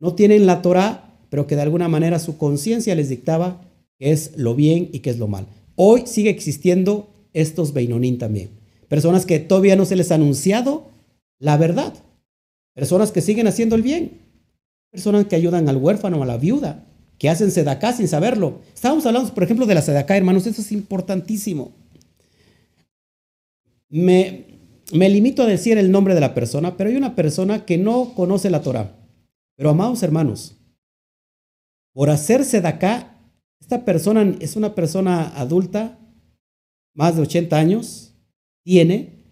[0.00, 3.62] no tienen la Torah, pero que de alguna manera su conciencia les dictaba
[3.98, 5.46] que es lo bien y que es lo mal.
[5.76, 8.50] Hoy sigue existiendo estos Beinonín también.
[8.88, 10.90] Personas que todavía no se les ha anunciado
[11.38, 11.94] la verdad.
[12.74, 14.20] Personas que siguen haciendo el bien.
[14.90, 16.86] Personas que ayudan al huérfano, a la viuda
[17.22, 18.62] que hacen sedacá sin saberlo.
[18.74, 21.70] Estábamos hablando, por ejemplo, de la sedacá, hermanos, eso es importantísimo.
[23.88, 24.58] Me,
[24.92, 28.12] me limito a decir el nombre de la persona, pero hay una persona que no
[28.16, 28.96] conoce la Torah.
[29.54, 30.56] Pero amados hermanos,
[31.92, 32.76] por hacerse de
[33.60, 36.00] esta persona es una persona adulta,
[36.92, 38.16] más de 80 años,
[38.64, 39.28] tiene,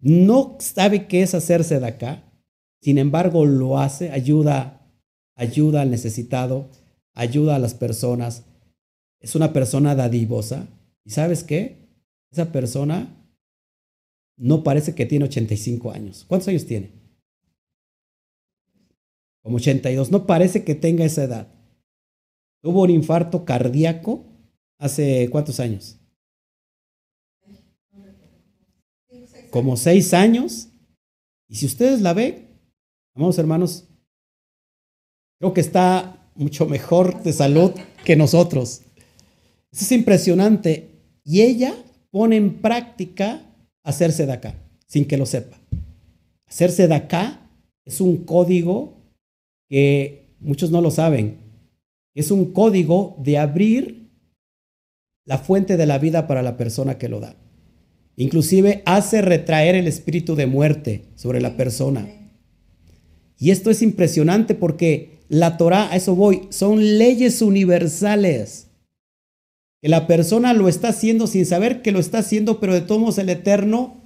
[0.00, 2.18] no sabe qué es hacerse de
[2.82, 4.83] sin embargo lo hace, ayuda,
[5.34, 6.70] ayuda al necesitado,
[7.12, 8.44] ayuda a las personas,
[9.20, 10.68] es una persona dadivosa.
[11.04, 11.88] ¿Y sabes qué?
[12.30, 13.08] Esa persona
[14.36, 16.24] no parece que tiene 85 años.
[16.28, 16.92] ¿Cuántos años tiene?
[19.42, 20.10] Como 82.
[20.10, 21.48] No parece que tenga esa edad.
[22.62, 24.24] Tuvo un infarto cardíaco
[24.78, 25.98] hace cuántos años?
[29.50, 30.68] Como seis años.
[31.48, 32.58] Y si ustedes la ven,
[33.14, 33.88] amados hermanos,
[35.38, 37.72] creo que está mucho mejor de salud
[38.04, 38.82] que nosotros.
[39.72, 40.90] Es impresionante.
[41.24, 41.74] Y ella
[42.10, 43.42] pone en práctica
[43.82, 44.54] hacerse de acá,
[44.86, 45.58] sin que lo sepa.
[46.46, 47.48] Hacerse de acá
[47.84, 48.94] es un código
[49.68, 51.38] que muchos no lo saben.
[52.14, 54.10] Es un código de abrir
[55.24, 57.36] la fuente de la vida para la persona que lo da.
[58.16, 62.06] Inclusive hace retraer el espíritu de muerte sobre la persona.
[63.38, 68.68] Y esto es impresionante porque la Torah, a eso voy, son leyes universales.
[69.82, 73.00] Que la persona lo está haciendo sin saber que lo está haciendo, pero de todos
[73.00, 74.00] modos el Eterno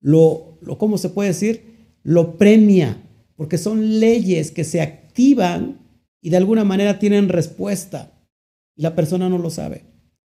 [0.00, 1.90] lo, lo, ¿cómo se puede decir?
[2.02, 3.02] Lo premia,
[3.36, 5.80] porque son leyes que se activan
[6.22, 8.12] y de alguna manera tienen respuesta.
[8.74, 9.84] Y la persona no lo sabe.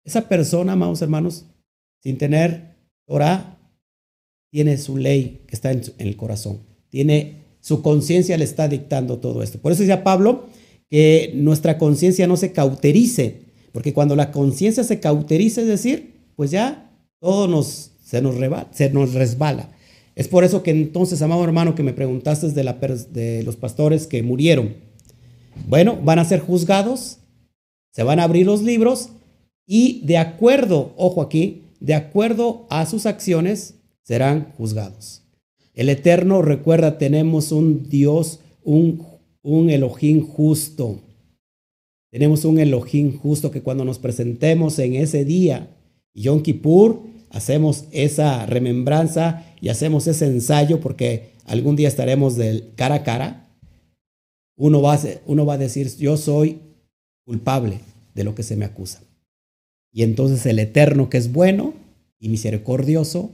[0.05, 1.47] Esa persona, amados hermanos,
[2.03, 2.77] sin tener
[3.07, 3.59] Torah,
[4.51, 6.61] tiene su ley que está en, en el corazón.
[6.89, 9.59] Tiene su conciencia le está dictando todo esto.
[9.59, 10.47] Por eso decía Pablo
[10.89, 13.41] que nuestra conciencia no se cauterice,
[13.73, 18.37] porque cuando la conciencia se cauteriza, es decir, pues ya todo nos, se, nos
[19.15, 19.73] resbala.
[20.15, 24.07] Es por eso que entonces, amado hermano, que me preguntaste de, la, de los pastores
[24.07, 24.77] que murieron.
[25.67, 27.19] Bueno, van a ser juzgados,
[27.91, 29.09] se van a abrir los libros
[29.67, 33.75] y de acuerdo, ojo aquí, de acuerdo a sus acciones,
[34.05, 35.26] serán juzgados.
[35.77, 39.07] El Eterno, recuerda, tenemos un Dios, un,
[39.43, 41.03] un Elohim justo.
[42.11, 45.69] Tenemos un Elohim justo que cuando nos presentemos en ese día,
[46.15, 52.95] Yom Kippur, hacemos esa remembranza y hacemos ese ensayo porque algún día estaremos del cara
[52.95, 53.51] a cara.
[54.57, 56.59] Uno va, a, uno va a decir, yo soy
[57.27, 57.81] culpable
[58.15, 59.03] de lo que se me acusa.
[59.93, 61.75] Y entonces el Eterno, que es bueno
[62.19, 63.31] y misericordioso,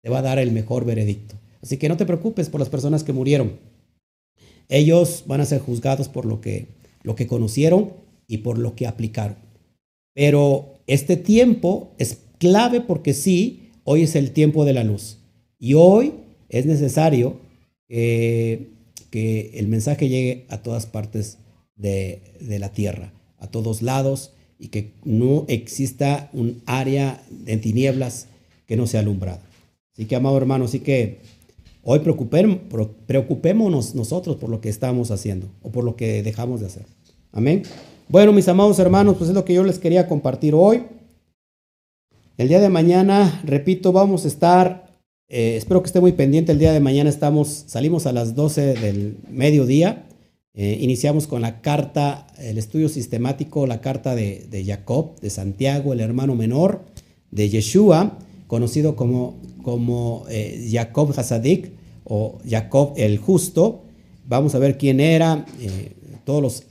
[0.00, 1.36] te va a dar el mejor veredicto.
[1.64, 3.58] Así que no te preocupes por las personas que murieron.
[4.68, 6.66] Ellos van a ser juzgados por lo que,
[7.02, 7.94] lo que conocieron
[8.28, 9.38] y por lo que aplicaron.
[10.12, 15.20] Pero este tiempo es clave porque sí, hoy es el tiempo de la luz.
[15.58, 16.12] Y hoy
[16.50, 17.40] es necesario
[17.88, 21.38] que el mensaje llegue a todas partes
[21.76, 28.26] de, de la tierra, a todos lados, y que no exista un área de tinieblas
[28.66, 29.40] que no sea alumbrada.
[29.94, 31.20] Así que, amado hermano, así que
[31.84, 36.86] hoy preocupémonos nosotros por lo que estamos haciendo o por lo que dejamos de hacer.
[37.32, 37.62] Amén.
[38.08, 40.84] Bueno, mis amados hermanos, pues es lo que yo les quería compartir hoy.
[42.36, 44.86] El día de mañana, repito, vamos a estar,
[45.28, 48.74] eh, espero que esté muy pendiente, el día de mañana estamos, salimos a las 12
[48.74, 50.06] del mediodía,
[50.52, 55.92] eh, iniciamos con la carta, el estudio sistemático, la carta de, de, Jacob, de Santiago,
[55.92, 56.82] el hermano menor
[57.30, 61.72] de Yeshua, conocido como, como eh, Jacob Hasadik
[62.04, 63.82] o Jacob el justo.
[64.26, 65.44] Vamos a ver quién era
[66.24, 66.64] todo los,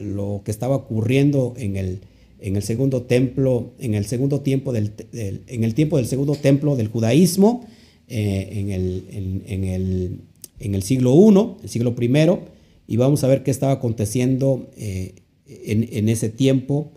[0.00, 2.00] lo que estaba ocurriendo en el,
[2.40, 6.76] en el segundo templo, en el segundo tiempo del, en el tiempo del segundo templo
[6.76, 7.66] del judaísmo,
[8.06, 10.20] eh, en, el, en, el,
[10.58, 12.38] en, el, siglo I, el siglo I,
[12.86, 15.14] y vamos a ver qué estaba aconteciendo eh,
[15.46, 16.92] en, ese tiempo.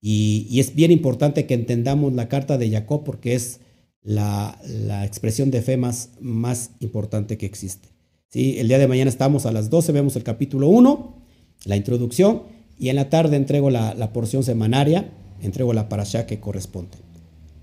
[0.00, 3.60] Y, y, es bien importante que entendamos la carta de Jacob porque es
[4.06, 7.90] la, la expresión de fe más, más importante que existe.
[8.28, 8.58] ¿Sí?
[8.58, 11.26] El día de mañana estamos a las 12, vemos el capítulo 1
[11.66, 12.42] la introducción
[12.78, 15.12] y en la tarde entrego la, porción semanaria,
[15.42, 16.98] entrego la parasha que corresponde.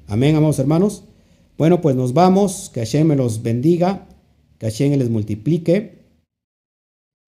[0.07, 1.05] Amén, amados hermanos.
[1.57, 4.07] Bueno, pues nos vamos, que Hashem me los bendiga,
[4.57, 6.03] que Hashem les multiplique.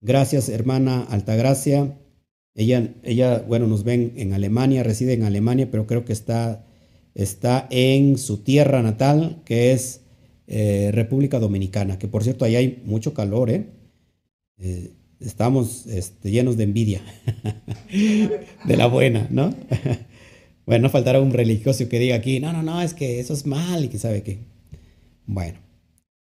[0.01, 1.97] Gracias, hermana Altagracia.
[2.55, 6.64] Ella, ella, bueno, nos ven en Alemania, reside en Alemania, pero creo que está,
[7.15, 10.01] está en su tierra natal, que es
[10.47, 13.65] eh, República Dominicana, que por cierto, ahí hay mucho calor, ¿eh?
[14.59, 17.01] eh estamos este, llenos de envidia,
[18.65, 19.55] de la buena, ¿no?
[20.65, 23.45] bueno, no faltará un religioso que diga aquí, no, no, no, es que eso es
[23.45, 24.39] mal y que sabe qué.
[25.25, 25.57] Bueno,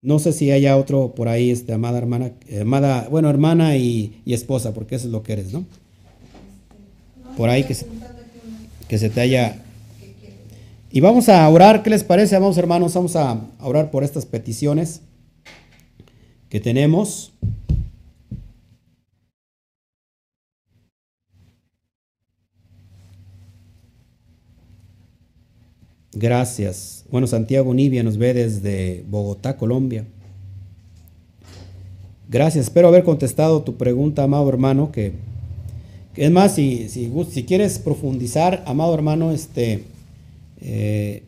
[0.01, 4.33] no sé si haya otro por ahí, este, amada hermana, amada, bueno, hermana y, y
[4.33, 5.65] esposa, porque eso es lo que eres, ¿no?
[7.35, 7.87] Por ahí que se,
[8.87, 9.59] que se te haya...
[10.95, 12.93] Y vamos a orar, ¿qué les parece, amados hermanos?
[12.93, 15.01] Vamos a orar por estas peticiones
[16.49, 17.33] que tenemos.
[26.11, 27.05] Gracias.
[27.09, 30.05] Bueno, Santiago Nibia nos ve desde Bogotá, Colombia.
[32.29, 32.67] Gracias.
[32.67, 34.91] Espero haber contestado tu pregunta, amado hermano.
[34.91, 35.13] Que,
[36.15, 39.85] es más, si, si, si, quieres profundizar, amado hermano, este,
[40.63, 41.23] eh,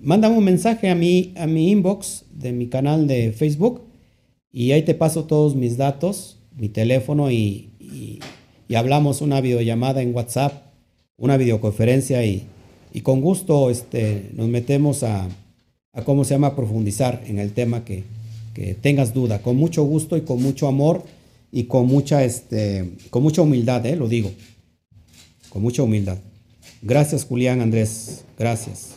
[0.00, 3.82] mándame un mensaje a mi, a mi inbox de mi canal de Facebook
[4.52, 8.20] y ahí te paso todos mis datos, mi teléfono y, y,
[8.68, 10.52] y hablamos una videollamada en WhatsApp,
[11.16, 12.46] una videoconferencia y
[12.96, 15.28] y con gusto este, nos metemos a,
[16.06, 18.04] cómo se llama, profundizar en el tema que,
[18.80, 21.04] tengas duda, con mucho gusto y con mucho amor
[21.52, 23.96] y con mucha, este, con mucha humildad, ¿eh?
[23.96, 24.32] lo digo,
[25.50, 26.16] con mucha humildad.
[26.82, 28.96] Gracias Julián Andrés, gracias.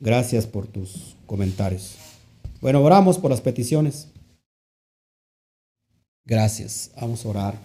[0.00, 1.96] Gracias por tus comentarios.
[2.60, 4.08] Bueno, oramos por las peticiones.
[6.24, 6.90] Gracias.
[7.00, 7.58] Vamos a orar.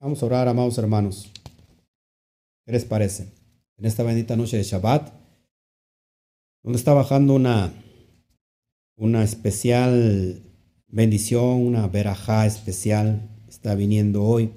[0.00, 1.30] Vamos a orar, amados hermanos.
[2.66, 3.28] ¿Qué les parece?
[3.78, 5.12] En esta bendita noche de Shabbat,
[6.62, 7.72] donde está bajando una,
[8.96, 10.42] una especial
[10.88, 14.52] bendición, una verajá especial, está viniendo hoy,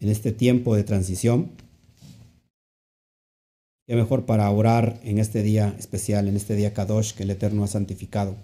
[0.00, 1.50] en este tiempo de transición.
[3.86, 7.64] Qué mejor para orar en este día especial, en este día Kadosh que el Eterno
[7.64, 8.36] ha santificado.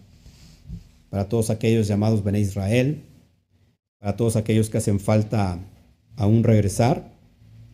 [1.10, 3.02] Para todos aquellos llamados Bene Israel,
[4.01, 5.60] para todos aquellos que hacen falta
[6.16, 7.12] aún regresar,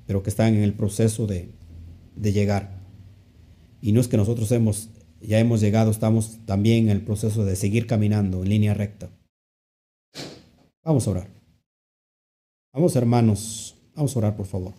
[0.07, 1.49] pero que están en el proceso de,
[2.21, 2.81] llegar.
[3.81, 4.91] Y no es que nosotros hemos,
[5.21, 9.11] ya hemos llegado, estamos también en el proceso de seguir caminando en línea recta.
[10.83, 11.40] Vamos a orar.
[12.73, 14.73] Vamos hermanos, vamos a orar por favor.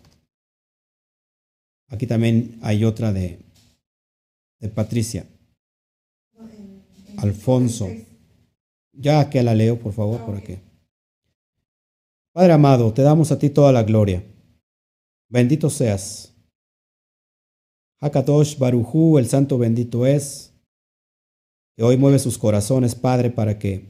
[1.88, 3.38] Aquí también hay otra de,
[4.60, 5.26] de Patricia.
[7.18, 7.88] Alfonso.
[8.92, 10.58] Ya que la leo, por favor, por aquí.
[12.32, 14.24] Padre amado, te damos a ti toda la gloria.
[15.28, 16.32] Bendito seas.
[18.00, 20.52] Hakatosh Barujú, el santo bendito es,
[21.76, 23.86] que hoy mueve sus corazones, Padre, para que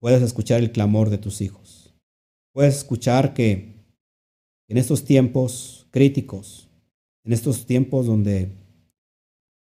[0.00, 1.67] puedas escuchar el clamor de tus hijos.
[2.58, 3.84] Puedes escuchar que
[4.66, 6.68] en estos tiempos críticos,
[7.24, 8.50] en estos tiempos donde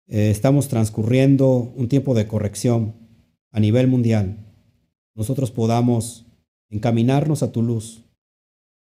[0.08, 2.96] eh, estamos transcurriendo un tiempo de corrección
[3.52, 4.38] a nivel mundial,
[5.14, 6.26] nosotros podamos
[6.70, 8.06] encaminarnos a tu luz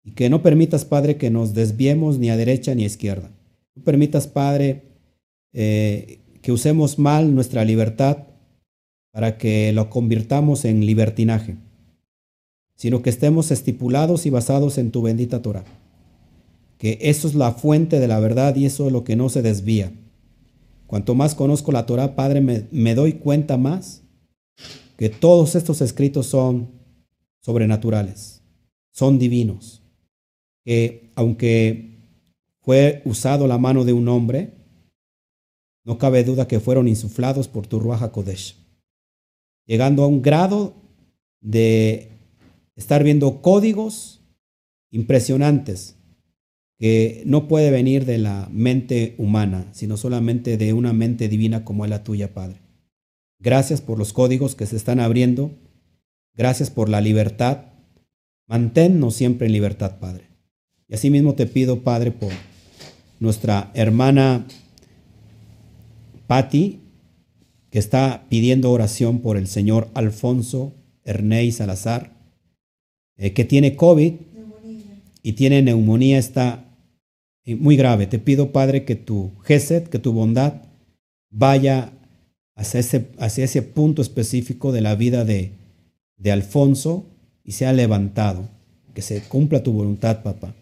[0.05, 3.33] y que no permitas, Padre, que nos desviemos ni a derecha ni a izquierda.
[3.75, 4.85] No permitas, Padre,
[5.53, 8.29] eh, que usemos mal nuestra libertad
[9.11, 11.57] para que lo convirtamos en libertinaje,
[12.77, 15.65] sino que estemos estipulados y basados en tu bendita Torah.
[16.79, 19.43] Que eso es la fuente de la verdad y eso es lo que no se
[19.43, 19.93] desvía.
[20.87, 24.03] Cuanto más conozco la Torah, Padre, me, me doy cuenta más
[24.97, 26.71] que todos estos escritos son
[27.41, 28.43] sobrenaturales,
[28.93, 29.85] son divinos
[30.65, 32.01] que aunque
[32.63, 34.55] fue usado la mano de un hombre,
[35.85, 38.57] no cabe duda que fueron insuflados por tu Ruaja Kodesh,
[39.67, 40.75] llegando a un grado
[41.41, 42.14] de
[42.77, 44.23] estar viendo códigos
[44.91, 45.97] impresionantes
[46.79, 51.85] que no puede venir de la mente humana, sino solamente de una mente divina como
[51.85, 52.61] es la tuya, Padre.
[53.39, 55.53] Gracias por los códigos que se están abriendo.
[56.35, 57.67] Gracias por la libertad.
[58.47, 60.29] Manténnos siempre en libertad, Padre.
[60.89, 62.33] Y asimismo te pido, Padre, por
[63.21, 64.47] nuestra hermana
[66.27, 66.81] Patti,
[67.71, 72.14] que está pidiendo oración por el señor Alfonso Ernei Salazar,
[73.17, 74.13] eh, que tiene COVID
[75.23, 76.65] y tiene neumonía, está
[77.45, 78.07] eh, muy grave.
[78.07, 80.63] Te pido, Padre, que tu gesed, que tu bondad
[81.31, 81.93] vaya
[82.57, 85.53] hacia ese, hacia ese punto específico de la vida de,
[86.17, 87.07] de Alfonso
[87.45, 88.49] y sea levantado.
[88.95, 90.55] Que se cumpla tu voluntad, papá.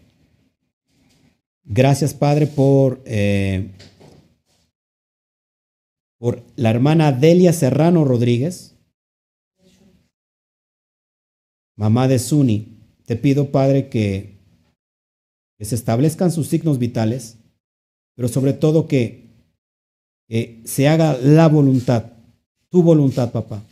[1.65, 3.69] Gracias, Padre, por, eh,
[6.17, 8.72] por la hermana Delia Serrano Rodríguez,
[11.75, 12.67] mamá de Suni.
[13.05, 14.33] Te pido, Padre, que,
[15.59, 17.37] se establezcan sus signos vitales,
[18.15, 19.29] pero sobre todo que,
[20.27, 22.11] que se haga la voluntad,
[22.69, 23.63] tu voluntad, papá.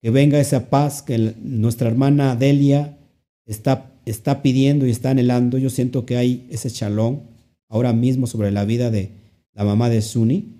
[0.00, 2.96] Que venga esa paz que nuestra hermana Delia
[3.44, 5.58] está está pidiendo y está anhelando.
[5.58, 7.22] Yo siento que hay ese chalón
[7.68, 9.10] ahora mismo sobre la vida de
[9.54, 10.56] la mamá de Suni.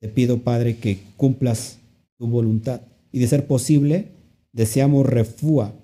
[0.00, 1.78] te pido, Padre, que cumplas
[2.18, 2.82] tu voluntad.
[3.10, 4.08] Y de ser posible,
[4.54, 5.74] deseamos refúa,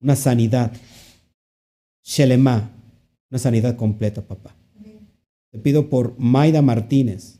[0.00, 0.72] una sanidad,
[2.04, 2.70] Shelema,
[3.30, 4.54] una sanidad completa, papá.
[5.50, 7.38] Te pido por Maida Martínez,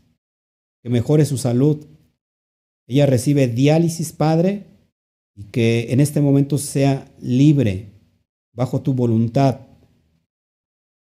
[0.83, 1.87] que mejore su salud.
[2.87, 4.65] Ella recibe diálisis, Padre,
[5.35, 7.93] y que en este momento sea libre,
[8.53, 9.61] bajo tu voluntad,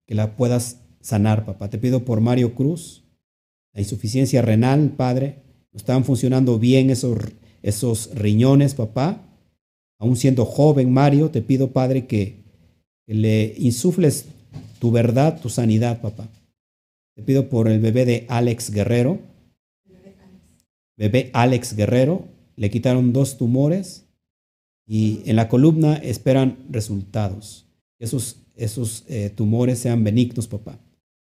[0.08, 1.70] que la puedas sanar, papá.
[1.70, 3.04] Te pido por Mario Cruz,
[3.74, 5.44] la insuficiencia renal, Padre.
[5.72, 7.18] No están funcionando bien esos,
[7.62, 9.22] esos riñones, papá.
[10.00, 12.40] Aún siendo joven, Mario, te pido, Padre, que,
[13.06, 14.26] le insufles
[14.80, 16.28] tu verdad, tu sanidad, papá.
[17.16, 19.20] Te pido por el bebé de Alex Guerrero.
[20.96, 22.28] Bebé Alex Guerrero.
[22.56, 24.06] Le quitaron dos tumores
[24.86, 27.66] y en la columna esperan resultados.
[27.98, 30.80] Esos, esos eh, tumores sean benignos, papá.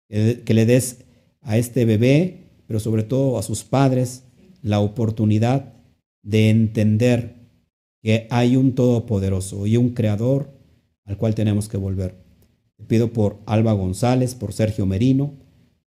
[0.07, 0.99] Que, que le des
[1.41, 4.23] a este bebé, pero sobre todo a sus padres,
[4.61, 5.73] la oportunidad
[6.23, 7.35] de entender
[8.02, 10.49] que hay un todopoderoso y un creador
[11.06, 12.15] al cual tenemos que volver.
[12.77, 15.34] Te pido por Alba González, por Sergio Merino,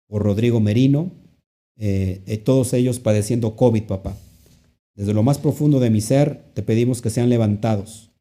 [0.06, 1.10] por Rodrigo Merino,
[1.76, 4.16] eh, eh, todos ellos padeciendo COVID, papá.
[4.94, 8.12] Desde lo más profundo de mi ser, te pedimos que sean levantados.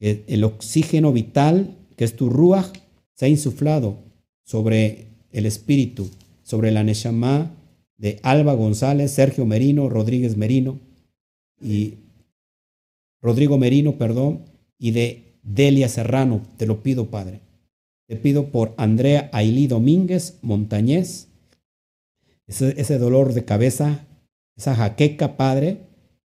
[0.00, 2.72] Que el oxígeno vital, que es tu ruach,
[3.14, 3.98] sea insuflado
[4.44, 6.10] sobre el espíritu,
[6.42, 7.54] sobre la Neshama
[7.98, 10.80] de Alba González, Sergio Merino, Rodríguez Merino
[11.62, 11.98] y
[13.20, 14.44] Rodrigo Merino, perdón,
[14.78, 16.42] y de Delia Serrano.
[16.56, 17.40] Te lo pido, Padre.
[18.08, 21.28] Te pido por Andrea Ailí Domínguez Montañez,
[22.46, 24.06] ese, ese, dolor de cabeza,
[24.56, 25.78] esa jaqueca, Padre,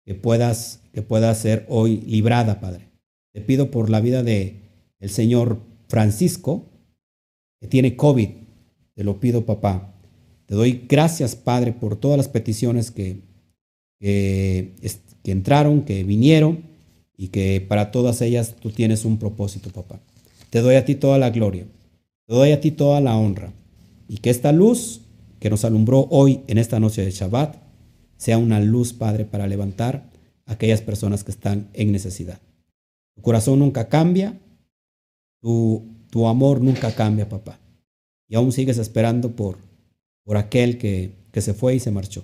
[0.05, 2.89] que puedas, que pueda ser hoy librada, Padre.
[3.31, 4.59] Te pido por la vida de
[4.99, 6.65] el Señor Francisco,
[7.61, 8.29] que tiene COVID.
[8.95, 9.93] Te lo pido, papá.
[10.45, 13.21] Te doy gracias, Padre, por todas las peticiones que,
[13.99, 14.75] que,
[15.29, 16.63] que entraron, que vinieron
[17.15, 19.99] y que para todas ellas tú tienes un propósito, papá.
[20.49, 21.65] Te doy a ti toda la gloria,
[22.25, 23.53] te doy a ti toda la honra
[24.07, 25.01] y que esta luz
[25.39, 27.57] que nos alumbró hoy en esta noche de Shabbat
[28.17, 30.09] sea una luz, Padre, para levantar
[30.47, 32.39] a aquellas personas que están en necesidad.
[33.13, 34.35] Tu corazón nunca cambia,
[35.43, 37.59] tu, tu amor nunca cambia, papá.
[38.27, 39.59] Y aún sigues esperando por
[40.23, 42.23] por aquel que, que se fue y se marchó,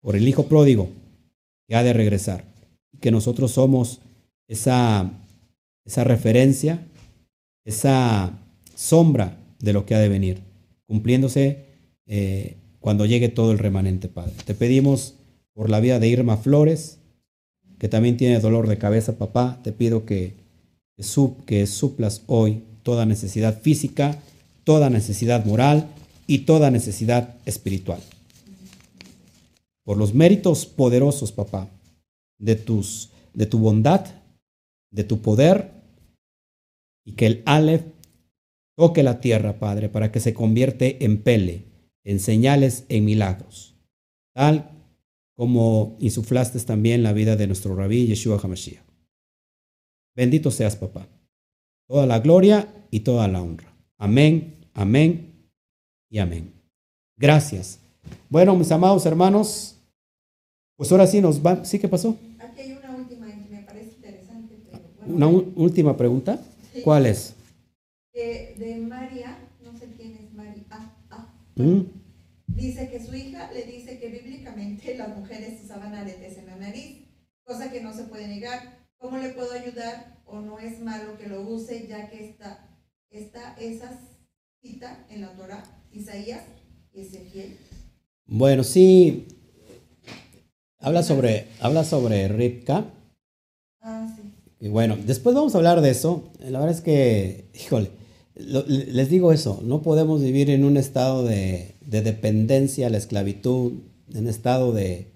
[0.00, 0.88] por el hijo pródigo
[1.70, 2.42] que ha de regresar,
[3.00, 4.00] que nosotros somos
[4.48, 5.08] esa,
[5.86, 6.84] esa referencia,
[7.64, 8.40] esa
[8.74, 10.40] sombra de lo que ha de venir,
[10.88, 11.66] cumpliéndose
[12.08, 14.32] eh, cuando llegue todo el remanente, Padre.
[14.44, 15.14] Te pedimos
[15.54, 16.98] por la vida de Irma Flores,
[17.78, 20.34] que también tiene dolor de cabeza, papá, te pido que,
[20.96, 21.04] que,
[21.46, 24.18] que suplas hoy toda necesidad física,
[24.64, 25.86] toda necesidad moral
[26.26, 28.00] y toda necesidad espiritual.
[29.84, 31.70] Por los méritos poderosos, papá,
[32.38, 34.06] de, tus, de tu bondad,
[34.90, 35.70] de tu poder,
[37.04, 37.84] y que el Aleph
[38.76, 41.64] toque la tierra, Padre, para que se convierte en pele,
[42.04, 43.74] en señales, en milagros,
[44.34, 44.70] tal
[45.40, 48.84] como insuflaste también la vida de nuestro rabí Yeshua HaMashiach.
[50.14, 51.08] Bendito seas, papá.
[51.88, 53.74] Toda la gloria y toda la honra.
[53.96, 55.48] Amén, amén
[56.10, 56.52] y amén.
[57.16, 57.79] Gracias.
[58.28, 59.76] Bueno, mis amados hermanos,
[60.76, 61.64] pues ahora sí nos va.
[61.64, 62.16] ¿Sí qué pasó?
[62.38, 64.56] Aquí hay una última que me parece interesante.
[65.06, 66.38] ¿Una última pregunta?
[66.84, 67.34] ¿Cuál es?
[68.12, 70.64] de María, no sé quién es María.
[70.70, 71.80] Ah, ah, ¿Mm?
[72.48, 77.06] Dice que su hija le dice que bíblicamente las mujeres usaban aretes en la nariz,
[77.44, 78.80] cosa que no se puede negar.
[78.98, 82.68] ¿Cómo le puedo ayudar o no es malo que lo use ya que está,
[83.08, 83.98] está esa
[84.62, 86.42] cita en la Torah Isaías
[86.92, 87.56] y Ezequiel.
[88.26, 89.26] Bueno, sí.
[90.78, 92.86] Habla sobre, habla sobre Ripka.
[93.80, 94.22] Ah, sí.
[94.60, 96.30] Y bueno, después vamos a hablar de eso.
[96.40, 97.90] La verdad es que, híjole,
[98.34, 103.72] les digo eso, no podemos vivir en un estado de, dependencia, la esclavitud,
[104.12, 105.12] en un estado de,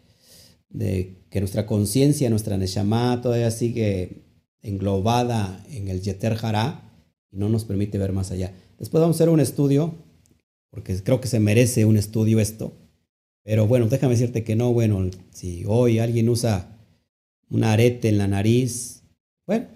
[0.70, 4.24] que nuestra conciencia, nuestra Neshama todavía sigue
[4.62, 6.90] englobada en el Yeter Hará
[7.30, 8.52] y no nos permite ver más allá.
[8.78, 9.94] Después vamos a hacer un estudio
[10.70, 12.72] porque creo que se merece un estudio esto.
[13.44, 16.78] Pero bueno, déjame decirte que no, bueno, si hoy alguien usa
[17.50, 19.02] un arete en la nariz,
[19.46, 19.66] bueno,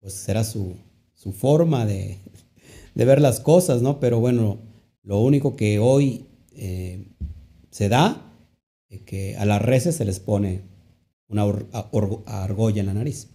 [0.00, 0.74] pues será su,
[1.12, 2.16] su forma de,
[2.94, 4.00] de, ver las cosas, ¿no?
[4.00, 4.58] Pero bueno,
[5.02, 7.08] lo único que hoy eh,
[7.70, 8.32] se da
[8.88, 10.62] es que a las reses se les pone
[11.28, 11.44] una
[12.24, 13.28] argolla en la nariz.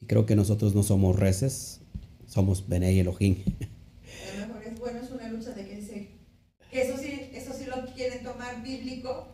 [0.00, 1.80] Y creo que nosotros no somos reses,
[2.26, 5.78] somos Benei A lo mejor es bueno, es una lucha de que
[6.70, 9.26] eso sí, eso sí lo quieren tomar bíblico,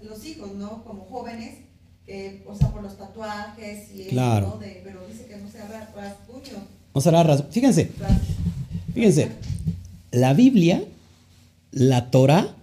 [0.00, 0.82] los hijos, ¿no?
[0.84, 1.58] Como jóvenes,
[2.06, 4.48] que, o sea, por los tatuajes y eso, Claro.
[4.54, 4.58] ¿no?
[4.58, 6.58] De- pero dice que no se haga rasguño.
[6.94, 7.90] No será ras- Fíjense,
[8.94, 9.28] fíjense,
[10.10, 10.82] la Biblia,
[11.70, 12.56] la Torah,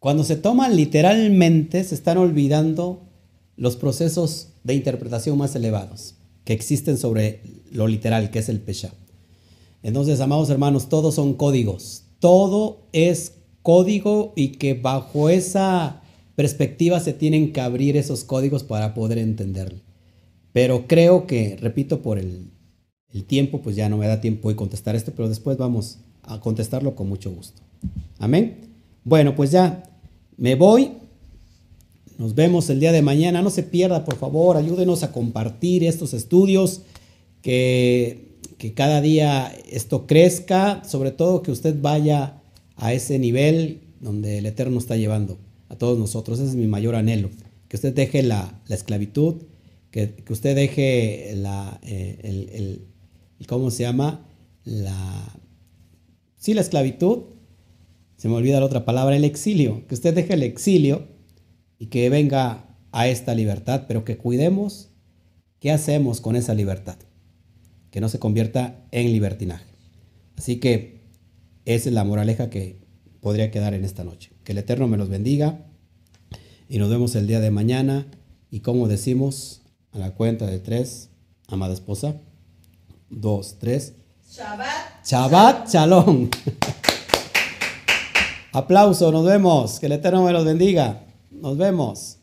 [0.00, 3.00] cuando se toman literalmente, se están olvidando
[3.56, 6.14] los procesos de interpretación más elevados
[6.44, 7.40] que existen sobre
[7.72, 8.92] lo literal, que es el Pesha.
[9.82, 12.04] Entonces, amados hermanos, todos son códigos.
[12.20, 16.02] Todo es código y que bajo esa
[16.36, 19.80] perspectiva se tienen que abrir esos códigos para poder entenderlo.
[20.52, 22.50] Pero creo que, repito, por el,
[23.12, 26.40] el tiempo, pues ya no me da tiempo de contestar este, pero después vamos a
[26.40, 27.62] contestarlo con mucho gusto.
[28.18, 28.68] Amén.
[29.04, 29.82] Bueno, pues ya
[30.36, 30.92] me voy.
[32.18, 33.42] Nos vemos el día de mañana.
[33.42, 36.82] No se pierda, por favor, ayúdenos a compartir estos estudios,
[37.42, 42.37] que, que cada día esto crezca, sobre todo que usted vaya
[42.78, 45.38] a ese nivel donde el Eterno está llevando
[45.68, 46.38] a todos nosotros.
[46.38, 47.30] Ese es mi mayor anhelo,
[47.68, 49.42] que usted deje la, la esclavitud,
[49.90, 54.26] que, que usted deje la, eh, el, el- ¿cómo se llama?
[54.64, 55.34] La,
[56.36, 57.24] sí, la esclavitud,
[58.16, 61.06] se me olvida la otra palabra, el exilio, que usted deje el exilio
[61.78, 64.90] y que venga a esta libertad, pero que cuidemos
[65.60, 66.96] qué hacemos con esa libertad,
[67.90, 69.66] que no se convierta en libertinaje.
[70.36, 70.97] Así que
[71.74, 72.78] esa es la moraleja que
[73.20, 74.32] podría quedar en esta noche.
[74.44, 75.66] Que el Eterno me los bendiga
[76.68, 78.06] y nos vemos el día de mañana
[78.50, 79.60] y como decimos
[79.92, 81.10] a la cuenta de tres,
[81.46, 82.16] amada esposa,
[83.10, 83.94] dos, tres,
[84.30, 85.06] Shabbat.
[85.06, 86.30] Shabbat Shalom.
[88.52, 89.80] Aplauso, nos vemos.
[89.80, 91.06] Que el Eterno me los bendiga.
[91.30, 92.17] Nos vemos.